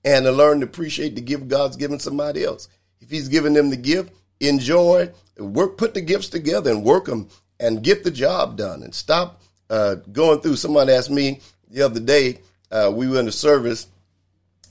and 0.03 0.25
to 0.25 0.31
learn 0.31 0.59
to 0.59 0.65
appreciate 0.65 1.15
the 1.15 1.21
gift 1.21 1.47
God's 1.47 1.77
given 1.77 1.99
somebody 1.99 2.43
else. 2.43 2.67
If 2.99 3.09
He's 3.09 3.29
given 3.29 3.53
them 3.53 3.69
the 3.69 3.77
gift, 3.77 4.13
enjoy, 4.39 5.11
work, 5.37 5.77
put 5.77 5.93
the 5.93 6.01
gifts 6.01 6.29
together 6.29 6.71
and 6.71 6.83
work 6.83 7.05
them 7.05 7.29
and 7.59 7.83
get 7.83 8.03
the 8.03 8.11
job 8.11 8.57
done 8.57 8.83
and 8.83 8.93
stop 8.93 9.41
uh, 9.69 9.95
going 10.11 10.41
through. 10.41 10.55
Someone 10.55 10.89
asked 10.89 11.11
me 11.11 11.39
the 11.69 11.83
other 11.83 11.99
day, 11.99 12.39
uh, 12.71 12.91
we 12.93 13.07
were 13.07 13.19
in 13.19 13.25
the 13.25 13.31
service 13.31 13.87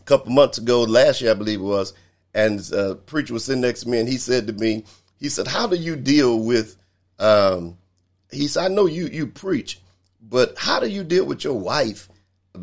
a 0.02 0.04
couple 0.04 0.32
months 0.32 0.58
ago, 0.58 0.82
last 0.82 1.20
year 1.20 1.30
I 1.30 1.34
believe 1.34 1.60
it 1.60 1.64
was, 1.64 1.94
and 2.34 2.60
a 2.72 2.90
uh, 2.90 2.94
preacher 2.94 3.32
was 3.32 3.44
sitting 3.44 3.60
next 3.60 3.82
to 3.82 3.88
me, 3.88 4.00
and 4.00 4.08
he 4.08 4.16
said 4.16 4.48
to 4.48 4.52
me, 4.52 4.84
he 5.16 5.28
said, 5.28 5.46
"How 5.46 5.66
do 5.68 5.76
you 5.76 5.94
deal 5.94 6.40
with?" 6.40 6.76
Um, 7.18 7.78
he 8.32 8.48
said, 8.48 8.64
"I 8.64 8.74
know 8.74 8.86
you 8.86 9.06
you 9.06 9.28
preach, 9.28 9.80
but 10.20 10.54
how 10.58 10.80
do 10.80 10.88
you 10.88 11.04
deal 11.04 11.24
with 11.24 11.44
your 11.44 11.58
wife 11.58 12.08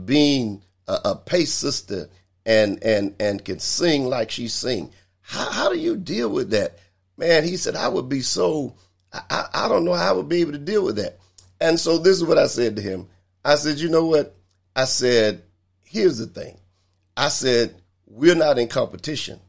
being 0.06 0.62
a, 0.88 0.99
a 1.06 1.15
pace 1.15 1.54
sister 1.54 2.10
and 2.45 2.84
and 2.84 3.15
and 3.19 3.45
can 3.45 3.60
sing 3.60 4.06
like 4.06 4.32
she 4.32 4.49
sing? 4.49 4.91
How, 5.21 5.49
how 5.52 5.69
do 5.69 5.80
you 5.80 5.95
deal 5.95 6.30
with 6.30 6.49
that?" 6.49 6.78
Man, 7.15 7.45
he 7.45 7.56
said, 7.56 7.75
"I 7.75 7.88
would 7.88 8.10
be 8.10 8.21
so." 8.21 8.75
I, 9.12 9.47
I 9.54 9.67
don't 9.67 9.86
know 9.86 9.93
how 9.93 10.10
I 10.10 10.12
would 10.12 10.30
be 10.30 10.41
able 10.41 10.52
to 10.52 10.60
deal 10.60 10.84
with 10.86 10.97
that. 10.97 11.17
And 11.60 11.80
so 11.80 11.97
this 11.97 12.17
is 12.17 12.23
what 12.23 12.38
I 12.38 12.45
said 12.45 12.75
to 12.75 12.82
him. 12.82 13.08
I 13.43 13.56
said, 13.56 13.80
you 13.80 13.89
know 13.89 14.06
what? 14.06 14.36
I 14.75 14.86
said, 14.86 15.41
here's 15.84 16.19
the 16.19 16.28
thing. 16.28 16.60
I 17.19 17.27
said, 17.27 17.75
we're 18.08 18.34
not 18.34 18.58
in 18.58 18.69
competition. 18.69 19.41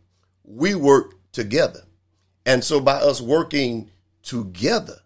We 0.43 0.75
work 0.75 1.15
together. 1.31 1.83
And 2.45 2.65
so 2.65 2.81
by 2.81 2.95
us 2.95 3.21
working 3.21 3.89
together, 4.25 4.97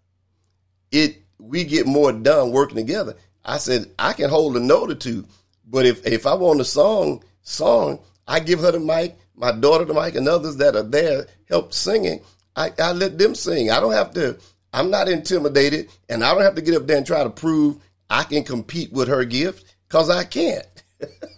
it 0.91 1.21
we 1.37 1.63
get 1.63 1.85
more 1.85 2.11
done 2.11 2.51
working 2.51 2.77
together. 2.77 3.13
I 3.45 3.59
said, 3.59 3.91
I 3.99 4.13
can 4.13 4.31
hold 4.31 4.57
a 4.57 4.59
note 4.59 4.89
or 4.89 4.95
two, 4.95 5.27
but 5.67 5.85
if 5.85 6.07
if 6.07 6.25
I 6.25 6.33
want 6.33 6.59
a 6.59 6.65
song, 6.65 7.23
song, 7.43 7.99
I 8.27 8.39
give 8.39 8.61
her 8.61 8.71
the 8.71 8.79
mic, 8.79 9.15
my 9.35 9.51
daughter 9.51 9.85
the 9.85 9.93
mic, 9.93 10.15
and 10.15 10.27
others 10.27 10.55
that 10.55 10.75
are 10.75 10.81
there 10.81 11.27
help 11.47 11.71
singing. 11.71 12.21
I, 12.55 12.71
I 12.79 12.93
let 12.93 13.19
them 13.19 13.35
sing. 13.35 13.69
I 13.69 13.79
don't 13.79 13.93
have 13.93 14.11
to, 14.15 14.39
I'm 14.73 14.89
not 14.89 15.07
intimidated, 15.07 15.91
and 16.09 16.23
I 16.23 16.33
don't 16.33 16.41
have 16.41 16.55
to 16.55 16.63
get 16.63 16.73
up 16.73 16.87
there 16.87 16.97
and 16.97 17.05
try 17.05 17.23
to 17.23 17.29
prove 17.29 17.77
I 18.09 18.23
can 18.23 18.43
compete 18.43 18.91
with 18.91 19.07
her 19.07 19.23
gift 19.23 19.75
because 19.87 20.09
I 20.09 20.23
can't. 20.23 20.65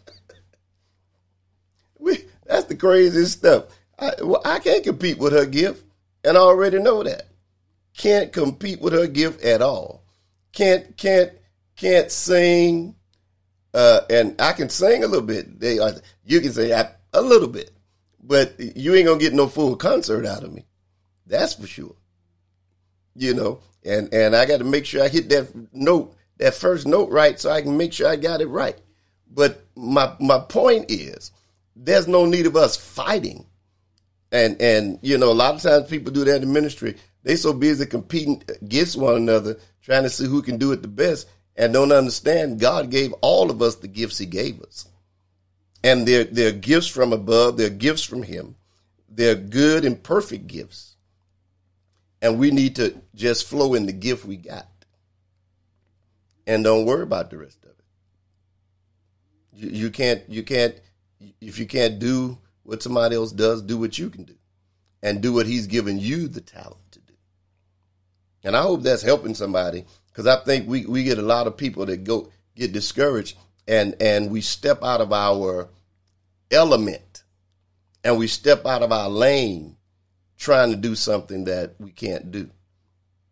that's 2.48 2.66
the 2.66 2.76
craziest 2.76 3.40
stuff. 3.40 3.66
I, 4.00 4.12
well, 4.22 4.42
I 4.46 4.60
can't 4.60 4.84
compete 4.84 5.18
with 5.18 5.34
her 5.34 5.46
gift, 5.46 5.84
and 6.24 6.38
I 6.38 6.42
already 6.42 6.80
know 6.80 7.04
that. 7.04 7.28
Can't 7.96 8.32
compete 8.32 8.80
with 8.80 8.94
her 8.94 9.08
gift 9.08 9.44
at 9.44 9.62
all. 9.62 10.04
Can't 10.54 10.96
can't 10.98 11.32
can't 11.76 12.12
sing, 12.12 12.96
uh, 13.74 14.02
and 14.10 14.40
I 14.40 14.54
can 14.54 14.70
sing 14.70 15.04
a 15.04 15.08
little 15.08 15.26
bit. 15.26 15.60
They, 15.60 15.80
uh, 15.80 15.94
you 16.24 16.42
can 16.42 16.52
say 16.52 16.74
I, 16.74 16.92
a 17.14 17.22
little 17.22 17.48
bit, 17.48 17.72
but 18.22 18.60
you 18.60 18.94
ain't 18.96 19.08
gonna 19.08 19.20
get 19.20 19.34
no 19.34 19.48
full 19.48 19.76
concert 19.76 20.26
out 20.26 20.44
of 20.44 20.54
me. 20.54 20.66
That's 21.26 21.56
for 21.56 21.68
sure. 21.68 21.96
You 23.16 23.34
know, 23.34 23.60
and 23.84 24.14
and 24.14 24.36
I 24.36 24.46
got 24.46 24.58
to 24.58 24.64
make 24.64 24.86
sure 24.86 25.04
I 25.04 25.08
hit 25.08 25.30
that 25.30 25.52
note 25.74 26.16
that 26.38 26.54
first 26.54 26.86
note 26.86 27.10
right 27.10 27.40
so 27.40 27.50
I 27.50 27.62
can 27.62 27.78
make 27.78 27.94
sure 27.94 28.08
I 28.08 28.16
got 28.16 28.42
it 28.42 28.48
right. 28.48 28.78
But 29.30 29.66
my 29.76 30.14
my 30.20 30.40
point 30.40 30.90
is 30.90 31.32
there's 31.84 32.08
no 32.08 32.26
need 32.26 32.46
of 32.46 32.56
us 32.56 32.76
fighting. 32.76 33.46
And 34.32 34.62
and 34.62 35.00
you 35.02 35.18
know, 35.18 35.32
a 35.32 35.34
lot 35.34 35.56
of 35.56 35.62
times 35.62 35.88
people 35.88 36.12
do 36.12 36.26
that 36.26 36.44
in 36.44 36.52
ministry. 36.52 36.96
They 37.24 37.36
so 37.36 37.54
busy 37.54 37.86
competing 37.86 38.44
against 38.62 38.98
one 38.98 39.16
another, 39.16 39.58
trying 39.82 40.04
to 40.04 40.10
see 40.10 40.26
who 40.26 40.42
can 40.42 40.58
do 40.58 40.72
it 40.72 40.82
the 40.82 40.88
best, 40.88 41.28
and 41.56 41.74
don't 41.74 41.92
understand 41.92 42.60
God 42.60 42.90
gave 42.90 43.14
all 43.22 43.50
of 43.50 43.62
us 43.62 43.76
the 43.76 43.88
gifts 43.88 44.18
He 44.18 44.26
gave 44.26 44.62
us. 44.62 44.88
And 45.84 46.08
they're 46.08 46.26
they're 46.26 46.52
gifts 46.52 46.88
from 46.88 47.14
above, 47.14 47.58
they're 47.58 47.70
gifts 47.70 48.04
from 48.04 48.24
Him. 48.24 48.56
They're 49.10 49.36
good 49.36 49.86
and 49.86 50.02
perfect 50.02 50.48
gifts. 50.48 50.96
And 52.22 52.38
we 52.38 52.52
need 52.52 52.76
to 52.76 53.02
just 53.16 53.48
flow 53.48 53.74
in 53.74 53.86
the 53.86 53.94
gift 53.94 54.26
we 54.26 54.38
got 54.38 54.68
and 56.48 56.64
don't 56.64 56.86
worry 56.86 57.04
about 57.04 57.30
the 57.30 57.38
rest 57.38 57.64
of 57.66 57.72
it. 57.72 57.76
You, 59.54 59.70
you 59.70 59.92
can't 59.92 60.24
you 60.28 60.42
can't 60.42 60.80
if 61.42 61.60
you 61.60 61.66
can't 61.66 62.00
do 62.00 62.38
what 62.64 62.84
somebody 62.84 63.16
else 63.16 63.32
does, 63.32 63.62
do 63.62 63.78
what 63.78 63.98
you 63.98 64.10
can 64.10 64.24
do, 64.24 64.36
and 65.02 65.22
do 65.22 65.34
what 65.34 65.46
He's 65.46 65.68
given 65.68 66.00
you 66.00 66.28
the 66.28 66.42
talent 66.42 66.92
to 66.92 67.00
do. 67.00 67.14
And 68.44 68.56
I 68.56 68.62
hope 68.62 68.84
that's 68.84 69.02
helping 69.02 69.36
somebody 69.36 69.86
because 70.08 70.28
I 70.28 70.44
think 70.44 70.68
we 70.68 70.86
we 70.86 71.04
get 71.04 71.18
a 71.18 71.24
lot 71.24 71.48
of 71.48 71.58
people 71.58 71.86
that 71.86 72.04
go 72.04 72.30
get 72.56 72.74
discouraged 72.74 73.38
and 73.68 73.96
and 74.02 74.32
we 74.32 74.42
step 74.42 74.84
out 74.84 75.02
of 75.02 75.14
our 75.14 75.70
element 76.52 77.24
and 78.04 78.18
we 78.18 78.28
step 78.28 78.66
out 78.66 78.84
of 78.84 78.92
our 78.92 79.10
lane 79.10 79.76
trying 80.38 80.72
to 80.72 80.78
do 80.78 80.96
something 80.96 81.46
that 81.46 81.76
we 81.80 81.92
can't 81.92 82.32
do. 82.32 82.50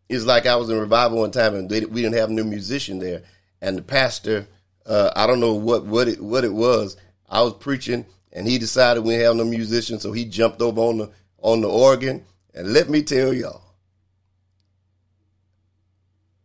It's 0.09 0.25
like 0.25 0.45
I 0.45 0.55
was 0.55 0.69
in 0.69 0.79
revival 0.79 1.19
one 1.19 1.31
time 1.31 1.55
and 1.55 1.69
they, 1.69 1.85
we 1.85 2.01
didn't 2.01 2.17
have 2.17 2.29
a 2.29 2.33
new 2.33 2.43
musician 2.43 2.99
there, 2.99 3.23
and 3.61 3.77
the 3.77 3.81
pastor, 3.81 4.47
uh, 4.85 5.11
I 5.15 5.25
don't 5.25 5.39
know 5.39 5.53
what 5.53 5.85
what 5.85 6.07
it 6.07 6.21
what 6.21 6.43
it 6.43 6.53
was. 6.53 6.97
I 7.29 7.41
was 7.41 7.53
preaching 7.53 8.05
and 8.35 8.47
he 8.47 8.57
decided 8.57 9.03
we 9.03 9.13
didn't 9.13 9.25
have 9.25 9.35
no 9.37 9.45
musician, 9.45 9.99
so 9.99 10.11
he 10.11 10.25
jumped 10.25 10.61
over 10.61 10.81
on 10.81 10.97
the 10.97 11.11
on 11.41 11.61
the 11.61 11.69
organ. 11.69 12.25
And 12.53 12.73
let 12.73 12.89
me 12.89 13.01
tell 13.01 13.33
y'all, 13.33 13.61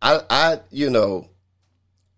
I 0.01 0.21
I 0.31 0.61
you 0.71 0.89
know, 0.89 1.29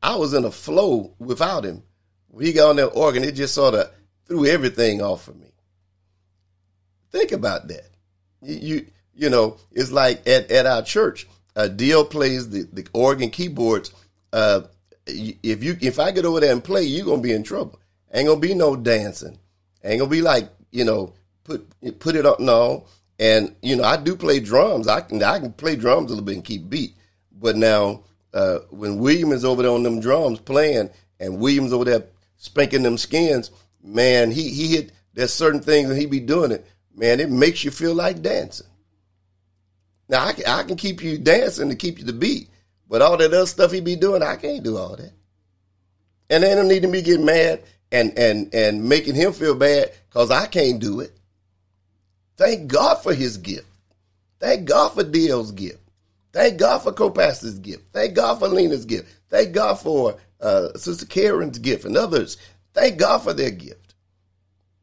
I 0.02 0.16
was 0.16 0.34
in 0.34 0.44
a 0.44 0.50
flow 0.50 1.14
without 1.18 1.64
him. 1.64 1.82
When 2.28 2.44
he 2.46 2.52
got 2.52 2.70
on 2.70 2.76
that 2.76 2.88
organ, 2.88 3.24
it 3.24 3.32
just 3.32 3.54
sort 3.54 3.74
of 3.74 3.90
threw 4.26 4.46
everything 4.46 5.00
off 5.00 5.28
of 5.28 5.40
me. 5.40 5.52
Think 7.10 7.32
about 7.32 7.68
that. 7.68 7.88
You 8.42 8.56
you, 8.56 8.86
you 9.14 9.30
know, 9.30 9.56
it's 9.70 9.90
like 9.90 10.26
at, 10.28 10.50
at 10.50 10.66
our 10.66 10.82
church, 10.82 11.26
uh, 11.56 11.68
Dio 11.68 12.04
plays 12.04 12.50
the, 12.50 12.62
the 12.72 12.86
organ 12.92 13.30
keyboards. 13.30 13.92
Uh, 14.32 14.62
if 15.06 15.64
you 15.64 15.76
if 15.80 15.98
I 15.98 16.10
get 16.10 16.26
over 16.26 16.40
there 16.40 16.52
and 16.52 16.62
play, 16.62 16.82
you're 16.82 17.06
gonna 17.06 17.22
be 17.22 17.32
in 17.32 17.42
trouble. 17.42 17.78
Ain't 18.12 18.28
gonna 18.28 18.40
be 18.40 18.54
no 18.54 18.76
dancing. 18.76 19.38
Ain't 19.84 20.00
gonna 20.00 20.10
be 20.10 20.22
like 20.22 20.50
you 20.70 20.84
know 20.84 21.14
put 21.44 21.66
put 21.98 22.16
it 22.16 22.26
up. 22.26 22.40
No, 22.40 22.86
and 23.18 23.54
you 23.62 23.76
know 23.76 23.84
I 23.84 23.96
do 23.96 24.16
play 24.16 24.40
drums. 24.40 24.88
I 24.88 25.00
can 25.00 25.22
I 25.22 25.38
can 25.38 25.52
play 25.52 25.76
drums 25.76 26.10
a 26.10 26.14
little 26.14 26.24
bit 26.24 26.36
and 26.36 26.44
keep 26.44 26.68
beat. 26.68 26.94
But 27.32 27.56
now 27.56 28.04
uh, 28.34 28.58
when 28.70 28.98
William 28.98 29.32
is 29.32 29.44
over 29.44 29.62
there 29.62 29.70
on 29.70 29.82
them 29.82 30.00
drums 30.00 30.40
playing, 30.40 30.90
and 31.18 31.38
William's 31.38 31.72
over 31.72 31.84
there 31.84 32.04
spanking 32.36 32.82
them 32.82 32.98
skins, 32.98 33.50
man, 33.82 34.30
he 34.30 34.50
he 34.50 34.68
hit. 34.68 34.92
There's 35.14 35.32
certain 35.32 35.60
things 35.60 35.90
and 35.90 35.98
he 35.98 36.06
be 36.06 36.20
doing 36.20 36.52
it. 36.52 36.66
Man, 36.94 37.20
it 37.20 37.30
makes 37.30 37.64
you 37.64 37.70
feel 37.70 37.94
like 37.94 38.22
dancing. 38.22 38.66
Now 40.08 40.26
I 40.26 40.32
can, 40.32 40.44
I 40.46 40.62
can 40.62 40.76
keep 40.76 41.02
you 41.02 41.18
dancing 41.18 41.68
to 41.68 41.76
keep 41.76 41.98
you 41.98 42.04
the 42.04 42.12
beat, 42.12 42.48
but 42.88 43.02
all 43.02 43.16
that 43.16 43.32
other 43.32 43.46
stuff 43.46 43.72
he 43.72 43.80
be 43.80 43.96
doing, 43.96 44.22
I 44.22 44.36
can't 44.36 44.62
do 44.62 44.76
all 44.76 44.96
that. 44.96 45.12
And 46.28 46.42
they 46.42 46.54
don't 46.54 46.68
need 46.68 46.82
to 46.82 46.88
be 46.88 47.02
getting 47.02 47.26
mad 47.26 47.62
and 47.92 48.18
and 48.18 48.52
and 48.54 48.88
making 48.88 49.14
him 49.14 49.32
feel 49.32 49.54
bad 49.54 49.92
because 50.08 50.30
I 50.30 50.46
can't 50.46 50.80
do 50.80 51.00
it. 51.00 51.16
Thank 52.36 52.66
God 52.66 52.96
for 53.02 53.14
his 53.14 53.36
gift. 53.36 53.68
Thank 54.40 54.66
God 54.66 54.94
for 54.94 55.04
Dale's 55.04 55.52
gift. 55.52 55.78
Thank 56.32 56.58
God 56.58 56.78
for 56.78 56.92
co-pastor's 56.92 57.58
gift. 57.58 57.92
Thank 57.92 58.14
God 58.14 58.38
for 58.38 58.48
Lena's 58.48 58.86
gift. 58.86 59.14
Thank 59.28 59.52
God 59.52 59.78
for 59.78 60.16
uh, 60.40 60.72
Sister 60.74 61.06
Karen's 61.06 61.58
gift 61.58 61.84
and 61.84 61.96
others. 61.96 62.38
Thank 62.72 62.98
God 62.98 63.18
for 63.18 63.34
their 63.34 63.50
gift. 63.50 63.94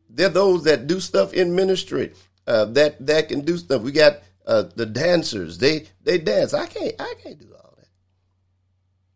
They're 0.09 0.29
those 0.29 0.63
that 0.65 0.87
do 0.87 0.99
stuff 0.99 1.33
in 1.33 1.55
ministry 1.55 2.13
uh, 2.47 2.65
that 2.65 3.05
that 3.05 3.29
can 3.29 3.41
do 3.41 3.57
stuff. 3.57 3.81
We 3.81 3.91
got 3.91 4.19
uh, 4.45 4.63
the 4.75 4.85
dancers. 4.85 5.57
They 5.57 5.87
they 6.03 6.17
dance. 6.17 6.53
I 6.53 6.67
can't 6.67 6.95
I 6.99 7.13
can't 7.21 7.39
do 7.39 7.53
all 7.55 7.73
that. 7.77 7.87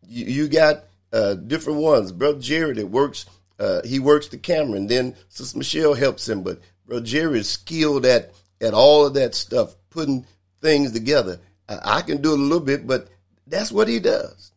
You, 0.08 0.24
you 0.26 0.48
got 0.48 0.84
uh, 1.12 1.34
different 1.34 1.80
ones. 1.80 2.12
Brother 2.12 2.40
Jerry 2.40 2.74
that 2.74 2.86
works 2.86 3.26
uh, 3.58 3.82
he 3.84 3.98
works 3.98 4.28
the 4.28 4.38
camera, 4.38 4.76
and 4.76 4.88
then 4.88 5.14
Sister 5.28 5.58
Michelle 5.58 5.94
helps 5.94 6.28
him. 6.28 6.42
But 6.42 6.60
Brother 6.86 7.04
Jerry 7.04 7.40
is 7.40 7.48
skilled 7.48 8.04
at 8.06 8.32
at 8.60 8.74
all 8.74 9.06
of 9.06 9.14
that 9.14 9.34
stuff, 9.34 9.74
putting 9.90 10.26
things 10.60 10.92
together. 10.92 11.40
I, 11.68 11.98
I 11.98 12.02
can 12.02 12.20
do 12.20 12.32
it 12.32 12.38
a 12.38 12.42
little 12.42 12.60
bit, 12.60 12.86
but 12.86 13.08
that's 13.46 13.70
what 13.70 13.88
he 13.88 14.00
does. 14.00 14.52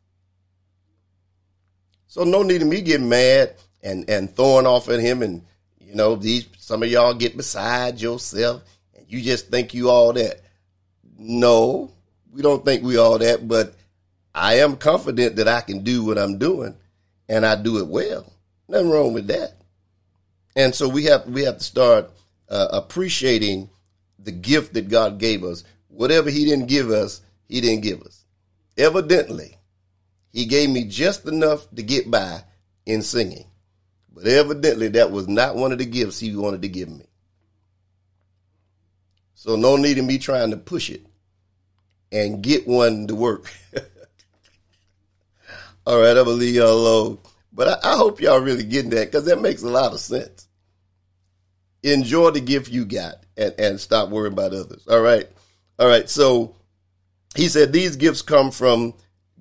So 2.08 2.24
no 2.24 2.42
need 2.42 2.62
of 2.62 2.68
me 2.68 2.82
getting 2.82 3.10
mad 3.10 3.56
and 3.84 4.10
and 4.10 4.36
throwing 4.36 4.66
off 4.66 4.90
at 4.90 5.00
him, 5.00 5.22
and 5.22 5.46
you 5.80 5.94
know 5.96 6.16
these 6.16 6.48
some 6.58 6.82
of 6.84 6.90
y'all 6.90 7.14
get 7.14 7.38
beside 7.38 8.02
yourself, 8.02 8.64
and 8.96 9.06
you 9.08 9.22
just 9.22 9.50
think 9.50 9.74
you 9.74 9.90
all 9.90 10.14
that. 10.14 10.42
No, 11.20 11.92
we 12.32 12.42
don't 12.42 12.66
think 12.66 12.84
we 12.84 12.98
all 12.98 13.20
that, 13.20 13.48
but 13.48 13.76
I 14.34 14.56
am 14.60 14.76
confident 14.78 15.36
that 15.38 15.48
I 15.48 15.62
can 15.62 15.84
do 15.84 16.04
what 16.04 16.18
I'm 16.18 16.38
doing, 16.38 16.76
and 17.30 17.46
I 17.46 17.62
do 17.62 17.78
it 17.80 17.88
well. 17.88 18.32
Nothing 18.68 18.90
wrong 18.90 19.14
with 19.14 19.28
that. 19.28 19.54
And 20.56 20.74
so 20.74 20.90
we 20.90 21.06
have 21.06 21.26
we 21.28 21.44
have 21.44 21.60
to 21.60 21.64
start 21.64 22.12
uh, 22.50 22.68
appreciating 22.72 23.70
the 24.20 24.32
gift 24.32 24.74
that 24.74 24.90
God 24.90 25.20
gave 25.20 25.44
us. 25.44 25.64
Whatever 25.88 26.30
He 26.30 26.46
didn't 26.46 26.68
give 26.68 26.90
us, 26.90 27.22
He 27.48 27.62
didn't 27.62 27.84
give 27.84 28.02
us. 28.02 28.26
Evidently, 28.78 29.58
He 30.32 30.46
gave 30.46 30.70
me 30.70 30.86
just 30.86 31.26
enough 31.28 31.70
to 31.76 31.84
get 31.84 32.10
by 32.10 32.44
in 32.86 33.02
singing. 33.02 33.46
But 34.12 34.26
evidently, 34.26 34.88
that 34.90 35.12
was 35.12 35.28
not 35.28 35.56
one 35.56 35.72
of 35.72 35.78
the 35.78 35.86
gifts 35.86 36.20
He 36.20 36.36
wanted 36.36 36.64
to 36.64 36.70
give 36.70 36.90
me. 36.90 37.06
So 39.36 39.56
no 39.56 39.78
need 39.78 40.00
in 40.00 40.08
me 40.08 40.18
trying 40.18 40.50
to 40.50 40.58
push 40.58 40.90
it 40.90 41.06
and 42.12 42.42
get 42.42 42.68
one 42.68 43.06
to 43.08 43.16
work. 43.16 43.54
All 45.86 46.00
right, 46.00 46.18
I'm 46.18 46.26
gonna 46.26 46.32
leave 46.32 46.56
y'all 46.56 46.74
alone. 46.74 47.20
But 47.58 47.84
I, 47.84 47.94
I 47.94 47.98
hope 47.98 48.22
y'all 48.22 48.40
really 48.40 48.64
getting 48.64 48.92
that 48.92 49.08
because 49.08 49.26
that 49.26 49.42
makes 49.42 49.64
a 49.64 49.68
lot 49.68 49.92
of 49.92 50.00
sense. 50.00 50.48
Enjoy 51.82 52.30
the 52.30 52.40
gift 52.40 52.72
you 52.72 52.86
got 52.86 53.16
and, 53.36 53.54
and 53.58 53.80
stop 53.80 54.10
worrying 54.10 54.34
about 54.34 54.54
others. 54.54 54.86
All 54.88 55.02
right. 55.02 55.28
All 55.80 55.88
right. 55.88 56.08
So 56.08 56.56
he 57.36 57.48
said 57.48 57.74
these 57.74 57.96
gifts 57.96 58.22
come 58.22 58.52
from 58.52 58.94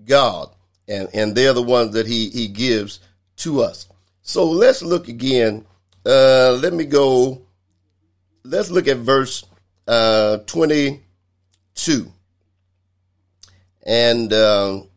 God 0.06 0.48
and, 0.88 1.10
and 1.12 1.34
they're 1.34 1.52
the 1.52 1.60
ones 1.62 1.92
that 1.92 2.06
he, 2.06 2.30
he 2.30 2.48
gives 2.48 3.00
to 3.36 3.60
us. 3.60 3.86
So 4.22 4.46
let's 4.46 4.80
look 4.82 5.08
again. 5.08 5.66
Uh, 6.06 6.58
let 6.62 6.72
me 6.72 6.86
go. 6.86 7.42
Let's 8.44 8.70
look 8.70 8.88
at 8.88 8.96
verse 8.96 9.44
uh, 9.86 10.38
22. 10.38 12.12
And 13.84 14.32
um, 14.32 14.88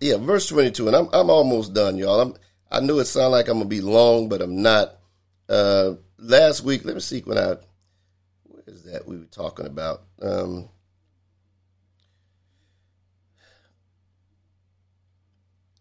yeah, 0.00 0.16
verse 0.16 0.46
22, 0.48 0.86
and 0.86 0.96
I'm 0.96 1.08
I'm 1.12 1.30
almost 1.30 1.74
done, 1.74 1.96
y'all. 1.98 2.20
I'm 2.20 2.34
I 2.70 2.80
knew 2.80 2.98
it 3.00 3.04
sounded 3.04 3.30
like 3.30 3.48
I'm 3.48 3.58
gonna 3.58 3.66
be 3.66 3.80
long, 3.80 4.28
but 4.28 4.40
I'm 4.40 4.62
not. 4.62 4.96
Uh, 5.48 5.94
last 6.18 6.62
week, 6.62 6.84
let 6.84 6.94
me 6.94 7.00
see 7.00 7.20
when 7.20 7.36
I 7.36 7.56
what 8.44 8.64
is 8.66 8.84
that 8.84 9.06
we 9.06 9.18
were 9.18 9.24
talking 9.24 9.66
about. 9.66 10.02
Um, 10.20 10.68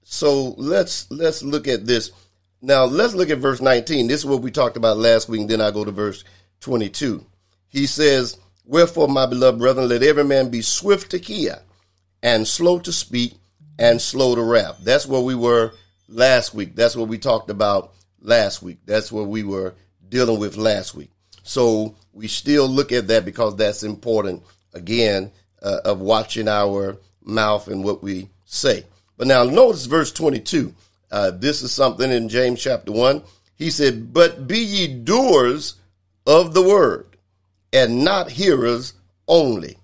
so 0.04 0.56
let's 0.58 1.10
let's 1.12 1.44
look 1.44 1.68
at 1.68 1.86
this 1.86 2.12
now. 2.62 2.86
Let's 2.86 3.14
look 3.14 3.30
at 3.30 3.38
verse 3.38 3.62
19. 3.62 4.08
This 4.08 4.22
is 4.22 4.26
what 4.26 4.42
we 4.42 4.52
talked 4.52 4.78
about 4.78 4.98
last 4.98 5.30
week. 5.30 5.42
And 5.42 5.50
then 5.50 5.62
I 5.62 5.72
go 5.72 5.86
to 5.86 5.92
verse 5.92 6.24
22. 6.60 7.26
He 7.70 7.86
says, 7.86 8.38
"Wherefore, 8.66 9.08
my 9.08 9.26
beloved 9.26 9.60
brethren, 9.60 9.88
let 9.88 10.04
every 10.04 10.26
man 10.26 10.50
be 10.50 10.62
swift 10.62 11.12
to 11.12 11.18
hear, 11.18 11.62
and 12.22 12.48
slow 12.48 12.80
to 12.80 12.92
speak." 12.92 13.41
And 13.82 14.00
slow 14.00 14.36
to 14.36 14.44
rap. 14.44 14.78
That's 14.84 15.08
where 15.08 15.22
we 15.22 15.34
were 15.34 15.74
last 16.08 16.54
week. 16.54 16.76
That's 16.76 16.96
what 16.96 17.08
we 17.08 17.18
talked 17.18 17.50
about 17.50 17.94
last 18.22 18.62
week. 18.62 18.78
That's 18.86 19.12
what 19.12 19.26
we 19.26 19.44
were 19.44 19.74
dealing 20.08 20.40
with 20.40 20.56
last 20.56 20.94
week. 20.94 21.10
So 21.42 21.96
we 22.14 22.28
still 22.28 22.68
look 22.68 22.92
at 22.92 23.08
that 23.08 23.26
because 23.26 23.56
that's 23.56 23.82
important, 23.82 24.44
again, 24.76 25.32
uh, 25.64 25.80
of 25.84 26.00
watching 26.00 26.48
our 26.48 26.98
mouth 27.24 27.68
and 27.68 27.84
what 27.84 28.04
we 28.04 28.30
say. 28.46 28.86
But 29.18 29.26
now 29.26 29.46
notice 29.46 29.88
verse 29.88 30.12
22. 30.12 30.76
Uh, 31.10 31.32
this 31.32 31.64
is 31.64 31.72
something 31.72 32.12
in 32.12 32.30
James 32.30 32.62
chapter 32.62 32.92
1. 32.92 33.24
He 33.56 33.72
said, 33.72 34.14
But 34.14 34.48
be 34.48 34.60
ye 34.60 34.88
doers 34.90 35.74
of 36.28 36.54
the 36.54 36.62
word, 36.62 37.18
and 37.74 38.04
not 38.04 38.30
hearers 38.30 38.94
only, 39.28 39.78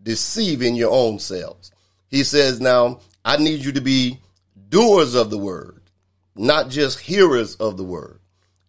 deceiving 0.00 0.76
your 0.76 0.92
own 0.92 1.18
selves. 1.18 1.72
He 2.08 2.22
says, 2.22 2.60
Now, 2.60 3.00
I 3.24 3.36
need 3.36 3.64
you 3.64 3.72
to 3.72 3.80
be 3.80 4.20
doers 4.68 5.14
of 5.14 5.30
the 5.30 5.38
word, 5.38 5.82
not 6.34 6.70
just 6.70 7.00
hearers 7.00 7.54
of 7.56 7.76
the 7.76 7.84
word. 7.84 8.20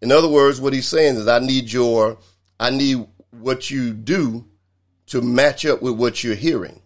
In 0.02 0.12
other 0.12 0.28
words, 0.28 0.60
what 0.60 0.74
he's 0.74 0.88
saying 0.88 1.16
is 1.16 1.28
I 1.28 1.40
need 1.40 1.72
your 1.72 2.18
I 2.60 2.70
need 2.70 3.08
what 3.32 3.72
you 3.72 3.94
do 3.94 4.46
to 5.08 5.22
match 5.22 5.66
up 5.66 5.82
with 5.82 5.96
what 5.96 6.24
you're 6.24 6.36
hearing. 6.36 6.82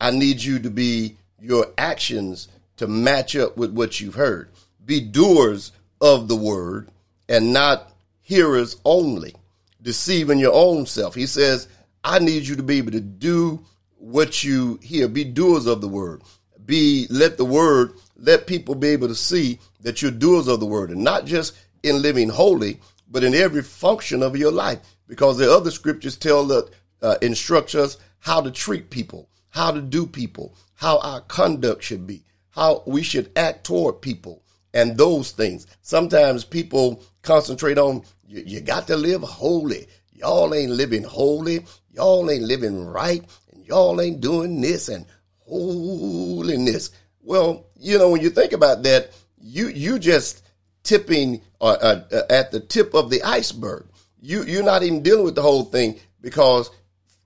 I 0.00 0.10
need 0.10 0.42
you 0.42 0.58
to 0.60 0.70
be 0.70 1.16
your 1.40 1.66
actions 1.76 2.48
to 2.76 2.86
match 2.86 3.36
up 3.36 3.56
with 3.56 3.72
what 3.72 4.00
you've 4.00 4.14
heard. 4.14 4.50
Be 4.84 5.00
doers 5.00 5.72
of 6.00 6.28
the 6.28 6.36
word 6.36 6.88
and 7.28 7.52
not 7.52 7.92
hearers 8.20 8.76
only, 8.84 9.34
deceiving 9.80 10.38
your 10.38 10.54
own 10.54 10.86
self. 10.86 11.14
He 11.14 11.26
says, 11.26 11.68
I 12.02 12.18
need 12.18 12.46
you 12.46 12.56
to 12.56 12.62
be 12.62 12.78
able 12.78 12.92
to 12.92 13.00
do 13.00 13.64
what 13.98 14.42
you 14.42 14.80
hear, 14.82 15.06
be 15.06 15.24
doers 15.24 15.66
of 15.66 15.80
the 15.80 15.88
word 15.88 16.22
be 16.66 17.06
let 17.10 17.36
the 17.36 17.44
word 17.44 17.92
let 18.16 18.46
people 18.46 18.74
be 18.74 18.88
able 18.88 19.08
to 19.08 19.14
see 19.14 19.58
that 19.80 20.00
you're 20.00 20.10
doers 20.10 20.48
of 20.48 20.60
the 20.60 20.66
word 20.66 20.90
and 20.90 21.02
not 21.02 21.24
just 21.24 21.56
in 21.82 22.02
living 22.02 22.28
holy 22.28 22.80
but 23.10 23.24
in 23.24 23.34
every 23.34 23.62
function 23.62 24.22
of 24.22 24.36
your 24.36 24.52
life. 24.52 24.78
Because 25.06 25.36
the 25.36 25.52
other 25.52 25.70
scriptures 25.70 26.16
tell 26.16 26.46
that 26.46 26.70
uh, 27.02 27.16
instruct 27.20 27.74
us 27.74 27.98
how 28.20 28.40
to 28.40 28.50
treat 28.50 28.90
people 28.90 29.28
how 29.50 29.70
to 29.70 29.82
do 29.82 30.06
people 30.06 30.54
how 30.74 30.98
our 31.00 31.20
conduct 31.22 31.82
should 31.82 32.06
be 32.06 32.24
how 32.50 32.82
we 32.86 33.02
should 33.02 33.30
act 33.36 33.64
toward 33.64 34.00
people 34.00 34.42
and 34.74 34.96
those 34.96 35.32
things. 35.32 35.66
Sometimes 35.82 36.44
people 36.44 37.02
concentrate 37.22 37.78
on 37.78 38.02
you, 38.26 38.42
you 38.46 38.60
got 38.60 38.86
to 38.86 38.96
live 38.96 39.22
holy. 39.22 39.86
Y'all 40.12 40.54
ain't 40.54 40.70
living 40.70 41.02
holy, 41.02 41.64
y'all 41.92 42.30
ain't 42.30 42.44
living 42.44 42.86
right, 42.86 43.24
and 43.52 43.66
y'all 43.66 44.00
ain't 44.00 44.20
doing 44.20 44.60
this 44.60 44.88
and 44.88 45.04
holiness. 45.52 46.90
Well, 47.20 47.66
you 47.76 47.98
know, 47.98 48.10
when 48.10 48.22
you 48.22 48.30
think 48.30 48.52
about 48.52 48.82
that, 48.84 49.10
you 49.40 49.68
you 49.68 49.98
just 49.98 50.44
tipping 50.82 51.42
uh, 51.60 51.76
uh, 51.80 52.04
uh, 52.12 52.22
at 52.30 52.50
the 52.50 52.60
tip 52.60 52.94
of 52.94 53.10
the 53.10 53.22
iceberg. 53.22 53.86
You 54.20 54.44
you're 54.44 54.62
not 54.62 54.82
even 54.82 55.02
dealing 55.02 55.24
with 55.24 55.34
the 55.34 55.42
whole 55.42 55.64
thing 55.64 55.98
because 56.20 56.70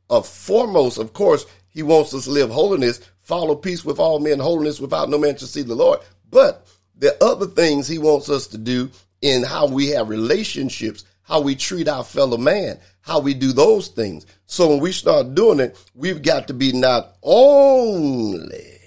of 0.09 0.27
foremost, 0.27 0.99
of 0.99 1.13
course, 1.13 1.47
he 1.69 1.83
wants 1.83 2.15
us 2.15 2.25
to 2.25 2.31
live 2.31 2.51
holiness, 2.51 3.01
follow 3.21 3.55
peace 3.55 3.85
with 3.85 3.99
all 3.99 4.19
men, 4.19 4.39
holiness 4.39 4.81
without 4.81 5.11
no 5.11 5.19
man 5.19 5.37
to 5.37 5.47
see 5.47 5.63
the 5.63 5.75
Lord. 5.75 6.01
But 6.31 6.67
are 7.03 7.13
other 7.21 7.47
things 7.47 7.87
he 7.87 7.99
wants 7.99 8.31
us 8.31 8.47
to 8.49 8.59
do 8.59 8.91
in 9.21 9.43
how 9.43 9.67
we 9.67 9.89
have 9.89 10.09
relationships, 10.09 11.05
how 11.27 11.41
we 11.41 11.57
treat 11.57 11.89
our 11.89 12.05
fellow 12.05 12.37
man, 12.37 12.79
how 13.01 13.19
we 13.19 13.35
do 13.35 13.53
those 13.53 13.89
things. 13.89 14.27
So 14.47 14.69
when 14.69 14.81
we 14.81 14.93
start 14.93 15.35
doing 15.35 15.59
it, 15.59 15.77
we've 15.95 16.23
got 16.23 16.47
to 16.49 16.55
be 16.55 16.73
not 16.73 17.17
only, 17.23 18.79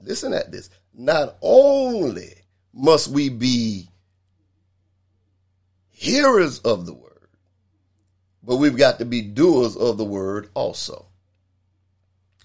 listen 0.00 0.32
at 0.32 0.50
this, 0.50 0.70
not 0.94 1.36
only 1.42 2.32
must 2.72 3.08
we 3.08 3.28
be 3.28 3.88
hearers 5.90 6.60
of 6.60 6.86
the 6.86 6.94
word, 6.94 7.28
but 8.42 8.56
we've 8.56 8.78
got 8.78 8.98
to 9.00 9.04
be 9.04 9.20
doers 9.20 9.76
of 9.76 9.98
the 9.98 10.04
word 10.04 10.48
also. 10.54 11.06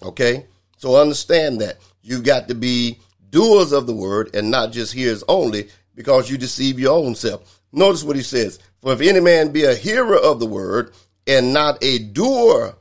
Okay? 0.02 0.46
So 0.76 1.00
understand 1.00 1.62
that. 1.62 1.78
You've 2.02 2.24
got 2.24 2.48
to 2.48 2.54
be 2.54 2.98
doers 3.30 3.72
of 3.72 3.86
the 3.86 3.94
word 3.94 4.36
and 4.36 4.50
not 4.50 4.72
just 4.72 4.92
hearers 4.92 5.24
only 5.26 5.70
because 5.94 6.30
you 6.30 6.36
deceive 6.36 6.78
your 6.78 6.94
own 6.94 7.14
self. 7.14 7.62
Notice 7.72 8.04
what 8.04 8.16
he 8.16 8.22
says. 8.22 8.58
For 8.84 8.92
if 8.92 9.00
any 9.00 9.20
man 9.20 9.50
be 9.50 9.64
a 9.64 9.74
hearer 9.74 10.18
of 10.18 10.40
the 10.40 10.46
word 10.46 10.92
and 11.26 11.54
not 11.54 11.82
a 11.82 11.98
doer 11.98 12.76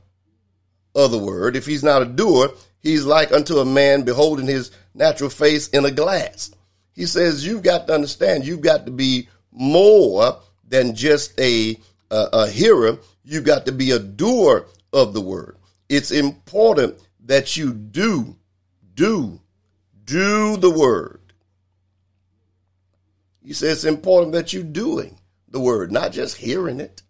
of 0.94 1.12
the 1.12 1.18
word, 1.18 1.56
if 1.56 1.66
he's 1.66 1.82
not 1.82 2.02
a 2.02 2.06
doer, 2.06 2.52
he's 2.82 3.06
like 3.06 3.32
unto 3.32 3.60
a 3.60 3.66
man 3.66 4.04
beholding 4.04 4.48
his 4.48 4.70
natural 4.94 5.30
face 5.30 5.70
in 5.70 5.86
a 5.86 5.92
glass. 5.92 6.52
He 6.92 7.06
says 7.06 7.48
you've 7.48 7.64
got 7.64 7.88
to 7.88 7.94
understand, 7.94 8.46
you've 8.46 8.60
got 8.60 8.86
to 8.86 8.92
be 8.92 9.30
more 9.50 10.42
than 10.68 10.94
just 10.94 11.40
a, 11.40 11.80
a, 12.12 12.28
a 12.34 12.48
hearer. 12.50 12.98
You've 13.24 13.46
got 13.46 13.66
to 13.68 13.72
be 13.72 13.92
a 13.92 14.00
doer 14.00 14.66
of 14.92 15.14
the 15.14 15.22
word. 15.22 15.56
It's 15.88 16.12
important 16.12 17.00
that 17.28 17.56
you 17.56 17.72
do, 17.72 18.36
do, 18.94 19.40
do 20.04 20.58
the 20.58 20.70
word. 20.70 21.22
He 23.42 23.54
says 23.54 23.86
it's 23.86 23.86
important 23.86 24.34
that 24.34 24.52
you're 24.52 24.64
doing 24.64 25.18
the 25.54 25.60
word, 25.60 25.92
not 25.92 26.12
just 26.12 26.36
hearing 26.36 26.82
it. 26.82 27.04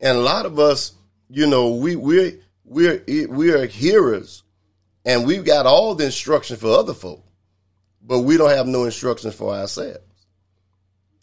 And 0.00 0.18
a 0.18 0.20
lot 0.20 0.44
of 0.44 0.58
us, 0.58 0.92
you 1.30 1.46
know, 1.46 1.74
we 1.76 1.96
we're 1.96 2.32
we're 2.64 3.02
we're 3.06 3.66
hearers, 3.66 4.42
and 5.04 5.24
we've 5.24 5.44
got 5.44 5.66
all 5.66 5.94
the 5.94 6.06
instructions 6.06 6.60
for 6.60 6.76
other 6.76 6.94
folk, 6.94 7.24
but 8.02 8.20
we 8.20 8.36
don't 8.36 8.50
have 8.50 8.66
no 8.66 8.84
instructions 8.84 9.34
for 9.34 9.54
ourselves. 9.54 10.00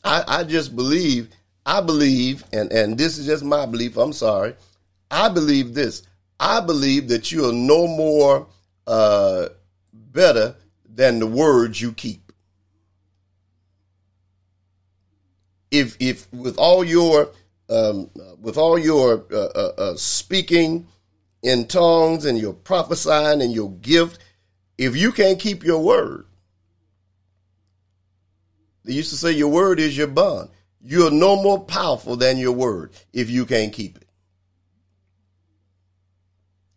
I, 0.04 0.24
I 0.28 0.43
just 0.43 0.76
believe, 0.76 1.30
I 1.65 1.82
believe, 1.82 2.43
and 2.54 2.71
and 2.71 2.98
this 2.98 3.17
is 3.17 3.26
just 3.26 3.43
my 3.43 3.65
belief. 3.65 3.98
I'm 3.98 4.13
sorry, 4.13 4.56
I 5.12 5.30
believe 5.30 5.74
this. 5.74 6.04
I 6.39 6.62
believe 6.62 7.10
that 7.10 7.32
you 7.32 7.50
are 7.50 7.54
no 7.54 7.88
more 7.88 8.48
uh, 8.88 9.50
better 9.93 10.56
than 10.88 11.19
the 11.19 11.28
words 11.28 11.82
you 11.82 11.91
keep. 11.91 12.25
If 15.80 15.98
if 16.00 16.32
with 16.34 16.58
all 16.58 16.84
your 16.84 17.32
um, 17.70 18.10
with 18.40 18.58
all 18.58 18.78
your 18.78 19.26
uh, 19.32 19.36
uh, 19.36 19.72
uh, 19.78 19.96
speaking 19.96 20.88
in 21.42 21.68
tongues 21.68 22.26
and 22.26 22.38
your 22.38 22.54
prophesying 22.54 23.42
and 23.42 23.52
your 23.52 23.72
gift, 23.72 24.20
if 24.78 24.96
you 24.96 25.12
can't 25.12 25.40
keep 25.40 25.64
your 25.64 25.82
word, 25.82 26.26
they 28.84 28.94
used 28.94 29.10
to 29.10 29.18
say 29.18 29.32
your 29.32 29.50
word 29.50 29.80
is 29.80 29.98
your 29.98 30.08
bond. 30.08 30.50
You're 30.82 31.12
no 31.12 31.42
more 31.42 31.64
powerful 31.64 32.16
than 32.16 32.38
your 32.38 32.52
word 32.52 32.92
if 33.12 33.30
you 33.30 33.46
can't 33.46 33.74
keep 33.74 33.98
it. 33.98 34.08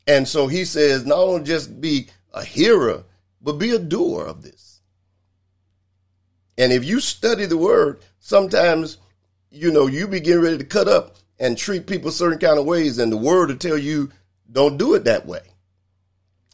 And 0.07 0.27
so 0.27 0.47
he 0.47 0.65
says, 0.65 1.05
not 1.05 1.19
only 1.19 1.45
just 1.45 1.83
be 1.83 2.09
a 2.33 2.43
hearer, 2.43 3.05
but 3.43 3.59
be 3.59 3.71
a 3.71 3.79
doer 3.79 4.25
of 4.25 4.43
this. 4.43 4.81
And 6.57 6.73
if 6.73 6.85
you 6.85 7.01
study 7.01 7.45
the 7.45 7.59
word, 7.59 8.01
sometimes, 8.21 8.99
you 9.51 9.71
know, 9.71 9.87
you 9.87 10.09
be 10.09 10.21
getting 10.21 10.43
ready 10.43 10.59
to 10.59 10.65
cut 10.65 10.89
up 10.89 11.17
and 11.39 11.57
treat 11.57 11.87
people 11.87 12.11
certain 12.11 12.39
kind 12.39 12.59
of 12.59 12.67
ways, 12.67 12.99
and 12.99 13.13
the 13.13 13.17
word 13.17 13.49
will 13.49 13.57
tell 13.57 13.79
you, 13.79 14.11
don't 14.51 14.77
do 14.77 14.95
it 14.95 15.05
that 15.05 15.27
way. 15.27 15.41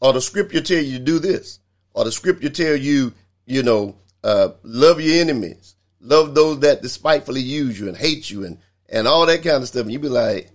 Or 0.01 0.13
the 0.13 0.21
scripture 0.21 0.61
tell 0.61 0.83
you 0.83 0.99
do 0.99 1.19
this. 1.19 1.61
Or 1.95 2.05
the 2.05 2.13
scripture 2.13 2.51
tell 2.51 2.77
you, 2.77 3.15
you 3.47 3.63
know, 3.63 3.97
uh, 4.23 4.51
love 4.63 5.01
your 5.01 5.21
enemies, 5.21 5.77
love 6.01 6.35
those 6.35 6.61
that 6.61 6.83
despitefully 6.83 7.41
use 7.41 7.79
you 7.79 7.89
and 7.89 7.97
hate 7.97 8.31
you 8.31 8.45
and, 8.45 8.59
and 8.89 9.07
all 9.07 9.27
that 9.27 9.43
kind 9.43 9.63
of 9.63 9.69
stuff. 9.69 9.83
And 9.83 9.93
you 9.93 9.99
be 9.99 10.09
like, 10.09 10.51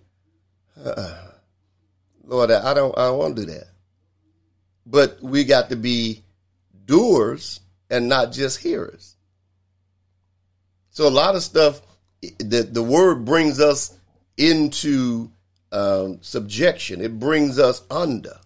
uh, 0.83 1.15
Lord, 2.23 2.51
I 2.51 2.73
don't, 2.73 2.97
I 2.97 3.05
don't 3.05 3.17
want 3.17 3.35
to 3.37 3.45
do 3.45 3.51
that. 3.53 3.67
But 4.85 5.21
we 5.21 5.43
got 5.43 5.69
to 5.69 5.75
be 5.75 6.23
doers 6.85 7.59
and 7.89 8.09
not 8.09 8.31
just 8.31 8.59
hearers. 8.59 9.15
So 10.99 11.07
a 11.07 11.09
lot 11.09 11.37
of 11.37 11.43
stuff 11.43 11.81
that 12.39 12.73
the 12.73 12.83
word 12.83 13.23
brings 13.23 13.61
us 13.61 13.97
into 14.35 15.31
um, 15.71 16.17
subjection. 16.19 16.99
It 16.99 17.17
brings 17.17 17.57
us 17.57 17.83
under 17.89 18.37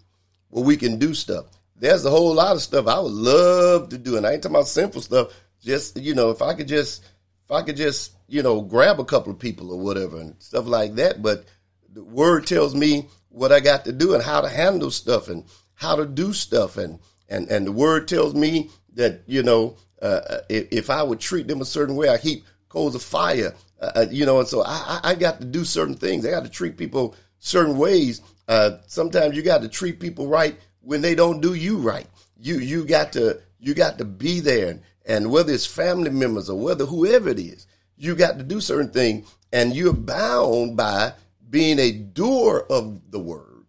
where 0.49 0.63
we 0.63 0.77
can 0.77 0.99
do 0.99 1.15
stuff. 1.15 1.47
There's 1.75 2.05
a 2.05 2.11
whole 2.11 2.31
lot 2.35 2.55
of 2.55 2.61
stuff 2.61 2.85
I 2.85 2.99
would 2.99 3.11
love 3.11 3.89
to 3.89 3.97
do, 3.97 4.17
and 4.17 4.27
I 4.27 4.33
ain't 4.33 4.43
talking 4.43 4.55
about 4.55 4.67
simple 4.67 5.01
stuff. 5.01 5.33
Just 5.63 5.97
you 5.97 6.13
know, 6.13 6.29
if 6.29 6.43
I 6.43 6.53
could 6.53 6.67
just, 6.67 7.03
if 7.43 7.49
I 7.49 7.63
could 7.63 7.75
just, 7.75 8.11
you 8.27 8.43
know, 8.43 8.61
grab 8.61 8.99
a 8.99 9.03
couple 9.03 9.31
of 9.31 9.39
people 9.39 9.71
or 9.71 9.79
whatever 9.79 10.21
and 10.21 10.35
stuff 10.37 10.67
like 10.67 10.93
that. 10.97 11.23
But 11.23 11.45
the 11.91 12.03
word 12.03 12.45
tells 12.45 12.75
me 12.75 13.07
what 13.29 13.51
I 13.51 13.61
got 13.61 13.85
to 13.85 13.91
do 13.91 14.13
and 14.13 14.21
how 14.21 14.41
to 14.41 14.47
handle 14.47 14.91
stuff 14.91 15.27
and 15.27 15.45
how 15.73 15.95
to 15.95 16.05
do 16.05 16.33
stuff, 16.33 16.77
and 16.77 16.99
and 17.27 17.49
and 17.49 17.65
the 17.65 17.71
word 17.71 18.07
tells 18.07 18.35
me 18.35 18.69
that 18.93 19.23
you 19.25 19.41
know 19.41 19.75
uh, 20.03 20.39
if, 20.49 20.67
if, 20.71 20.89
I 20.89 21.01
would 21.01 21.19
treat 21.19 21.47
them 21.47 21.61
a 21.61 21.65
certain 21.65 21.95
way, 21.95 22.09
I 22.09 22.17
heap 22.17 22.45
coals 22.67 22.93
of 22.93 23.01
fire, 23.01 23.55
uh, 23.81 23.91
uh, 23.95 24.05
you 24.11 24.25
know, 24.25 24.39
and 24.39 24.47
so 24.47 24.63
I, 24.65 24.99
I, 25.03 25.15
got 25.15 25.39
to 25.39 25.45
do 25.45 25.63
certain 25.63 25.95
things. 25.95 26.25
I 26.25 26.31
got 26.31 26.43
to 26.43 26.49
treat 26.49 26.77
people 26.77 27.15
certain 27.39 27.77
ways. 27.77 28.21
Uh, 28.47 28.77
sometimes 28.87 29.35
you 29.35 29.43
got 29.43 29.61
to 29.61 29.69
treat 29.69 29.99
people 29.99 30.27
right 30.27 30.57
when 30.81 31.01
they 31.01 31.15
don't 31.15 31.41
do 31.41 31.53
you 31.53 31.77
right. 31.77 32.07
You 32.37 32.59
you 32.59 32.83
got 32.83 33.13
to 33.13 33.39
you 33.59 33.73
got 33.73 33.97
to 33.99 34.05
be 34.05 34.41
there, 34.41 34.71
and, 34.71 34.81
and 35.05 35.31
whether 35.31 35.53
it's 35.53 35.65
family 35.65 36.09
members 36.09 36.49
or 36.49 36.59
whether 36.59 36.85
whoever 36.85 37.29
it 37.29 37.39
is, 37.39 37.65
you 37.97 38.15
got 38.15 38.37
to 38.37 38.43
do 38.43 38.59
certain 38.59 38.91
things, 38.91 39.33
and 39.53 39.73
you're 39.73 39.93
bound 39.93 40.75
by 40.75 41.13
being 41.49 41.79
a 41.79 41.91
doer 41.91 42.65
of 42.69 43.11
the 43.11 43.19
word 43.19 43.63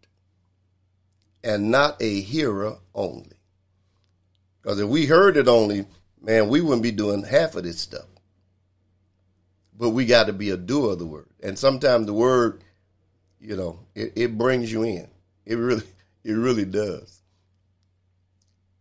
and 1.45 1.71
not 1.71 2.01
a 2.03 2.21
hearer 2.23 2.79
only. 2.95 3.37
Because 4.61 4.81
if 4.81 4.89
we 4.89 5.07
heard 5.07 5.37
it 5.37 5.47
only, 5.47 5.85
man, 6.25 6.49
we 6.49 6.61
wouldn't 6.61 6.83
be 6.83 6.91
doing 6.91 7.23
half 7.23 7.55
of 7.55 7.65
this 7.65 7.81
stuff. 7.81 8.07
But 9.77 9.91
we 9.91 10.07
got 10.07 10.27
to 10.27 10.33
be 10.33 10.51
a 10.51 10.57
doer 10.57 10.93
of 10.93 10.99
the 10.99 11.07
word. 11.07 11.29
And 11.43 11.59
sometimes 11.59 12.07
the 12.07 12.13
word, 12.13 12.63
you 13.41 13.57
know, 13.57 13.81
it, 13.95 14.13
it 14.17 14.39
brings 14.39 14.73
you 14.73 14.83
in. 14.85 15.09
It 15.45 15.57
really, 15.57 15.83
it 16.25 16.33
really 16.33 16.65
does. 16.65 17.21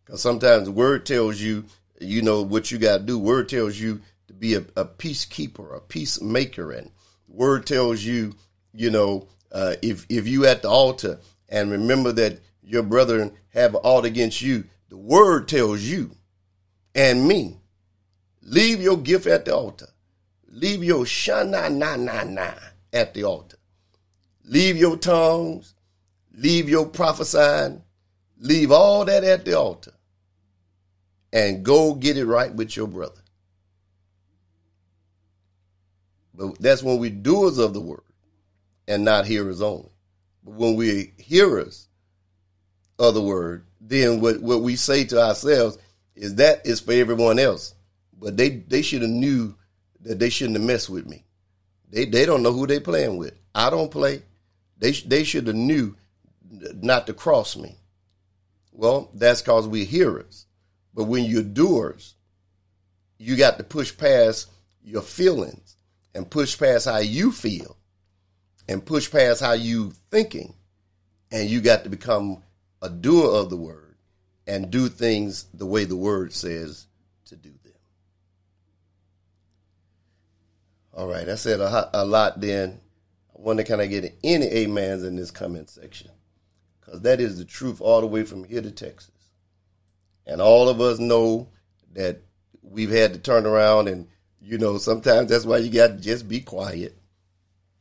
Because 0.06 0.22
sometimes 0.22 0.66
the 0.66 0.72
word 0.72 1.06
tells 1.06 1.40
you, 1.40 1.66
you 2.00 2.22
know, 2.22 2.42
what 2.42 2.72
you 2.72 2.78
got 2.78 3.00
to 3.00 3.04
do. 3.04 3.18
Word 3.18 3.50
tells 3.50 3.80
you 3.80 4.02
to 4.28 4.34
be 4.34 4.56
a, 4.56 4.60
a 4.76 4.86
peacekeeper, 4.86 5.76
a 5.76 5.82
peacemaker. 5.82 6.72
And 6.72 6.92
word 7.28 7.66
tells 7.66 8.04
you, 8.04 8.36
you 8.74 8.90
know, 8.90 9.28
uh, 9.52 9.76
if, 9.82 10.06
if 10.10 10.28
you 10.28 10.46
at 10.46 10.62
the 10.62 10.70
altar 10.70 11.20
and 11.50 11.72
remember 11.72 12.12
that 12.14 12.40
your 12.62 12.84
brethren 12.84 13.34
have 13.50 13.76
aught 13.84 14.06
against 14.06 14.42
you, 14.42 14.66
the 14.90 14.98
word 14.98 15.48
tells 15.48 15.82
you 15.82 16.16
and 16.96 17.28
me, 17.28 17.58
leave 18.42 18.82
your 18.82 18.98
gift 18.98 19.28
at 19.28 19.46
the 19.46 19.56
altar. 19.56 19.90
Leave 20.50 20.84
your 20.84 21.06
shana 21.06 21.72
na 21.74 21.96
na 21.96 22.24
na 22.24 22.54
at 22.92 23.14
the 23.14 23.24
altar. 23.24 23.58
Leave 24.46 24.78
your 24.78 24.98
tongues. 24.98 25.74
Leave 26.36 26.70
your 26.70 26.86
prophesying. 26.86 27.82
Leave 28.40 28.72
all 28.72 29.06
that 29.06 29.24
at 29.24 29.46
the 29.46 29.58
altar. 29.58 29.94
And 31.32 31.64
go 31.64 31.96
get 31.96 32.18
it 32.18 32.26
right 32.26 32.54
with 32.54 32.76
your 32.76 32.88
brother. 32.88 33.22
But 36.36 36.60
that's 36.60 36.84
when 36.84 37.00
we 37.00 37.10
doers 37.10 37.58
of 37.58 37.74
the 37.74 37.82
word 37.82 38.02
and 38.88 39.04
not 39.06 39.26
hearers 39.26 39.62
only. 39.62 39.90
But 40.44 40.56
when 40.56 40.76
we 40.76 41.14
hearers 41.18 41.88
of 43.00 43.14
the 43.14 43.22
word, 43.22 43.66
then 43.80 44.20
what, 44.20 44.42
what 44.42 44.62
we 44.62 44.76
say 44.76 45.04
to 45.06 45.22
ourselves 45.22 45.78
is 46.16 46.36
that 46.36 46.66
is 46.66 46.80
for 46.80 46.94
everyone 46.94 47.40
else. 47.40 47.76
But 48.18 48.38
they, 48.38 48.50
they 48.50 48.82
should 48.82 49.02
have 49.02 49.12
knew 49.12 49.56
that 50.02 50.20
they 50.20 50.30
shouldn't 50.30 50.58
have 50.58 50.66
messed 50.66 50.90
with 50.90 51.08
me. 51.08 51.26
They 51.90 52.06
they 52.06 52.26
don't 52.26 52.42
know 52.42 52.52
who 52.52 52.66
they 52.66 52.80
playing 52.80 53.18
with. 53.18 53.34
I 53.54 53.70
don't 53.70 53.92
play. 53.92 54.24
They 54.78 54.92
they 54.92 55.24
should 55.24 55.46
have 55.48 55.56
knew 55.56 55.96
not 56.50 57.06
to 57.08 57.14
cross 57.14 57.56
me. 57.56 57.78
Well, 58.72 59.10
that's 59.14 59.42
because 59.42 59.68
we're 59.68 59.86
hearers. 59.86 60.48
But 60.94 61.04
when 61.06 61.26
you're 61.26 61.44
doers, 61.44 62.16
you 63.18 63.36
got 63.36 63.58
to 63.58 63.64
push 63.64 63.96
past 63.96 64.50
your 64.84 65.02
feelings 65.04 65.78
and 66.16 66.30
push 66.30 66.58
past 66.58 66.86
how 66.86 66.98
you 66.98 67.32
feel 67.32 67.78
and 68.68 68.86
push 68.86 69.10
past 69.12 69.42
how 69.42 69.54
you 69.54 69.94
thinking. 70.10 70.54
And 71.32 71.50
you 71.50 71.62
got 71.62 71.84
to 71.84 71.90
become 71.90 72.44
a 72.82 72.90
doer 72.90 73.40
of 73.40 73.50
the 73.50 73.58
word 73.58 73.83
and 74.46 74.70
do 74.70 74.90
things 74.90 75.46
the 75.54 75.66
way 75.66 75.86
the 75.86 75.96
word 75.96 76.34
says 76.34 76.88
to 77.26 77.36
do 77.36 77.50
them. 77.64 77.74
All 80.94 81.08
right, 81.08 81.28
I 81.28 81.36
said 81.36 81.60
a, 81.60 81.90
a 81.94 82.06
lot 82.06 82.40
then. 82.40 82.80
I 83.36 83.42
wonder 83.42 83.64
can 83.64 83.80
I 83.80 83.88
get 83.88 84.16
any 84.24 84.66
amens 84.66 85.04
in 85.04 85.16
this 85.16 85.32
comment 85.32 85.70
section? 85.70 86.12
Because 86.80 87.02
that 87.02 87.20
is 87.20 87.38
the 87.38 87.46
truth 87.46 87.82
all 87.82 88.02
the 88.02 88.08
way 88.08 88.24
from 88.24 88.44
here 88.44 88.62
to 88.62 88.72
Texas. 88.72 89.12
And 90.26 90.42
all 90.42 90.70
of 90.70 90.80
us 90.80 91.00
know 91.00 91.50
that 91.94 92.22
we've 92.62 92.92
had 92.92 93.14
to 93.14 93.20
turn 93.20 93.46
around 93.46 93.88
and, 93.88 94.08
you 94.42 94.58
know, 94.58 94.78
sometimes 94.78 95.30
that's 95.30 95.46
why 95.46 95.58
you 95.58 95.72
got 95.72 95.88
to 95.88 95.98
just 95.98 96.28
be 96.28 96.42
quiet. 96.42 96.98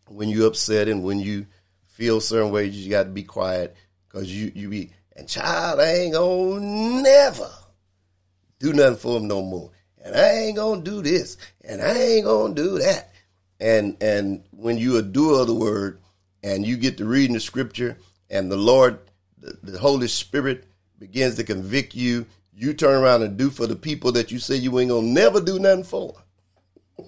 When 0.09 0.29
you're 0.29 0.49
upset 0.49 0.89
and 0.89 1.03
when 1.03 1.21
you 1.21 1.47
feel 1.87 2.21
certain 2.21 2.51
ways, 2.51 2.77
you 2.77 2.91
got 2.91 3.05
to 3.05 3.11
be 3.11 3.23
quiet 3.23 3.77
because 4.09 4.33
you, 4.33 4.53
you 4.55 4.69
be, 4.69 4.93
and 5.17 5.29
child, 5.29 5.81
I 5.81 5.93
ain't 5.93 6.15
gonna 6.15 6.61
never 7.03 7.51
do 8.59 8.73
nothing 8.73 8.97
for 8.97 9.19
him 9.19 9.29
no 9.29 9.43
more. 9.43 9.71
And 10.05 10.17
I 10.17 10.31
ain't 10.31 10.57
gonna 10.57 10.83
do 10.83 11.03
this, 11.03 11.37
and 11.65 11.83
I 11.83 11.93
ain't 11.97 12.25
gonna 12.25 12.55
do 12.55 12.79
that. 12.79 13.13
And 13.61 13.97
and 14.03 14.43
when 14.51 14.79
you 14.79 14.97
a 14.97 15.03
doer 15.03 15.41
of 15.41 15.47
the 15.47 15.55
word, 15.55 16.01
and 16.43 16.67
you 16.67 16.77
get 16.77 16.99
to 16.99 17.05
reading 17.05 17.35
the 17.35 17.41
scripture, 17.41 17.97
and 18.31 18.51
the 18.51 18.57
Lord, 18.57 18.99
the, 19.39 19.57
the 19.63 19.79
Holy 19.79 20.09
Spirit 20.09 20.65
begins 20.99 21.37
to 21.37 21.45
convict 21.45 21.95
you, 21.95 22.27
you 22.55 22.75
turn 22.75 23.03
around 23.03 23.23
and 23.23 23.37
do 23.37 23.51
for 23.51 23.67
the 23.67 23.77
people 23.77 24.13
that 24.13 24.31
you 24.31 24.39
say 24.39 24.57
you 24.57 24.79
ain't 24.79 24.91
gonna 24.91 25.07
never 25.07 25.41
do 25.41 25.59
nothing 25.59 25.85
for. 25.85 26.15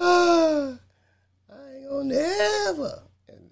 ah, 0.00 0.74
I 1.50 1.74
ain't 1.74 1.88
gonna 1.88 2.04
never. 2.04 3.05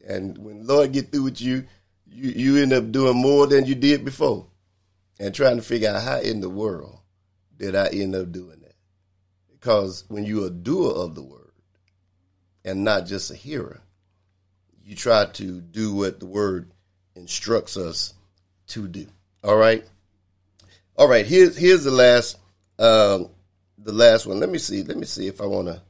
And, 0.06 0.38
when 0.38 0.66
Lord 0.66 0.92
get 0.92 1.10
through 1.10 1.24
with 1.24 1.40
you, 1.40 1.64
you 2.06 2.30
you 2.30 2.62
end 2.62 2.72
up 2.72 2.92
doing 2.92 3.16
more 3.16 3.46
than 3.46 3.66
you 3.66 3.74
did 3.74 4.04
before, 4.04 4.46
and 5.18 5.34
trying 5.34 5.56
to 5.56 5.62
figure 5.62 5.90
out 5.90 6.02
how 6.02 6.18
in 6.20 6.40
the 6.40 6.50
world 6.50 7.00
did 7.56 7.74
I 7.74 7.88
end 7.88 8.14
up 8.14 8.30
doing 8.30 8.60
that? 8.60 8.74
Because 9.50 10.04
when 10.08 10.24
you're 10.24 10.46
a 10.46 10.50
doer 10.50 10.92
of 10.92 11.14
the 11.14 11.22
word 11.22 11.52
and 12.64 12.84
not 12.84 13.06
just 13.06 13.30
a 13.30 13.34
hearer, 13.34 13.80
you 14.84 14.94
try 14.94 15.24
to 15.24 15.60
do 15.60 15.94
what 15.94 16.20
the 16.20 16.26
word 16.26 16.70
instructs 17.14 17.76
us 17.76 18.14
to 18.68 18.86
do. 18.86 19.06
All 19.42 19.56
right. 19.56 19.84
All 20.96 21.08
right. 21.08 21.26
Here's 21.26 21.56
here's 21.56 21.84
the 21.84 21.90
last 21.90 22.38
um, 22.78 23.30
the 23.78 23.92
last 23.92 24.26
one. 24.26 24.40
Let 24.40 24.50
me 24.50 24.58
see. 24.58 24.82
Let 24.82 24.96
me 24.96 25.06
see 25.06 25.26
if 25.26 25.40
I 25.40 25.46
want 25.46 25.68
to. 25.68 25.82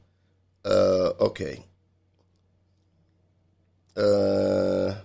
Uh, 0.63 1.13
okay. 1.25 1.63
Uh, 3.95 4.95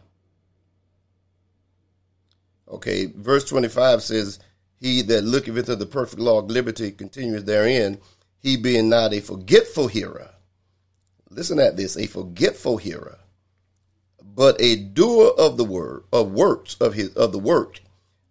okay. 2.69 3.07
Verse 3.07 3.45
twenty 3.45 3.69
five 3.69 4.03
says, 4.03 4.39
"He 4.81 5.03
that 5.03 5.23
looketh 5.23 5.57
into 5.57 5.77
the 5.77 5.87
perfect 5.87 6.21
law 6.21 6.39
of 6.39 6.51
liberty 6.51 6.91
continues 6.91 7.45
therein, 7.45 7.99
he 8.41 8.57
being 8.57 8.89
not 8.89 9.13
a 9.13 9.21
forgetful 9.21 9.89
hearer." 9.89 10.31
Listen 11.31 11.61
at 11.61 11.77
this: 11.77 11.97
a 11.97 12.07
forgetful 12.07 12.79
hearer 12.79 13.21
but 14.35 14.61
a 14.61 14.77
doer 14.77 15.33
of 15.37 15.57
the 15.57 15.65
word 15.65 16.05
of 16.13 16.33
works 16.33 16.75
of 16.81 16.95
his 16.95 17.15
of 17.15 17.33
the 17.33 17.39
work 17.39 17.81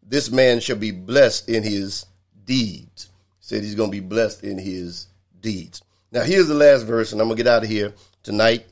this 0.02 0.32
man 0.32 0.60
shall 0.60 0.76
be 0.76 0.92
blessed 0.92 1.50
in 1.50 1.64
his 1.64 2.06
deeds 2.46 3.10
said 3.40 3.62
he's 3.64 3.76
going 3.76 3.92
to 3.92 4.02
be 4.02 4.06
blessed 4.06 4.44
in 4.44 4.58
his 4.58 5.08
deeds 5.40 5.82
now 6.12 6.22
here's 6.22 6.48
the 6.48 6.54
last 6.54 6.84
verse 6.84 7.12
and 7.12 7.22
i'm 7.22 7.28
going 7.28 7.38
to 7.38 7.44
get 7.44 7.52
out 7.52 7.64
of 7.64 7.70
here 7.70 7.94
tonight 8.24 8.66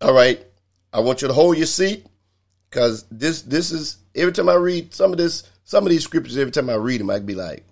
all 0.00 0.12
right 0.12 0.44
i 0.96 1.00
want 1.00 1.22
you 1.22 1.28
to 1.28 1.34
hold 1.34 1.56
your 1.56 1.66
seat 1.66 2.06
because 2.70 3.04
this 3.10 3.42
this 3.42 3.70
is 3.70 3.98
every 4.14 4.32
time 4.32 4.48
i 4.48 4.54
read 4.54 4.92
some 4.92 5.12
of 5.12 5.18
this 5.18 5.44
some 5.64 5.84
of 5.84 5.90
these 5.90 6.04
scriptures 6.04 6.36
every 6.36 6.52
time 6.52 6.70
i 6.70 6.74
read 6.74 7.00
them 7.00 7.10
i'd 7.10 7.26
be 7.26 7.34
like 7.34 7.64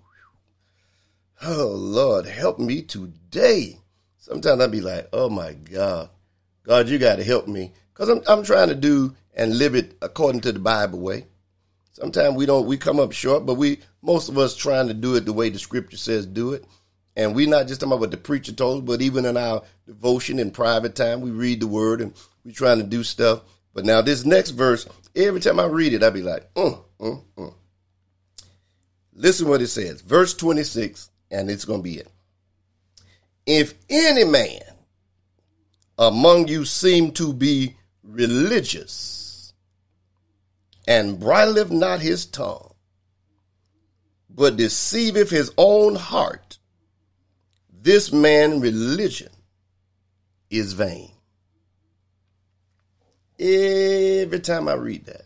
oh 1.43 1.73
lord 1.75 2.25
help 2.25 2.59
me 2.59 2.81
today 2.81 3.77
sometimes 4.17 4.61
i'd 4.61 4.71
be 4.71 4.81
like 4.81 5.07
oh 5.11 5.29
my 5.29 5.53
god 5.53 6.09
god 6.63 6.87
you 6.87 6.97
got 6.97 7.17
to 7.17 7.23
help 7.23 7.47
me 7.47 7.71
because 7.95 8.09
I'm, 8.09 8.21
I'm 8.27 8.43
trying 8.43 8.69
to 8.69 8.75
do 8.75 9.15
and 9.35 9.57
live 9.57 9.75
it 9.75 9.95
according 10.01 10.41
to 10.41 10.51
the 10.51 10.59
Bible 10.59 10.99
way. 10.99 11.25
Sometimes 11.91 12.35
we 12.35 12.45
don't 12.45 12.65
we 12.65 12.77
come 12.77 12.99
up 12.99 13.13
short, 13.13 13.45
but 13.45 13.55
we 13.55 13.79
most 14.01 14.27
of 14.29 14.37
us 14.37 14.55
trying 14.55 14.87
to 14.87 14.93
do 14.93 15.15
it 15.15 15.25
the 15.25 15.33
way 15.33 15.49
the 15.49 15.59
scripture 15.59 15.97
says 15.97 16.25
do 16.25 16.53
it. 16.53 16.65
And 17.15 17.33
we're 17.33 17.47
not 17.47 17.67
just 17.67 17.79
talking 17.79 17.93
about 17.93 18.01
what 18.01 18.11
the 18.11 18.17
preacher 18.17 18.51
told 18.51 18.83
us, 18.83 18.87
but 18.87 19.01
even 19.01 19.25
in 19.25 19.37
our 19.37 19.63
devotion 19.87 20.37
in 20.37 20.51
private 20.51 20.95
time, 20.95 21.21
we 21.21 21.31
read 21.31 21.61
the 21.61 21.67
word 21.67 22.01
and 22.01 22.13
we're 22.43 22.51
trying 22.51 22.79
to 22.79 22.83
do 22.83 23.03
stuff. 23.03 23.41
But 23.73 23.85
now 23.85 24.01
this 24.01 24.25
next 24.25 24.51
verse, 24.51 24.87
every 25.15 25.39
time 25.39 25.59
I 25.59 25.65
read 25.65 25.93
it, 25.93 26.03
I 26.03 26.09
be 26.09 26.21
like, 26.21 26.53
mm, 26.53 26.81
mm, 26.99 27.23
mm. 27.37 27.53
Listen 29.13 29.47
what 29.47 29.61
it 29.61 29.67
says. 29.67 30.01
Verse 30.01 30.33
26, 30.33 31.09
and 31.31 31.49
it's 31.49 31.65
going 31.65 31.79
to 31.79 31.83
be 31.83 31.97
it. 31.99 32.07
If 33.45 33.73
any 33.89 34.25
man 34.25 34.61
among 35.97 36.49
you 36.49 36.65
seem 36.65 37.11
to 37.11 37.31
be 37.31 37.77
religious 38.03 39.53
and 40.87 41.19
bridleth 41.19 41.71
not 41.71 42.01
his 42.01 42.25
tongue, 42.25 42.73
but 44.29 44.57
deceiveth 44.57 45.29
his 45.29 45.51
own 45.57 45.95
heart, 45.95 46.57
this 47.85 48.11
man 48.11 48.61
religion 48.61 49.29
is 50.49 50.73
vain. 50.73 51.11
Every 53.37 54.39
time 54.39 54.67
I 54.67 54.73
read 54.73 55.05
that, 55.05 55.25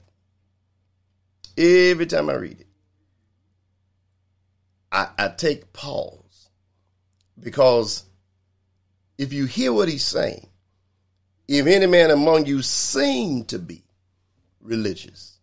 every 1.58 2.06
time 2.06 2.30
I 2.30 2.34
read 2.34 2.60
it, 2.60 2.68
I, 4.92 5.08
I 5.18 5.30
take 5.30 5.72
pause 5.72 6.50
because 7.40 8.04
if 9.18 9.32
you 9.32 9.46
hear 9.46 9.72
what 9.72 9.88
he's 9.88 10.04
saying, 10.04 10.50
if 11.48 11.66
any 11.66 11.86
man 11.86 12.12
among 12.12 12.46
you 12.46 12.62
seem 12.62 13.46
to 13.46 13.58
be 13.58 13.86
religious. 14.60 15.38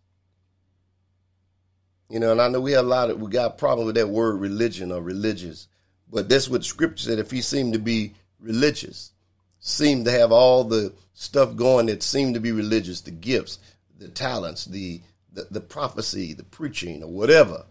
You 2.11 2.19
know, 2.19 2.31
and 2.31 2.41
I 2.41 2.47
know 2.47 2.61
we 2.61 2.73
have 2.73 2.85
a 2.85 2.87
lot 2.87 3.09
of 3.09 3.19
we 3.19 3.31
got 3.31 3.53
a 3.53 3.55
problem 3.55 3.87
with 3.87 3.95
that 3.95 4.07
word 4.07 4.39
religion 4.39 4.91
or 4.91 5.01
religious, 5.01 5.67
but 6.11 6.29
that's 6.29 6.49
what 6.49 6.63
scripture 6.63 7.09
said. 7.09 7.19
If 7.19 7.31
he 7.31 7.41
seemed 7.41 7.73
to 7.73 7.79
be 7.79 8.13
religious, 8.39 9.11
seemed 9.59 10.05
to 10.05 10.11
have 10.11 10.31
all 10.31 10.63
the 10.63 10.93
stuff 11.13 11.55
going 11.55 11.87
that 11.87 12.03
seemed 12.03 12.35
to 12.35 12.39
be 12.39 12.51
religious, 12.51 13.01
the 13.01 13.11
gifts, 13.11 13.59
the 13.97 14.07
talents, 14.07 14.65
the 14.65 15.01
the, 15.33 15.47
the 15.51 15.61
prophecy, 15.61 16.33
the 16.33 16.43
preaching, 16.43 17.03
or 17.03 17.11
whatever, 17.11 17.65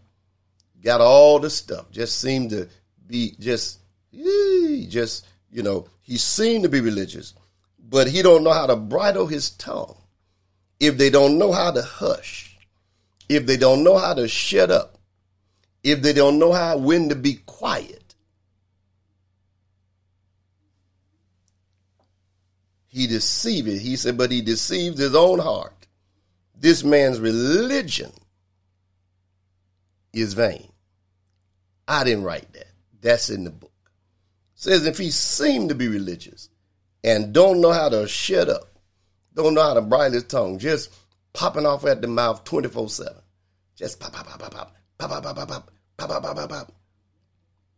got 0.82 1.00
all 1.00 1.40
the 1.40 1.50
stuff. 1.50 1.90
Just 1.90 2.20
seemed 2.20 2.50
to 2.50 2.68
be 3.06 3.34
just, 3.40 3.80
just 4.12 5.26
you 5.50 5.62
know, 5.62 5.88
he 6.02 6.16
seemed 6.16 6.62
to 6.62 6.68
be 6.68 6.80
religious 6.80 7.34
but 7.88 8.08
he 8.08 8.22
don't 8.22 8.42
know 8.44 8.52
how 8.52 8.66
to 8.66 8.76
bridle 8.76 9.26
his 9.26 9.50
tongue. 9.50 9.96
If 10.80 10.98
they 10.98 11.08
don't 11.08 11.38
know 11.38 11.52
how 11.52 11.70
to 11.70 11.82
hush, 11.82 12.58
if 13.28 13.46
they 13.46 13.56
don't 13.56 13.82
know 13.82 13.96
how 13.96 14.14
to 14.14 14.28
shut 14.28 14.70
up, 14.70 14.98
if 15.82 16.02
they 16.02 16.12
don't 16.12 16.38
know 16.38 16.52
how 16.52 16.76
when 16.76 17.08
to 17.08 17.14
be 17.14 17.34
quiet, 17.46 18.05
he 22.96 23.06
deceived. 23.06 23.68
He 23.68 23.94
said, 23.94 24.16
but 24.16 24.30
he 24.30 24.40
deceived 24.40 24.96
his 24.96 25.14
own 25.14 25.38
heart. 25.38 25.86
This 26.58 26.82
man's 26.82 27.20
religion 27.20 28.10
is 30.14 30.32
vain. 30.32 30.72
I 31.86 32.04
didn't 32.04 32.24
write 32.24 32.50
that. 32.54 32.70
That's 33.02 33.28
in 33.28 33.44
the 33.44 33.50
book. 33.50 33.70
It 34.54 34.60
says 34.62 34.86
if 34.86 34.96
he 34.96 35.10
seemed 35.10 35.68
to 35.68 35.74
be 35.74 35.88
religious, 35.88 36.48
and 37.04 37.34
don't 37.34 37.60
know 37.60 37.72
how 37.72 37.90
to 37.90 38.08
shut 38.08 38.48
up, 38.48 38.78
don't 39.34 39.52
know 39.52 39.62
how 39.62 39.74
to 39.74 39.82
bridle 39.82 40.14
his 40.14 40.24
tongue, 40.24 40.58
just 40.58 40.90
popping 41.34 41.66
off 41.66 41.84
at 41.84 42.00
the 42.00 42.08
mouth 42.08 42.44
24 42.44 42.88
7. 42.88 43.12
Just 43.76 44.00
pop, 44.00 44.14
pop, 44.14 44.26
pop, 44.26 44.40
pop, 44.40 44.52
pop, 44.52 44.72
pop, 44.98 45.10
pop, 45.22 45.22
pop, 45.22 45.36
pop, 45.36 45.48
pop, 45.48 45.70
pop, 45.98 46.22
pop, 46.22 46.36
pop, 46.36 46.48
pop. 46.48 46.72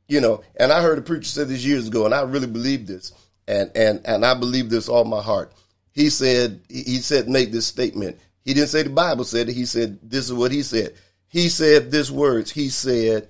You 0.06 0.20
know, 0.20 0.42
and 0.54 0.72
I 0.72 0.80
heard 0.80 0.98
a 0.98 1.02
preacher 1.02 1.24
say 1.24 1.42
this 1.42 1.64
years 1.64 1.88
ago, 1.88 2.04
and 2.04 2.14
I 2.14 2.22
really 2.22 2.46
believe 2.46 2.86
this, 2.86 3.12
and 3.48 3.70
and 3.74 4.00
and 4.04 4.24
I 4.24 4.34
believe 4.34 4.70
this 4.70 4.88
all 4.88 5.04
my 5.04 5.22
heart. 5.22 5.52
He 5.90 6.10
said, 6.10 6.60
he 6.68 6.98
said, 6.98 7.28
make 7.28 7.50
this 7.50 7.66
statement. 7.66 8.18
He 8.44 8.54
didn't 8.54 8.68
say 8.68 8.84
the 8.84 8.90
Bible 8.90 9.24
said 9.24 9.48
it. 9.48 9.54
He 9.54 9.64
said, 9.64 9.98
this 10.02 10.26
is 10.26 10.32
what 10.32 10.52
he 10.52 10.62
said. 10.62 10.94
He 11.26 11.48
said 11.48 11.90
these 11.90 12.12
words. 12.12 12.52
He 12.52 12.68
said, 12.68 13.28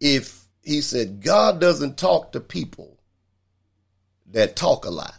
if 0.00 0.44
he 0.62 0.80
said 0.80 1.22
God 1.24 1.60
doesn't 1.60 1.98
talk 1.98 2.32
to 2.32 2.40
people 2.40 2.98
that 4.30 4.54
talk 4.54 4.84
a 4.84 4.90
lot. 4.90 5.14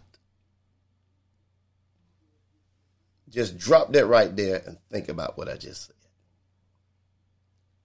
Just 3.29 3.57
drop 3.57 3.91
that 3.93 4.05
right 4.05 4.35
there 4.35 4.61
and 4.65 4.77
think 4.89 5.09
about 5.09 5.37
what 5.37 5.49
I 5.49 5.57
just 5.57 5.87
said. 5.87 5.95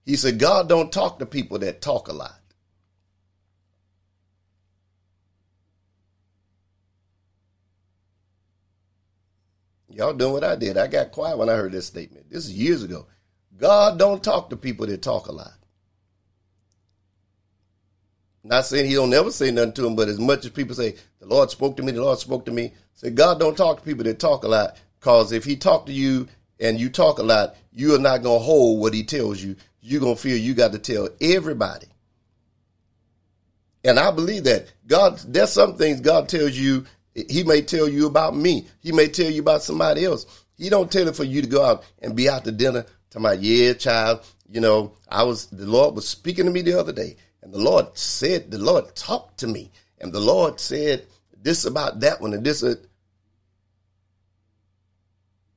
He 0.05 0.15
said, 0.15 0.39
God 0.39 0.69
don't 0.69 0.91
talk 0.91 1.19
to 1.19 1.25
people 1.25 1.59
that 1.59 1.81
talk 1.81 2.07
a 2.07 2.13
lot. 2.13 2.39
Y'all 9.95 10.13
doing 10.13 10.33
what 10.33 10.43
I 10.43 10.57
did. 10.57 10.77
I 10.77 10.87
got 10.87 11.13
quiet 11.13 11.37
when 11.37 11.47
I 11.47 11.53
heard 11.53 11.71
this 11.71 11.85
statement. 11.85 12.29
This 12.29 12.45
is 12.45 12.53
years 12.53 12.83
ago. 12.83 13.07
God 13.57 13.97
don't 13.97 14.21
talk 14.21 14.49
to 14.49 14.57
people 14.57 14.85
that 14.87 15.01
talk 15.01 15.27
a 15.27 15.31
lot. 15.31 15.53
Not 18.43 18.65
saying 18.65 18.87
he 18.87 18.95
don't 18.95 19.09
never 19.09 19.31
say 19.31 19.51
nothing 19.51 19.71
to 19.71 19.81
them, 19.83 19.95
but 19.95 20.09
as 20.09 20.19
much 20.19 20.43
as 20.43 20.51
people 20.51 20.75
say, 20.75 20.95
the 21.19 21.25
Lord 21.25 21.49
spoke 21.49 21.77
to 21.77 21.83
me, 21.83 21.93
the 21.93 22.03
Lord 22.03 22.19
spoke 22.19 22.43
to 22.45 22.51
me, 22.51 22.73
say 22.93 23.09
God 23.09 23.39
don't 23.39 23.55
talk 23.55 23.77
to 23.77 23.85
people 23.85 24.03
that 24.03 24.19
talk 24.19 24.43
a 24.43 24.49
lot. 24.49 24.75
Because 24.99 25.31
if 25.31 25.45
he 25.45 25.55
talk 25.55 25.85
to 25.85 25.93
you 25.93 26.27
and 26.59 26.77
you 26.77 26.89
talk 26.89 27.17
a 27.17 27.23
lot, 27.23 27.55
you 27.71 27.95
are 27.95 27.99
not 27.99 28.21
going 28.21 28.39
to 28.39 28.45
hold 28.45 28.81
what 28.81 28.93
he 28.93 29.05
tells 29.05 29.41
you. 29.41 29.55
You're 29.79 30.01
going 30.01 30.17
to 30.17 30.21
feel 30.21 30.37
you 30.37 30.55
got 30.55 30.73
to 30.73 30.79
tell 30.79 31.07
everybody. 31.21 31.87
And 33.85 33.97
I 33.97 34.11
believe 34.11 34.43
that 34.43 34.65
God, 34.87 35.19
there's 35.19 35.53
some 35.53 35.77
things 35.77 36.01
God 36.01 36.27
tells 36.27 36.51
you, 36.57 36.85
he 37.15 37.43
may 37.43 37.61
tell 37.61 37.87
you 37.87 38.07
about 38.07 38.35
me. 38.35 38.67
He 38.81 38.91
may 38.91 39.07
tell 39.07 39.29
you 39.29 39.41
about 39.41 39.63
somebody 39.63 40.05
else. 40.05 40.25
He 40.57 40.69
don't 40.69 40.91
tell 40.91 41.07
it 41.07 41.15
for 41.15 41.23
you 41.23 41.41
to 41.41 41.47
go 41.47 41.63
out 41.63 41.83
and 42.01 42.15
be 42.15 42.29
out 42.29 42.43
to 42.43 42.51
dinner 42.51 42.85
to 43.11 43.19
my 43.19 43.33
yeah, 43.33 43.73
child. 43.73 44.25
You 44.49 44.61
know, 44.61 44.93
I 45.09 45.23
was, 45.23 45.47
the 45.47 45.65
Lord 45.65 45.95
was 45.95 46.07
speaking 46.07 46.45
to 46.45 46.51
me 46.51 46.61
the 46.61 46.79
other 46.79 46.93
day 46.93 47.15
and 47.45 47.53
the 47.53 47.59
Lord 47.59 47.95
said, 47.95 48.49
the 48.49 48.57
Lord 48.57 48.95
talked 48.95 49.37
to 49.39 49.47
me. 49.47 49.71
And 49.99 50.11
the 50.11 50.19
Lord 50.19 50.59
said 50.59 51.05
this 51.41 51.63
about 51.63 51.99
that 51.99 52.19
one 52.19 52.33
and 52.33 52.43
this. 52.43 52.63
Uh, 52.63 52.75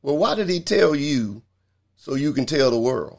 well, 0.02 0.18
why 0.18 0.34
did 0.34 0.50
he 0.50 0.60
tell 0.60 0.94
you 0.94 1.42
so 1.96 2.14
you 2.14 2.34
can 2.34 2.44
tell 2.44 2.70
the 2.70 2.78
world? 2.78 3.18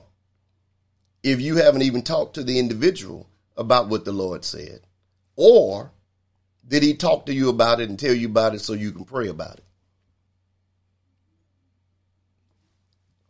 If 1.23 1.41
you 1.41 1.57
haven't 1.57 1.81
even 1.81 2.03
talked 2.03 2.35
to 2.35 2.43
the 2.43 2.59
individual 2.59 3.27
about 3.57 3.89
what 3.89 4.05
the 4.05 4.11
Lord 4.11 4.45
said. 4.45 4.81
Or 5.35 5.91
did 6.69 6.83
he 6.83 6.93
talk 6.93 7.25
to 7.25 7.33
you 7.33 7.49
about 7.49 7.81
it 7.81 7.89
and 7.89 7.99
tell 7.99 8.13
you 8.13 8.27
about 8.27 8.53
it 8.53 8.61
so 8.61 8.73
you 8.73 8.91
can 8.91 9.03
pray 9.03 9.27
about 9.27 9.57
it? 9.57 9.63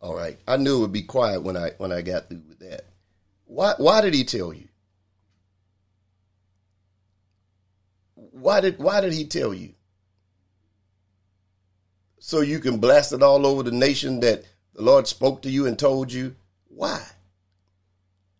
All 0.02 0.14
right. 0.14 0.38
I 0.46 0.56
knew 0.56 0.76
it 0.76 0.80
would 0.80 0.92
be 0.92 1.02
quiet 1.02 1.42
when 1.42 1.56
I 1.56 1.72
when 1.78 1.90
I 1.90 2.02
got 2.02 2.28
through 2.28 2.42
with 2.48 2.58
that. 2.60 2.84
Why 3.46 3.74
why 3.78 4.02
did 4.02 4.14
he 4.14 4.24
tell 4.24 4.52
you? 4.52 4.68
Why 8.14 8.60
did 8.60 8.78
why 8.78 9.00
did 9.00 9.14
he 9.14 9.24
tell 9.24 9.52
you? 9.52 9.74
So 12.18 12.42
you 12.42 12.60
can 12.60 12.78
blast 12.78 13.12
it 13.12 13.22
all 13.22 13.46
over 13.46 13.62
the 13.62 13.72
nation 13.72 14.20
that 14.20 14.44
the 14.74 14.82
Lord 14.82 15.06
spoke 15.08 15.42
to 15.42 15.50
you 15.50 15.66
and 15.66 15.78
told 15.78 16.12
you? 16.12 16.36
Why? 16.68 17.02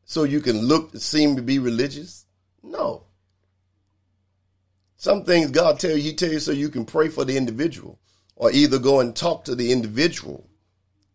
So 0.04 0.24
you 0.24 0.40
can 0.40 0.60
look 0.60 0.92
and 0.92 1.00
seem 1.00 1.36
to 1.36 1.42
be 1.42 1.58
religious? 1.58 2.26
No. 2.62 3.04
Some 5.00 5.24
things 5.24 5.50
God 5.50 5.80
tell 5.80 5.96
you, 5.96 6.02
he 6.02 6.12
tell 6.12 6.30
you 6.30 6.40
so 6.40 6.52
you 6.52 6.68
can 6.68 6.84
pray 6.84 7.08
for 7.08 7.24
the 7.24 7.36
individual 7.36 7.98
or 8.36 8.50
either 8.52 8.78
go 8.78 9.00
and 9.00 9.16
talk 9.16 9.46
to 9.46 9.54
the 9.54 9.72
individual 9.72 10.46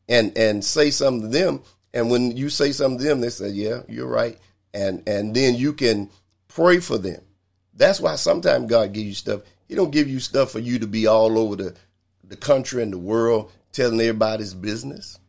and 0.10 0.36
and 0.38 0.66
say 0.66 0.90
something 0.90 1.32
to 1.32 1.38
them 1.38 1.62
and 1.94 2.10
when 2.10 2.36
you 2.36 2.50
say 2.50 2.72
something 2.72 2.98
to 2.98 3.04
them 3.04 3.22
they 3.22 3.30
say 3.30 3.50
yeah 3.50 3.82
you're 3.88 4.08
right 4.08 4.40
and 4.74 5.02
and 5.08 5.36
then 5.36 5.56
you 5.56 5.72
can 5.74 6.10
pray 6.48 6.80
for 6.80 6.98
them 6.98 7.22
that's 7.76 8.00
why 8.00 8.16
sometimes 8.16 8.70
God 8.70 8.94
gives 8.94 9.08
you 9.08 9.14
stuff. 9.14 9.42
He 9.68 9.76
don't 9.76 9.92
give 9.92 10.08
you 10.08 10.20
stuff 10.20 10.52
for 10.52 10.60
you 10.60 10.80
to 10.80 10.88
be 10.88 11.08
all 11.08 11.38
over 11.38 11.56
the, 11.56 11.76
the 12.24 12.38
country 12.38 12.82
and 12.82 12.94
the 12.94 12.98
world 12.98 13.52
telling 13.72 14.00
everybody's 14.00 14.54
business. 14.54 15.20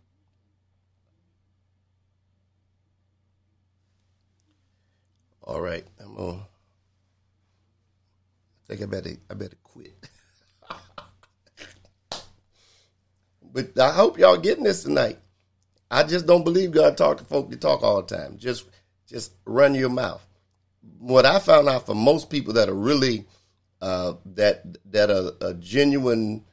All 5.42 5.60
right, 5.60 5.84
I'm 6.00 6.16
on. 6.16 6.42
I 8.68 8.74
think 8.74 8.82
I 8.82 8.86
better 8.86 9.10
I 9.30 9.34
better 9.34 9.56
quit. 9.62 9.94
but 13.52 13.78
I 13.78 13.92
hope 13.92 14.18
y'all 14.18 14.36
getting 14.36 14.64
this 14.64 14.82
tonight. 14.82 15.18
I 15.90 16.02
just 16.02 16.26
don't 16.26 16.44
believe 16.44 16.72
God 16.72 16.96
talk 16.96 17.18
to 17.18 17.24
folk 17.24 17.50
to 17.50 17.56
talk 17.56 17.82
all 17.82 18.02
the 18.02 18.16
time. 18.16 18.38
Just 18.38 18.66
just 19.06 19.32
run 19.44 19.74
your 19.74 19.90
mouth 19.90 20.26
what 20.98 21.26
I 21.26 21.38
found 21.38 21.68
out 21.68 21.86
for 21.86 21.94
most 21.94 22.30
people 22.30 22.54
that 22.54 22.68
are 22.68 22.74
really 22.74 23.26
uh, 23.80 24.14
that 24.34 24.76
that 24.90 25.10
are, 25.10 25.32
are 25.40 25.54
genuine 25.54 26.44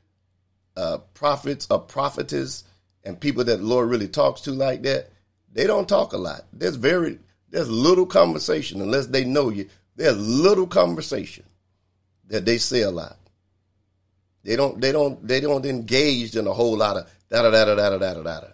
uh, 0.76 1.00
prophets 1.14 1.68
or 1.70 1.80
prophetess 1.80 2.64
and 3.04 3.20
people 3.20 3.44
that 3.46 3.58
the 3.58 3.66
Lord 3.66 3.90
really 3.90 4.08
talks 4.08 4.42
to 4.42 4.52
like 4.52 4.84
that, 4.84 5.10
they 5.52 5.68
don't 5.68 5.90
talk 5.90 6.14
a 6.14 6.18
lot. 6.18 6.46
There's 6.52 6.76
very 6.76 7.20
there's 7.50 7.70
little 7.70 8.06
conversation 8.06 8.82
unless 8.82 9.08
they 9.08 9.24
know 9.24 9.50
you. 9.50 9.70
There's 9.96 10.18
little 10.18 10.68
conversation 10.68 11.46
that 12.34 12.46
they 12.46 12.58
say 12.58 12.82
a 12.82 12.90
lot. 12.90 13.16
They 14.44 14.56
don't 14.56 14.82
they 14.82 14.92
don't 14.92 15.26
they 15.26 15.40
don't 15.40 15.66
engage 15.68 16.36
in 16.36 16.48
a 16.48 16.54
whole 16.54 16.76
lot 16.76 16.98
of 16.98 17.08
da 17.30 17.44
da 17.44 17.52
da 17.52 17.64
da 17.64 17.76
da 17.76 17.98
da 18.00 18.14
da 18.14 18.24
da. 18.24 18.48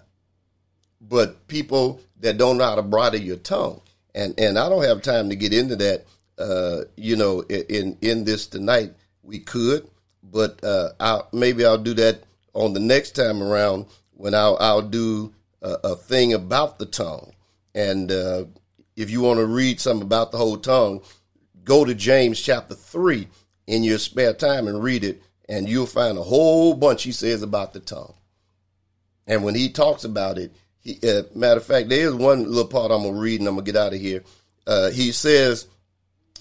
But 0.99 1.47
people 1.47 2.01
that 2.19 2.37
don't 2.37 2.57
know 2.57 2.65
how 2.65 2.75
to 2.75 2.81
bridle 2.81 3.21
your 3.21 3.37
tongue, 3.37 3.79
and 4.13 4.37
and 4.37 4.59
I 4.59 4.67
don't 4.67 4.83
have 4.83 5.01
time 5.01 5.29
to 5.29 5.35
get 5.35 5.53
into 5.53 5.77
that. 5.77 6.05
Uh, 6.37 6.81
you 6.97 7.15
know, 7.15 7.39
in 7.43 7.97
in 8.01 8.25
this 8.25 8.47
tonight 8.47 8.91
we 9.23 9.39
could, 9.39 9.87
but 10.23 10.61
uh, 10.61 10.89
I'll, 10.99 11.29
maybe 11.31 11.65
I'll 11.65 11.77
do 11.77 11.93
that 11.95 12.23
on 12.53 12.73
the 12.73 12.81
next 12.81 13.11
time 13.11 13.41
around 13.41 13.85
when 14.11 14.35
I'll 14.35 14.57
I'll 14.59 14.81
do 14.81 15.33
a, 15.61 15.77
a 15.85 15.95
thing 15.95 16.33
about 16.33 16.79
the 16.79 16.85
tongue. 16.85 17.31
And 17.73 18.11
uh, 18.11 18.43
if 18.97 19.09
you 19.09 19.21
want 19.21 19.39
to 19.39 19.45
read 19.45 19.79
something 19.79 20.05
about 20.05 20.33
the 20.33 20.37
whole 20.37 20.57
tongue, 20.57 21.01
go 21.63 21.85
to 21.85 21.95
James 21.95 22.41
chapter 22.41 22.75
three 22.75 23.29
in 23.69 23.83
your 23.83 23.99
spare 23.99 24.33
time 24.33 24.67
and 24.67 24.81
read 24.81 25.03
it, 25.03 25.21
and 25.47 25.69
you'll 25.69 25.85
find 25.85 26.17
a 26.17 26.23
whole 26.23 26.73
bunch 26.73 27.03
he 27.03 27.11
says 27.11 27.43
about 27.43 27.71
the 27.71 27.79
tongue. 27.79 28.15
And 29.27 29.43
when 29.43 29.53
he 29.53 29.69
talks 29.69 30.03
about 30.03 30.39
it, 30.39 30.51
he, 30.79 30.97
uh, 31.07 31.21
matter 31.35 31.59
of 31.59 31.65
fact, 31.65 31.87
there 31.87 32.07
is 32.07 32.15
one 32.15 32.45
little 32.45 32.65
part 32.65 32.91
I'm 32.91 33.03
gonna 33.03 33.19
read, 33.19 33.39
and 33.39 33.47
I'm 33.47 33.55
gonna 33.55 33.65
get 33.65 33.75
out 33.75 33.93
of 33.93 34.01
here. 34.01 34.23
Uh, 34.65 34.89
he 34.89 35.11
says 35.11 35.67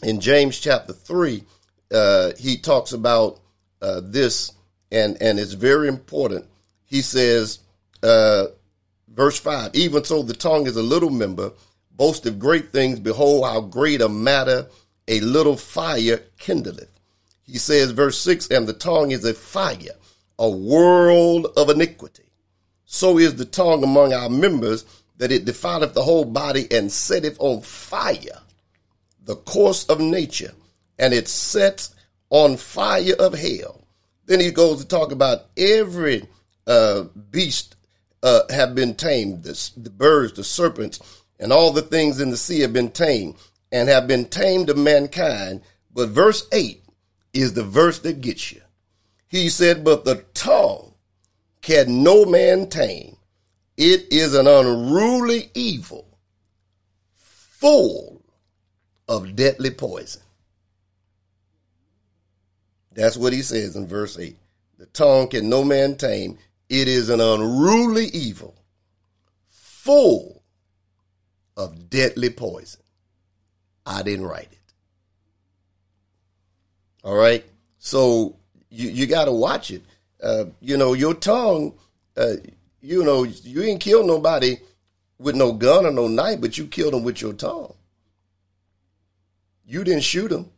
in 0.03 0.21
James 0.21 0.59
chapter 0.59 0.95
three, 0.95 1.45
uh, 1.93 2.33
he 2.39 2.57
talks 2.57 2.93
about 2.93 3.41
uh, 3.83 4.01
this, 4.03 4.53
and 4.91 5.21
and 5.21 5.39
it's 5.39 5.53
very 5.53 5.89
important. 5.89 6.47
He 6.87 7.03
says, 7.03 7.59
uh, 8.03 8.47
verse 9.07 9.39
five: 9.39 9.75
Even 9.75 10.03
so, 10.03 10.23
the 10.23 10.33
tongue 10.33 10.67
is 10.67 10.77
a 10.77 10.83
little 10.83 11.11
member, 11.11 11.53
boast 11.91 12.25
of 12.25 12.39
great 12.39 12.73
things. 12.73 12.99
Behold, 12.99 13.45
how 13.45 13.61
great 13.61 14.01
a 14.01 14.09
matter 14.09 14.67
a 15.07 15.21
little 15.21 15.57
fire 15.57 16.23
kindleth. 16.39 16.98
He 17.49 17.59
says, 17.59 17.91
verse 17.91 18.19
six: 18.19 18.47
And 18.49 18.69
the 18.69 18.73
tongue 18.73 19.11
is 19.11 19.25
a 19.25 19.35
fire, 19.35 19.97
a 20.39 20.49
world 20.49 21.49
of 21.57 21.71
iniquity 21.71 22.29
so 22.91 23.19
is 23.19 23.37
the 23.37 23.45
tongue 23.45 23.85
among 23.85 24.15
our 24.15 24.31
members 24.31 24.87
that 25.19 25.31
it 25.31 25.45
defileth 25.45 25.93
the 25.93 26.03
whole 26.03 26.25
body 26.25 26.67
and 26.71 26.91
setteth 26.91 27.37
on 27.39 27.61
fire 27.61 28.41
the 29.27 29.37
course 29.37 29.85
of 29.91 30.01
nature, 30.01 30.53
and 30.99 31.13
it 31.13 31.29
sets 31.29 31.95
on 32.31 32.57
fire 32.57 33.13
of 33.19 33.35
hell. 33.35 33.83
Then 34.25 34.41
he 34.41 34.51
goes 34.51 34.81
to 34.81 34.89
talk 34.89 35.13
about 35.13 35.49
every 35.55 36.27
uh, 36.67 37.05
beast 37.31 37.77
uh, 38.23 38.41
have 38.49 38.75
been 38.75 38.95
tamed, 38.95 39.43
the, 39.43 39.71
the 39.77 39.91
birds, 39.91 40.33
the 40.33 40.43
serpents, 40.43 40.99
and 41.39 41.53
all 41.53 41.73
the 41.73 41.83
things 41.83 42.21
in 42.21 42.31
the 42.31 42.39
sea 42.39 42.61
have 42.61 42.73
been 42.73 42.91
tamed 42.91 43.37
and 43.71 43.91
have 43.91 44.07
been 44.07 44.25
tamed 44.25 44.71
of 44.71 44.79
mankind. 44.79 45.61
But 45.93 46.09
verse 46.09 46.49
8 46.53 46.83
is 47.33 47.55
the 47.55 47.65
verse 47.65 47.99
that 48.01 48.21
gets 48.21 48.53
you. 48.53 48.61
He 49.29 49.49
said, 49.49 49.85
But 49.85 50.05
the 50.05 50.25
tongue 50.35 50.95
can 51.61 52.03
no 52.03 52.25
man 52.25 52.69
tame. 52.69 53.17
It 53.77 54.07
is 54.11 54.35
an 54.35 54.47
unruly 54.47 55.51
evil, 55.55 56.07
full 57.15 58.23
of 59.07 59.37
deadly 59.37 59.71
poison. 59.71 60.23
That's 62.93 63.17
what 63.17 63.33
he 63.33 63.43
says 63.43 63.77
in 63.77 63.87
verse 63.87 64.19
8. 64.19 64.37
The 64.79 64.87
tongue 64.87 65.29
can 65.29 65.49
no 65.49 65.63
man 65.63 65.97
tame. 65.97 66.39
It 66.69 66.89
is 66.89 67.09
an 67.09 67.21
unruly 67.21 68.07
evil, 68.07 68.57
full 69.49 70.43
of 71.57 71.89
deadly 71.89 72.31
poison. 72.31 72.83
I 73.87 74.03
didn't 74.03 74.27
write 74.27 74.49
it. 74.53 74.58
All 77.05 77.15
right. 77.15 77.45
So 77.79 78.37
you, 78.71 78.91
you 78.91 79.07
got 79.07 79.27
to 79.27 79.33
watch 79.33 79.71
it. 79.71 79.83
Uh, 80.23 80.47
you 80.61 80.77
know, 80.77 80.95
your 80.95 81.15
tongue, 81.15 81.75
uh, 82.17 82.35
you 82.81 83.05
know, 83.05 83.23
you 83.25 83.63
ain't 83.63 83.81
killed 83.81 84.07
nobody 84.07 84.57
with 85.19 85.37
no 85.37 85.53
gun 85.53 85.87
or 85.87 85.93
no 85.93 86.09
knife, 86.09 86.41
but 86.41 86.59
you 86.59 86.67
killed 86.67 86.95
them 86.95 87.05
with 87.05 87.21
your 87.21 87.33
tongue. 87.33 87.75
You 89.65 89.85
didn't 89.85 90.03
shoot 90.05 90.29
them, 90.29 90.51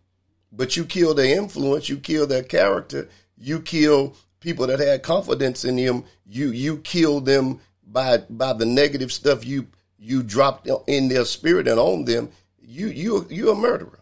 but 0.52 0.76
you 0.76 0.84
killed 0.84 1.18
their 1.18 1.36
influence, 1.36 1.88
you 1.88 1.98
killed 1.98 2.28
their 2.28 2.42
character, 2.42 3.08
you 3.36 3.60
kill 3.60 4.16
people 4.38 4.66
that 4.68 4.78
had 4.78 5.02
confidence 5.02 5.64
in 5.64 5.76
them, 5.76 6.04
you 6.26 6.50
you 6.50 6.78
kill 6.78 7.20
them 7.20 7.60
by 7.86 8.18
by 8.30 8.52
the 8.52 8.66
negative 8.66 9.12
stuff 9.12 9.44
you 9.44 9.66
you 9.98 10.22
dropped 10.22 10.68
in 10.86 11.08
their 11.08 11.24
spirit 11.24 11.66
and 11.66 11.80
on 11.80 12.04
them, 12.04 12.30
you 12.60 12.86
you 12.86 13.26
you're 13.28 13.52
a 13.52 13.56
murderer. 13.56 14.00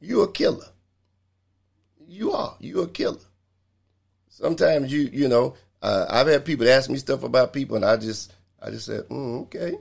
You're 0.00 0.24
a 0.24 0.32
killer. 0.32 0.66
You 2.06 2.32
are. 2.32 2.56
You're 2.60 2.84
a 2.84 2.88
killer. 2.88 3.18
Sometimes 4.28 4.92
you 4.92 5.08
you 5.12 5.28
know, 5.28 5.54
uh, 5.82 6.06
I've 6.08 6.26
had 6.26 6.44
people 6.44 6.68
ask 6.68 6.90
me 6.90 6.98
stuff 6.98 7.22
about 7.22 7.52
people 7.52 7.76
and 7.76 7.84
I 7.84 7.96
just 7.96 8.32
I 8.60 8.70
just 8.70 8.86
said, 8.86 9.08
mm, 9.08 9.42
okay. 9.42 9.76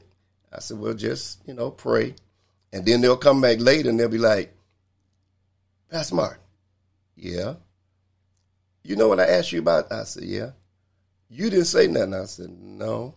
I 0.52 0.60
said, 0.60 0.80
well, 0.80 0.94
just, 0.94 1.42
you 1.48 1.54
know, 1.54 1.72
pray. 1.72 2.16
And 2.72 2.86
then 2.86 3.02
they'll 3.02 3.18
come 3.18 3.42
back 3.42 3.60
later 3.60 3.90
and 3.90 4.00
they'll 4.00 4.10
be 4.10 4.18
like, 4.18 4.54
Pastor 5.90 6.16
Martin, 6.16 6.40
yeah. 7.16 7.56
You 8.84 8.96
know 8.96 9.08
what 9.08 9.20
I 9.20 9.26
asked 9.26 9.52
you 9.52 9.60
about? 9.60 9.92
I 9.92 10.04
said, 10.04 10.24
yeah. 10.24 10.52
You 11.30 11.50
didn't 11.50 11.66
say 11.66 11.88
nothing. 11.88 12.14
I 12.14 12.26
said, 12.26 12.50
no. 12.50 13.16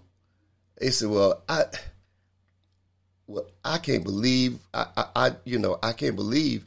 They 0.78 0.90
said, 0.90 1.11
well, 1.11 1.42
I, 1.48 1.64
well, 3.26 3.46
I 3.64 3.78
can't 3.78 4.04
believe, 4.04 4.59
I, 4.72 4.86
I, 4.96 5.04
I 5.14 5.30
you 5.44 5.59
know, 5.59 5.78
I 5.82 5.92
can't 5.92 6.16
believe 6.16 6.64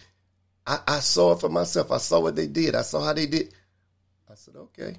I, 0.66 0.80
I 0.88 1.00
saw 1.00 1.34
it 1.34 1.40
for 1.40 1.50
myself. 1.50 1.92
I 1.92 1.98
saw 1.98 2.20
what 2.20 2.36
they 2.36 2.48
did. 2.48 2.76
I 2.76 2.82
saw 2.82 3.04
how 3.04 3.14
they 3.14 3.26
did. 3.26 3.54
I 4.30 4.36
said, 4.36 4.56
okay. 4.56 4.98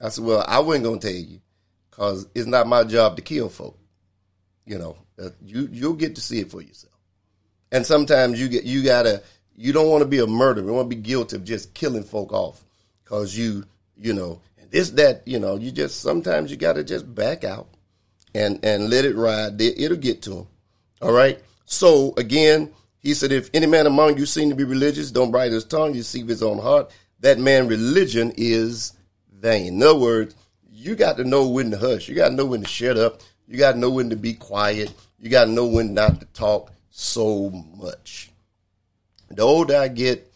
I 0.00 0.08
said, 0.08 0.24
well, 0.24 0.44
I 0.46 0.60
wasn't 0.60 1.00
to 1.00 1.08
tell 1.08 1.16
you 1.16 1.40
because 1.90 2.28
it's 2.34 2.46
not 2.46 2.66
my 2.66 2.84
job 2.84 3.16
to 3.16 3.22
kill 3.22 3.48
folk. 3.48 3.78
You 4.64 4.78
know, 4.78 4.96
uh, 5.22 5.30
you 5.44 5.68
you'll 5.70 5.94
get 5.94 6.16
to 6.16 6.20
see 6.20 6.40
it 6.40 6.50
for 6.50 6.60
yourself. 6.60 6.92
And 7.70 7.86
sometimes 7.86 8.40
you 8.40 8.48
get 8.48 8.64
you 8.64 8.82
gotta 8.82 9.22
you 9.54 9.72
don't 9.72 9.88
want 9.88 10.02
to 10.02 10.08
be 10.08 10.18
a 10.18 10.26
murderer. 10.26 10.64
You 10.64 10.72
want 10.72 10.90
to 10.90 10.96
be 10.96 11.02
guilty 11.02 11.36
of 11.36 11.44
just 11.44 11.72
killing 11.72 12.02
folk 12.02 12.32
off 12.32 12.64
because 13.04 13.38
you 13.38 13.64
you 13.96 14.12
know 14.12 14.40
this 14.70 14.90
that 14.90 15.22
you 15.26 15.38
know 15.38 15.56
you 15.56 15.70
just 15.70 16.00
sometimes 16.00 16.50
you 16.50 16.56
gotta 16.56 16.82
just 16.82 17.12
back 17.14 17.44
out 17.44 17.68
and 18.34 18.64
and 18.64 18.90
let 18.90 19.04
it 19.04 19.16
ride. 19.16 19.60
It'll 19.60 19.96
get 19.96 20.22
to 20.22 20.30
them. 20.30 20.46
All 21.00 21.12
right. 21.12 21.40
So 21.64 22.12
again, 22.16 22.72
he 23.06 23.14
said, 23.14 23.30
if 23.30 23.50
any 23.54 23.66
man 23.66 23.86
among 23.86 24.18
you 24.18 24.26
seem 24.26 24.50
to 24.50 24.56
be 24.56 24.64
religious, 24.64 25.12
don't 25.12 25.30
bridle 25.30 25.54
his 25.54 25.64
tongue, 25.64 25.94
you 25.94 26.00
deceive 26.00 26.26
his 26.26 26.42
own 26.42 26.58
heart. 26.58 26.90
That 27.20 27.38
man 27.38 27.68
religion 27.68 28.32
is 28.36 28.94
vain. 29.32 29.74
In 29.74 29.82
other 29.84 29.96
words, 29.96 30.34
you 30.68 30.96
got 30.96 31.16
to 31.18 31.24
know 31.24 31.46
when 31.48 31.70
to 31.70 31.78
hush. 31.78 32.08
You 32.08 32.16
got 32.16 32.30
to 32.30 32.34
know 32.34 32.46
when 32.46 32.62
to 32.62 32.68
shut 32.68 32.98
up. 32.98 33.20
You 33.46 33.58
got 33.58 33.72
to 33.72 33.78
know 33.78 33.90
when 33.90 34.10
to 34.10 34.16
be 34.16 34.34
quiet. 34.34 34.92
You 35.20 35.30
got 35.30 35.44
to 35.44 35.52
know 35.52 35.66
when 35.66 35.94
not 35.94 36.18
to 36.18 36.26
talk 36.26 36.72
so 36.90 37.50
much. 37.50 38.32
The 39.30 39.42
older 39.42 39.76
I 39.76 39.86
get, 39.86 40.28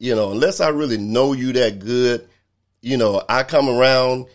you 0.00 0.16
know, 0.16 0.32
unless 0.32 0.60
I 0.60 0.70
really 0.70 0.98
know 0.98 1.34
you 1.34 1.52
that 1.52 1.78
good, 1.78 2.28
you 2.80 2.96
know, 2.96 3.22
I 3.28 3.44
come 3.44 3.68
around, 3.68 4.26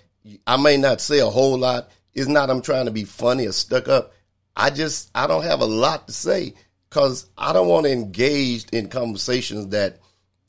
I 0.47 0.55
may 0.55 0.77
not 0.77 1.01
say 1.01 1.19
a 1.19 1.25
whole 1.25 1.57
lot. 1.57 1.91
It's 2.13 2.29
not 2.29 2.49
I'm 2.49 2.61
trying 2.61 2.85
to 2.85 2.91
be 2.91 3.03
funny 3.03 3.45
or 3.45 3.51
stuck 3.51 3.89
up. 3.89 4.13
I 4.55 4.69
just, 4.69 5.11
I 5.13 5.27
don't 5.27 5.43
have 5.43 5.59
a 5.59 5.65
lot 5.65 6.07
to 6.07 6.13
say 6.13 6.53
because 6.89 7.27
I 7.37 7.53
don't 7.53 7.67
want 7.67 7.85
to 7.85 7.91
engage 7.91 8.65
in 8.71 8.89
conversations 8.89 9.67
that 9.67 9.99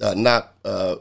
are 0.02 0.14
not 0.14 0.54
uh, 0.64 0.96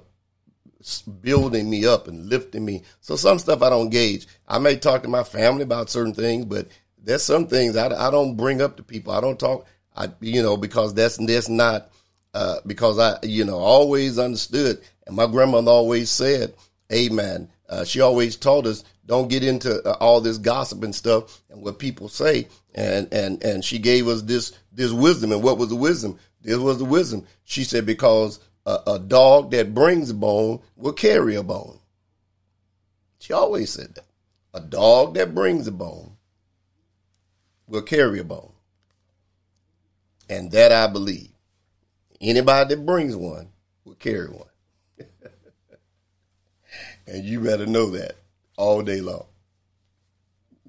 building 1.22 1.70
me 1.70 1.86
up 1.86 2.08
and 2.08 2.28
lifting 2.28 2.66
me. 2.66 2.84
So 3.02 3.16
some 3.16 3.40
stuff 3.40 3.62
I 3.62 3.70
don't 3.70 3.84
engage. 3.84 4.28
I 4.48 4.60
may 4.60 4.76
talk 4.76 5.04
to 5.04 5.10
my 5.10 5.24
family 5.24 5.64
about 5.64 5.90
certain 5.90 6.14
things, 6.14 6.46
but 6.46 6.68
there's 7.02 7.24
some 7.24 7.48
things 7.48 7.76
I, 7.76 7.88
I 7.88 8.12
don't 8.12 8.36
bring 8.36 8.62
up 8.62 8.78
to 8.78 8.84
people. 8.84 9.14
I 9.14 9.22
don't 9.22 9.40
talk, 9.40 9.66
I 9.96 10.10
you 10.20 10.42
know, 10.42 10.58
because 10.58 10.94
that's 10.94 11.18
that's 11.18 11.50
not 11.50 11.90
uh, 12.34 12.58
because 12.66 13.00
I 13.00 13.18
you 13.24 13.46
know 13.46 13.58
always 13.58 14.20
understood, 14.20 14.82
and 15.08 15.16
my 15.16 15.26
grandmother 15.26 15.72
always 15.72 16.10
said, 16.10 16.54
"Amen." 16.92 17.50
Uh, 17.70 17.84
she 17.84 18.02
always 18.02 18.36
told 18.36 18.68
us, 18.68 18.84
"Don't 19.06 19.30
get 19.30 19.44
into 19.44 19.82
uh, 19.88 19.94
all 20.00 20.22
this 20.22 20.38
gossip 20.38 20.84
and 20.84 20.94
stuff 20.94 21.42
and 21.50 21.62
what 21.62 21.80
people 21.80 22.10
say." 22.10 22.48
And 22.76 23.12
and 23.14 23.44
and 23.44 23.66
she 23.66 23.80
gave 23.80 24.08
us 24.08 24.22
this 24.22 24.54
this 24.80 24.93
wisdom. 24.93 25.34
And 25.34 25.43
what 25.43 25.57
was 25.57 25.67
the 25.67 25.75
wisdom? 25.75 26.17
This 26.41 26.57
was 26.57 26.77
the 26.77 26.86
wisdom. 26.86 27.27
She 27.43 27.65
said 27.65 27.86
because 27.86 28.39
a, 28.65 28.80
a 28.88 28.99
dog 28.99 29.51
that 29.51 29.73
brings 29.73 30.09
a 30.09 30.13
bone 30.13 30.61
will 30.77 30.93
carry 30.93 31.36
a 31.36 31.43
bone. 31.43 31.80
She 33.19 33.34
always 33.34 33.71
said 33.71 33.95
that. 33.95 34.05
A 34.53 34.61
dog 34.61 35.15
that 35.15 35.36
brings 35.36 35.67
a 35.67 35.71
bone 35.73 36.13
will 37.67 37.82
carry 37.82 38.19
a 38.19 38.23
bone. 38.23 38.53
And 40.30 40.49
that 40.51 40.71
I 40.71 40.88
believe. 40.88 41.30
Anybody 42.21 42.73
that 42.75 42.86
brings 42.86 43.17
one 43.17 43.49
will 43.84 43.95
carry 43.95 44.30
one. 44.30 44.47
and 47.05 47.25
you 47.25 47.41
better 47.41 47.65
know 47.65 47.89
that 47.91 48.15
all 48.55 48.82
day 48.82 49.01
long. 49.01 49.25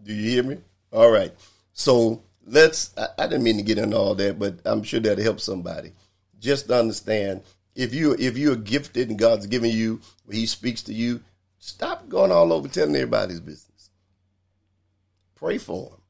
Do 0.03 0.13
you 0.13 0.31
hear 0.31 0.43
me? 0.43 0.59
All 0.93 1.11
right. 1.11 1.33
So 1.73 2.25
let's, 2.47 2.97
I, 2.97 3.09
I 3.19 3.27
didn't 3.27 3.45
mean 3.45 3.57
to 3.57 3.63
get 3.63 3.79
into 3.79 3.97
all 3.97 4.15
that, 4.15 4.39
but 4.39 4.61
I'm 4.65 4.83
sure 4.83 5.01
that'll 5.01 5.23
help 5.23 5.41
somebody. 5.41 5.93
Just 6.39 6.71
understand 6.71 7.43
if 7.75 7.95
you 7.95 8.15
if 8.19 8.37
you're 8.37 8.57
gifted 8.57 9.09
and 9.09 9.19
God's 9.19 9.47
given 9.47 9.71
you, 9.71 10.01
He 10.31 10.47
speaks 10.47 10.83
to 10.83 10.95
you, 10.95 11.21
stop 11.59 12.09
going 12.09 12.33
all 12.33 12.53
over 12.53 12.69
telling 12.69 12.95
everybody's 12.97 13.41
business. 13.41 13.91
Pray 15.35 15.59
for 15.59 15.91
them, 15.91 16.01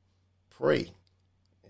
pray, 0.51 0.91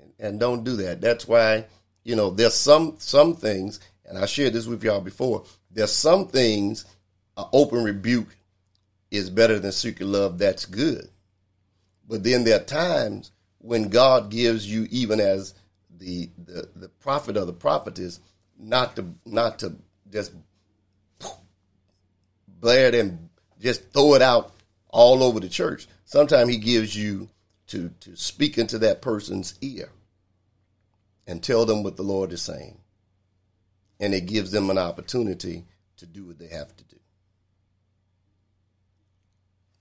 and, 0.01 0.13
and 0.19 0.41
don't 0.41 0.65
do 0.65 0.77
that. 0.77 1.01
That's 1.01 1.27
why 1.27 1.67
you 2.05 2.17
know 2.17 2.31
there's 2.31 2.55
some 2.55 2.97
some 2.99 3.35
things, 3.35 3.81
and 4.05 4.17
I 4.17 4.27
shared 4.27 4.53
this 4.53 4.67
with 4.67 4.83
y'all 4.85 5.01
before. 5.01 5.45
There's 5.71 5.93
some 5.93 6.29
things, 6.29 6.85
an 7.37 7.47
open 7.53 7.85
rebuke 7.85 8.37
is 9.11 9.29
better 9.29 9.59
than 9.59 9.73
secret 9.73 10.07
love. 10.07 10.39
That's 10.39 10.67
good, 10.67 11.09
but 12.09 12.23
then 12.23 12.45
there 12.45 12.61
are 12.61 12.65
times 12.65 13.33
when 13.61 13.89
God 13.89 14.31
gives 14.31 14.71
you, 14.71 14.87
even 14.91 15.21
as 15.21 15.55
the 15.99 16.31
the, 16.39 16.69
the 16.75 16.89
prophet 16.89 17.37
or 17.37 17.45
the 17.45 17.53
prophetess 17.53 18.21
not 18.59 18.97
to 18.97 19.07
not 19.25 19.59
to 19.61 19.77
just 20.11 20.33
blare 22.49 22.89
it 22.89 22.95
and 22.95 23.29
just 23.61 23.93
throw 23.93 24.15
it 24.15 24.23
out 24.23 24.53
all 24.89 25.23
over 25.23 25.41
the 25.41 25.49
church. 25.49 25.87
Sometimes 26.05 26.51
he 26.51 26.57
gives 26.57 26.97
you 26.97 27.29
to 27.69 27.91
to 28.01 28.17
speak 28.17 28.59
into 28.59 28.79
that 28.79 29.03
person's 29.03 29.55
ear 29.61 29.91
and 31.27 31.43
tell 31.43 31.65
them 31.65 31.83
what 31.83 31.97
the 31.97 32.03
Lord 32.03 32.33
is 32.33 32.43
saying. 32.43 32.79
And 34.01 34.15
it 34.15 34.27
gives 34.27 34.51
them 34.51 34.71
an 34.71 34.79
opportunity 34.79 35.65
to 35.99 36.07
do 36.07 36.25
what 36.25 36.39
they 36.39 36.49
have 36.49 36.75
to 36.77 36.85
do. 36.85 36.97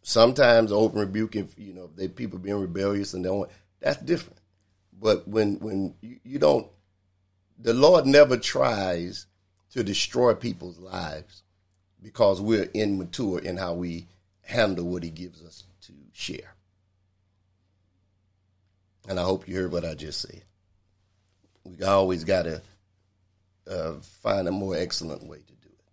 Sometimes 0.02 0.72
open 0.72 1.00
rebuke, 1.00 1.36
if 1.36 1.58
you 1.58 1.74
know, 1.74 1.90
they 1.96 2.08
people 2.08 2.40
being 2.40 2.60
rebellious 2.60 3.14
and 3.14 3.24
they 3.24 3.30
don't, 3.30 3.50
that's 3.80 4.02
different. 4.02 4.40
But 5.00 5.28
when 5.28 5.60
when 5.60 5.96
you, 6.02 6.20
you 6.24 6.40
don't 6.40 6.68
the 7.58 7.74
Lord 7.74 8.06
never 8.06 8.38
tries 8.38 9.26
to 9.72 9.84
destroy 9.84 10.34
people's 10.34 10.80
lives 10.80 11.44
because 12.02 12.42
we're 12.42 12.70
immature 12.74 13.40
in 13.40 13.58
how 13.58 13.74
we 13.74 14.08
handle 14.42 14.86
what 14.86 15.04
He 15.04 15.10
gives 15.10 15.44
us 15.44 15.64
to 15.82 15.94
share. 16.14 16.56
And 19.08 19.20
I 19.20 19.24
hope 19.24 19.48
you 19.48 19.56
heard 19.56 19.72
what 19.72 19.86
I 19.86 19.96
just 19.96 20.22
said. 20.22 20.44
We 21.64 21.84
always 21.84 22.24
got 22.24 22.44
to 22.44 22.62
uh, 23.70 23.94
find 24.02 24.48
a 24.48 24.52
more 24.52 24.76
excellent 24.76 25.24
way 25.28 25.38
to 25.38 25.54
do 25.54 25.70
it. 25.70 25.86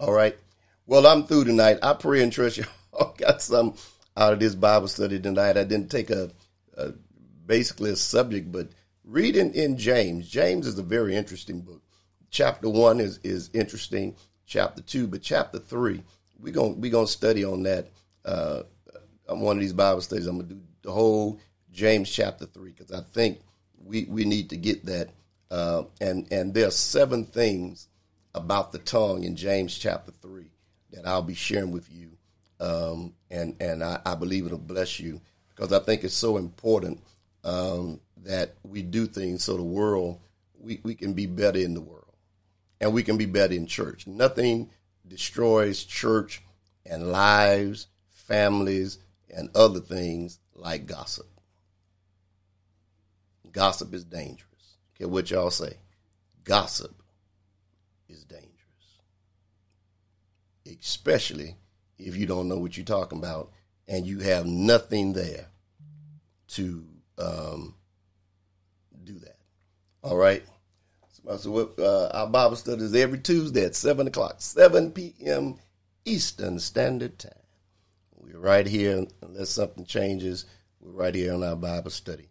All 0.00 0.12
right. 0.12 0.36
Well, 0.86 1.06
I'm 1.06 1.24
through 1.24 1.44
tonight. 1.44 1.78
I 1.82 1.94
pray 1.94 2.22
and 2.22 2.32
trust 2.32 2.58
y'all 2.58 3.14
got 3.18 3.42
some 3.42 3.74
out 4.16 4.32
of 4.32 4.40
this 4.40 4.54
Bible 4.54 4.88
study 4.88 5.18
tonight. 5.20 5.56
I 5.56 5.64
didn't 5.64 5.90
take 5.90 6.10
a, 6.10 6.30
a 6.76 6.92
basically 7.46 7.90
a 7.90 7.96
subject, 7.96 8.50
but 8.50 8.68
read 9.04 9.36
in, 9.36 9.78
James. 9.78 10.28
James 10.28 10.66
is 10.66 10.78
a 10.78 10.82
very 10.82 11.16
interesting 11.16 11.60
book. 11.60 11.82
Chapter 12.30 12.68
one 12.68 13.00
is 13.00 13.18
is 13.22 13.50
interesting. 13.54 14.16
Chapter 14.46 14.82
two, 14.82 15.06
but 15.06 15.22
chapter 15.22 15.58
three, 15.58 16.02
we're 16.38 16.52
gonna 16.52 16.74
we 16.74 16.90
gonna 16.90 17.06
study 17.06 17.44
on 17.44 17.62
that 17.64 17.88
uh, 18.24 18.62
on 19.28 19.40
one 19.40 19.56
of 19.56 19.60
these 19.60 19.72
Bible 19.72 20.00
studies. 20.00 20.26
I'm 20.26 20.38
gonna 20.38 20.48
do 20.48 20.60
the 20.82 20.92
whole 20.92 21.40
James 21.72 22.10
chapter 22.10 22.46
three 22.46 22.72
because 22.72 22.92
I 22.92 23.00
think 23.00 23.40
we 23.84 24.04
we 24.04 24.24
need 24.24 24.50
to 24.50 24.56
get 24.56 24.84
that. 24.86 25.10
Uh, 25.50 25.84
and 26.00 26.26
and 26.30 26.52
there 26.52 26.66
are 26.66 26.72
seven 26.72 27.24
things 27.24 27.88
about 28.34 28.72
the 28.72 28.78
tongue 28.78 29.24
in 29.24 29.36
James 29.36 29.76
chapter 29.76 30.12
three 30.12 30.50
that 30.92 31.06
I'll 31.06 31.22
be 31.22 31.34
sharing 31.34 31.72
with 31.72 31.90
you. 31.90 32.10
Um, 32.60 33.14
and 33.30 33.56
and 33.60 33.82
I, 33.82 34.00
I, 34.04 34.14
believe 34.14 34.46
it'll 34.46 34.58
bless 34.58 34.98
you 34.98 35.20
because 35.50 35.72
I 35.72 35.78
think 35.78 36.04
it's 36.04 36.14
so 36.14 36.38
important 36.38 37.02
um, 37.46 38.00
that 38.24 38.56
we 38.64 38.82
do 38.82 39.06
things 39.06 39.44
so 39.44 39.56
the 39.56 39.62
world 39.62 40.20
we, 40.60 40.80
we 40.82 40.94
can 40.94 41.12
be 41.14 41.26
better 41.26 41.60
in 41.60 41.74
the 41.74 41.80
world 41.80 42.12
and 42.80 42.92
we 42.92 43.04
can 43.04 43.16
be 43.16 43.24
better 43.24 43.54
in 43.54 43.66
church. 43.66 44.06
Nothing 44.06 44.70
destroys 45.06 45.84
church 45.84 46.42
and 46.84 47.10
lives, 47.12 47.86
families, 48.08 48.98
and 49.34 49.48
other 49.54 49.80
things 49.80 50.40
like 50.54 50.86
gossip. 50.86 51.26
Gossip 53.52 53.94
is 53.94 54.04
dangerous. 54.04 54.76
Okay, 54.96 55.06
what 55.06 55.30
y'all 55.30 55.50
say? 55.50 55.74
Gossip 56.42 56.94
is 58.08 58.24
dangerous, 58.24 58.50
especially 60.66 61.54
if 61.96 62.16
you 62.16 62.26
don't 62.26 62.48
know 62.48 62.58
what 62.58 62.76
you're 62.76 62.84
talking 62.84 63.18
about 63.18 63.52
and 63.86 64.04
you 64.04 64.18
have 64.18 64.46
nothing 64.46 65.12
there 65.12 65.46
to 66.48 66.84
um, 67.18 67.74
do 69.04 69.18
that. 69.20 69.36
All 70.02 70.16
right. 70.16 70.42
So 71.38 71.72
uh, 71.78 72.10
our 72.14 72.28
Bible 72.28 72.56
study 72.56 72.82
is 72.82 72.94
every 72.94 73.18
Tuesday 73.18 73.64
at 73.64 73.74
7 73.74 74.06
o'clock, 74.06 74.36
7 74.38 74.92
p.m. 74.92 75.56
Eastern 76.04 76.60
Standard 76.60 77.18
Time. 77.18 77.32
We're 78.14 78.38
right 78.38 78.66
here, 78.66 79.06
unless 79.22 79.50
something 79.50 79.84
changes, 79.84 80.46
we're 80.80 80.92
right 80.92 81.14
here 81.14 81.34
on 81.34 81.42
our 81.42 81.56
Bible 81.56 81.90
study. 81.90 82.28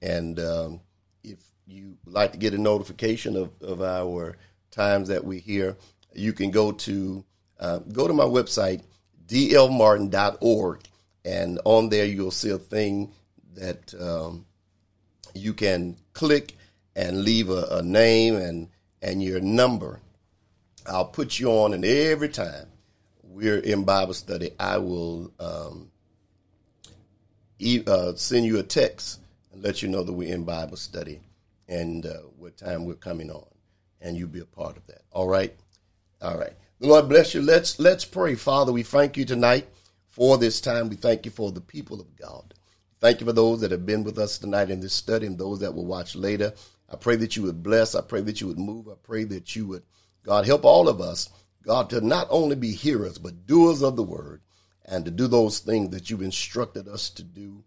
And 0.00 0.38
um, 0.38 0.80
if 1.24 1.40
you 1.66 1.96
like 2.06 2.32
to 2.32 2.38
get 2.38 2.54
a 2.54 2.58
notification 2.58 3.36
of, 3.36 3.50
of 3.60 3.82
our 3.82 4.36
times 4.70 5.08
that 5.08 5.24
we're 5.24 5.40
here, 5.40 5.76
you 6.14 6.32
can 6.32 6.50
go 6.50 6.72
to 6.72 7.24
uh, 7.58 7.78
go 7.78 8.06
to 8.06 8.12
my 8.12 8.24
website, 8.24 8.82
dlmartin.org, 9.26 10.80
and 11.24 11.60
on 11.64 11.88
there 11.88 12.04
you'll 12.04 12.30
see 12.30 12.50
a 12.50 12.58
thing 12.58 13.12
that 13.56 13.94
um, 14.00 14.46
you 15.34 15.52
can 15.52 15.96
click 16.12 16.56
and 16.94 17.22
leave 17.22 17.50
a, 17.50 17.66
a, 17.70 17.82
name 17.82 18.36
and 18.36 18.68
and 19.02 19.22
your 19.22 19.40
number. 19.40 20.00
I'll 20.86 21.04
put 21.04 21.38
you 21.38 21.50
on, 21.50 21.74
and 21.74 21.84
every 21.84 22.28
time 22.28 22.68
we're 23.22 23.58
in 23.58 23.84
Bible 23.84 24.14
study, 24.14 24.52
I 24.58 24.78
will 24.78 25.32
um, 25.40 25.90
e- 27.58 27.82
uh, 27.86 28.14
send 28.14 28.46
you 28.46 28.58
a 28.58 28.62
text 28.62 29.20
and 29.52 29.62
let 29.62 29.82
you 29.82 29.88
know 29.88 30.02
that 30.02 30.12
we're 30.12 30.32
in 30.32 30.44
Bible 30.44 30.76
study 30.76 31.20
and 31.68 32.06
uh, 32.06 32.20
what 32.38 32.56
time 32.56 32.84
we're 32.84 32.94
coming 32.94 33.30
on, 33.30 33.46
and 34.00 34.16
you'll 34.16 34.28
be 34.28 34.40
a 34.40 34.46
part 34.46 34.76
of 34.76 34.86
that. 34.86 35.02
All 35.10 35.28
right, 35.28 35.54
all 36.22 36.38
right. 36.38 36.54
The 36.78 36.88
Lord 36.88 37.08
bless 37.08 37.34
you. 37.34 37.42
Let's 37.42 37.78
let's 37.78 38.04
pray, 38.04 38.34
Father. 38.34 38.72
We 38.72 38.82
thank 38.82 39.16
you 39.16 39.24
tonight 39.24 39.66
for 40.08 40.38
this 40.38 40.60
time. 40.60 40.88
We 40.88 40.96
thank 40.96 41.24
you 41.24 41.30
for 41.30 41.52
the 41.52 41.60
people 41.60 42.00
of 42.00 42.16
God. 42.16 42.54
Thank 42.98 43.20
you 43.20 43.26
for 43.26 43.34
those 43.34 43.60
that 43.60 43.72
have 43.72 43.84
been 43.84 44.04
with 44.04 44.18
us 44.18 44.38
tonight 44.38 44.70
in 44.70 44.80
this 44.80 44.94
study 44.94 45.26
and 45.26 45.38
those 45.38 45.60
that 45.60 45.74
will 45.74 45.84
watch 45.84 46.16
later. 46.16 46.54
I 46.90 46.96
pray 46.96 47.16
that 47.16 47.36
you 47.36 47.42
would 47.42 47.62
bless. 47.62 47.94
I 47.94 48.00
pray 48.00 48.22
that 48.22 48.40
you 48.40 48.46
would 48.46 48.58
move. 48.58 48.88
I 48.88 48.94
pray 49.02 49.24
that 49.24 49.54
you 49.54 49.66
would, 49.66 49.82
God, 50.22 50.46
help 50.46 50.64
all 50.64 50.88
of 50.88 51.00
us, 51.00 51.28
God, 51.62 51.90
to 51.90 52.00
not 52.00 52.26
only 52.30 52.56
be 52.56 52.72
hearers, 52.72 53.18
but 53.18 53.46
doers 53.46 53.82
of 53.82 53.96
the 53.96 54.02
word 54.02 54.40
and 54.86 55.04
to 55.04 55.10
do 55.10 55.26
those 55.26 55.58
things 55.58 55.90
that 55.90 56.08
you've 56.08 56.22
instructed 56.22 56.88
us 56.88 57.10
to 57.10 57.22
do 57.22 57.64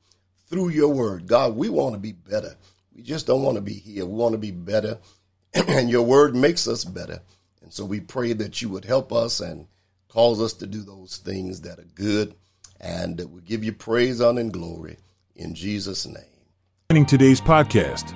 through 0.48 0.70
your 0.70 0.88
word. 0.88 1.28
God, 1.28 1.56
we 1.56 1.70
want 1.70 1.94
to 1.94 2.00
be 2.00 2.14
better. 2.14 2.56
We 2.96 3.04
just 3.04 3.28
don't 3.28 3.44
want 3.44 3.56
to 3.56 3.62
be 3.62 3.74
here. 3.74 4.06
We 4.06 4.14
want 4.14 4.32
to 4.32 4.40
be 4.40 4.52
better. 4.52 4.98
and 5.54 5.92
your 5.92 6.04
word 6.04 6.36
makes 6.36 6.68
us 6.68 6.84
better. 6.84 7.22
And 7.62 7.72
so 7.72 7.86
we 7.86 8.00
pray 8.00 8.34
that 8.34 8.64
you 8.64 8.70
would 8.70 8.86
help 8.86 9.14
us 9.14 9.42
and 9.42 9.68
cause 10.08 10.42
us 10.42 10.54
to 10.54 10.66
do 10.66 10.82
those 10.82 11.18
things 11.18 11.62
that 11.62 11.78
are 11.78 11.88
good 11.94 12.34
and 12.80 13.18
that 13.18 13.30
will 13.30 13.42
give 13.42 13.64
you 13.64 13.74
praise, 13.74 14.22
honor, 14.22 14.42
and 14.42 14.52
glory 14.52 14.98
in 15.40 15.56
Jesus' 15.56 16.06
name. 16.06 17.06
Today's 17.06 17.42
podcast. 17.42 18.16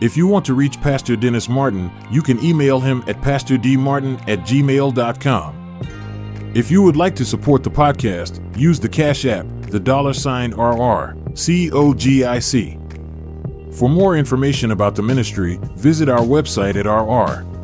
If 0.00 0.16
you 0.16 0.26
want 0.26 0.44
to 0.46 0.54
reach 0.54 0.80
Pastor 0.80 1.14
Dennis 1.14 1.48
Martin, 1.48 1.92
you 2.10 2.22
can 2.22 2.42
email 2.44 2.80
him 2.80 3.04
at 3.06 3.20
pastordmartin 3.20 4.20
at 4.28 4.40
gmail.com. 4.40 5.62
If 6.54 6.70
you 6.70 6.82
would 6.82 6.96
like 6.96 7.16
to 7.16 7.24
support 7.24 7.62
the 7.62 7.70
podcast, 7.70 8.40
use 8.58 8.78
the 8.80 8.88
Cash 8.88 9.24
App, 9.24 9.46
the 9.62 9.80
dollar 9.80 10.12
sign 10.12 10.50
RR, 10.52 11.14
COGIC. 11.34 12.78
For 13.74 13.88
more 13.88 14.16
information 14.16 14.72
about 14.72 14.94
the 14.94 15.02
ministry, 15.02 15.58
visit 15.76 16.08
our 16.08 16.20
website 16.20 16.76
at 16.76 16.86
rrcogic.com. 16.86 17.62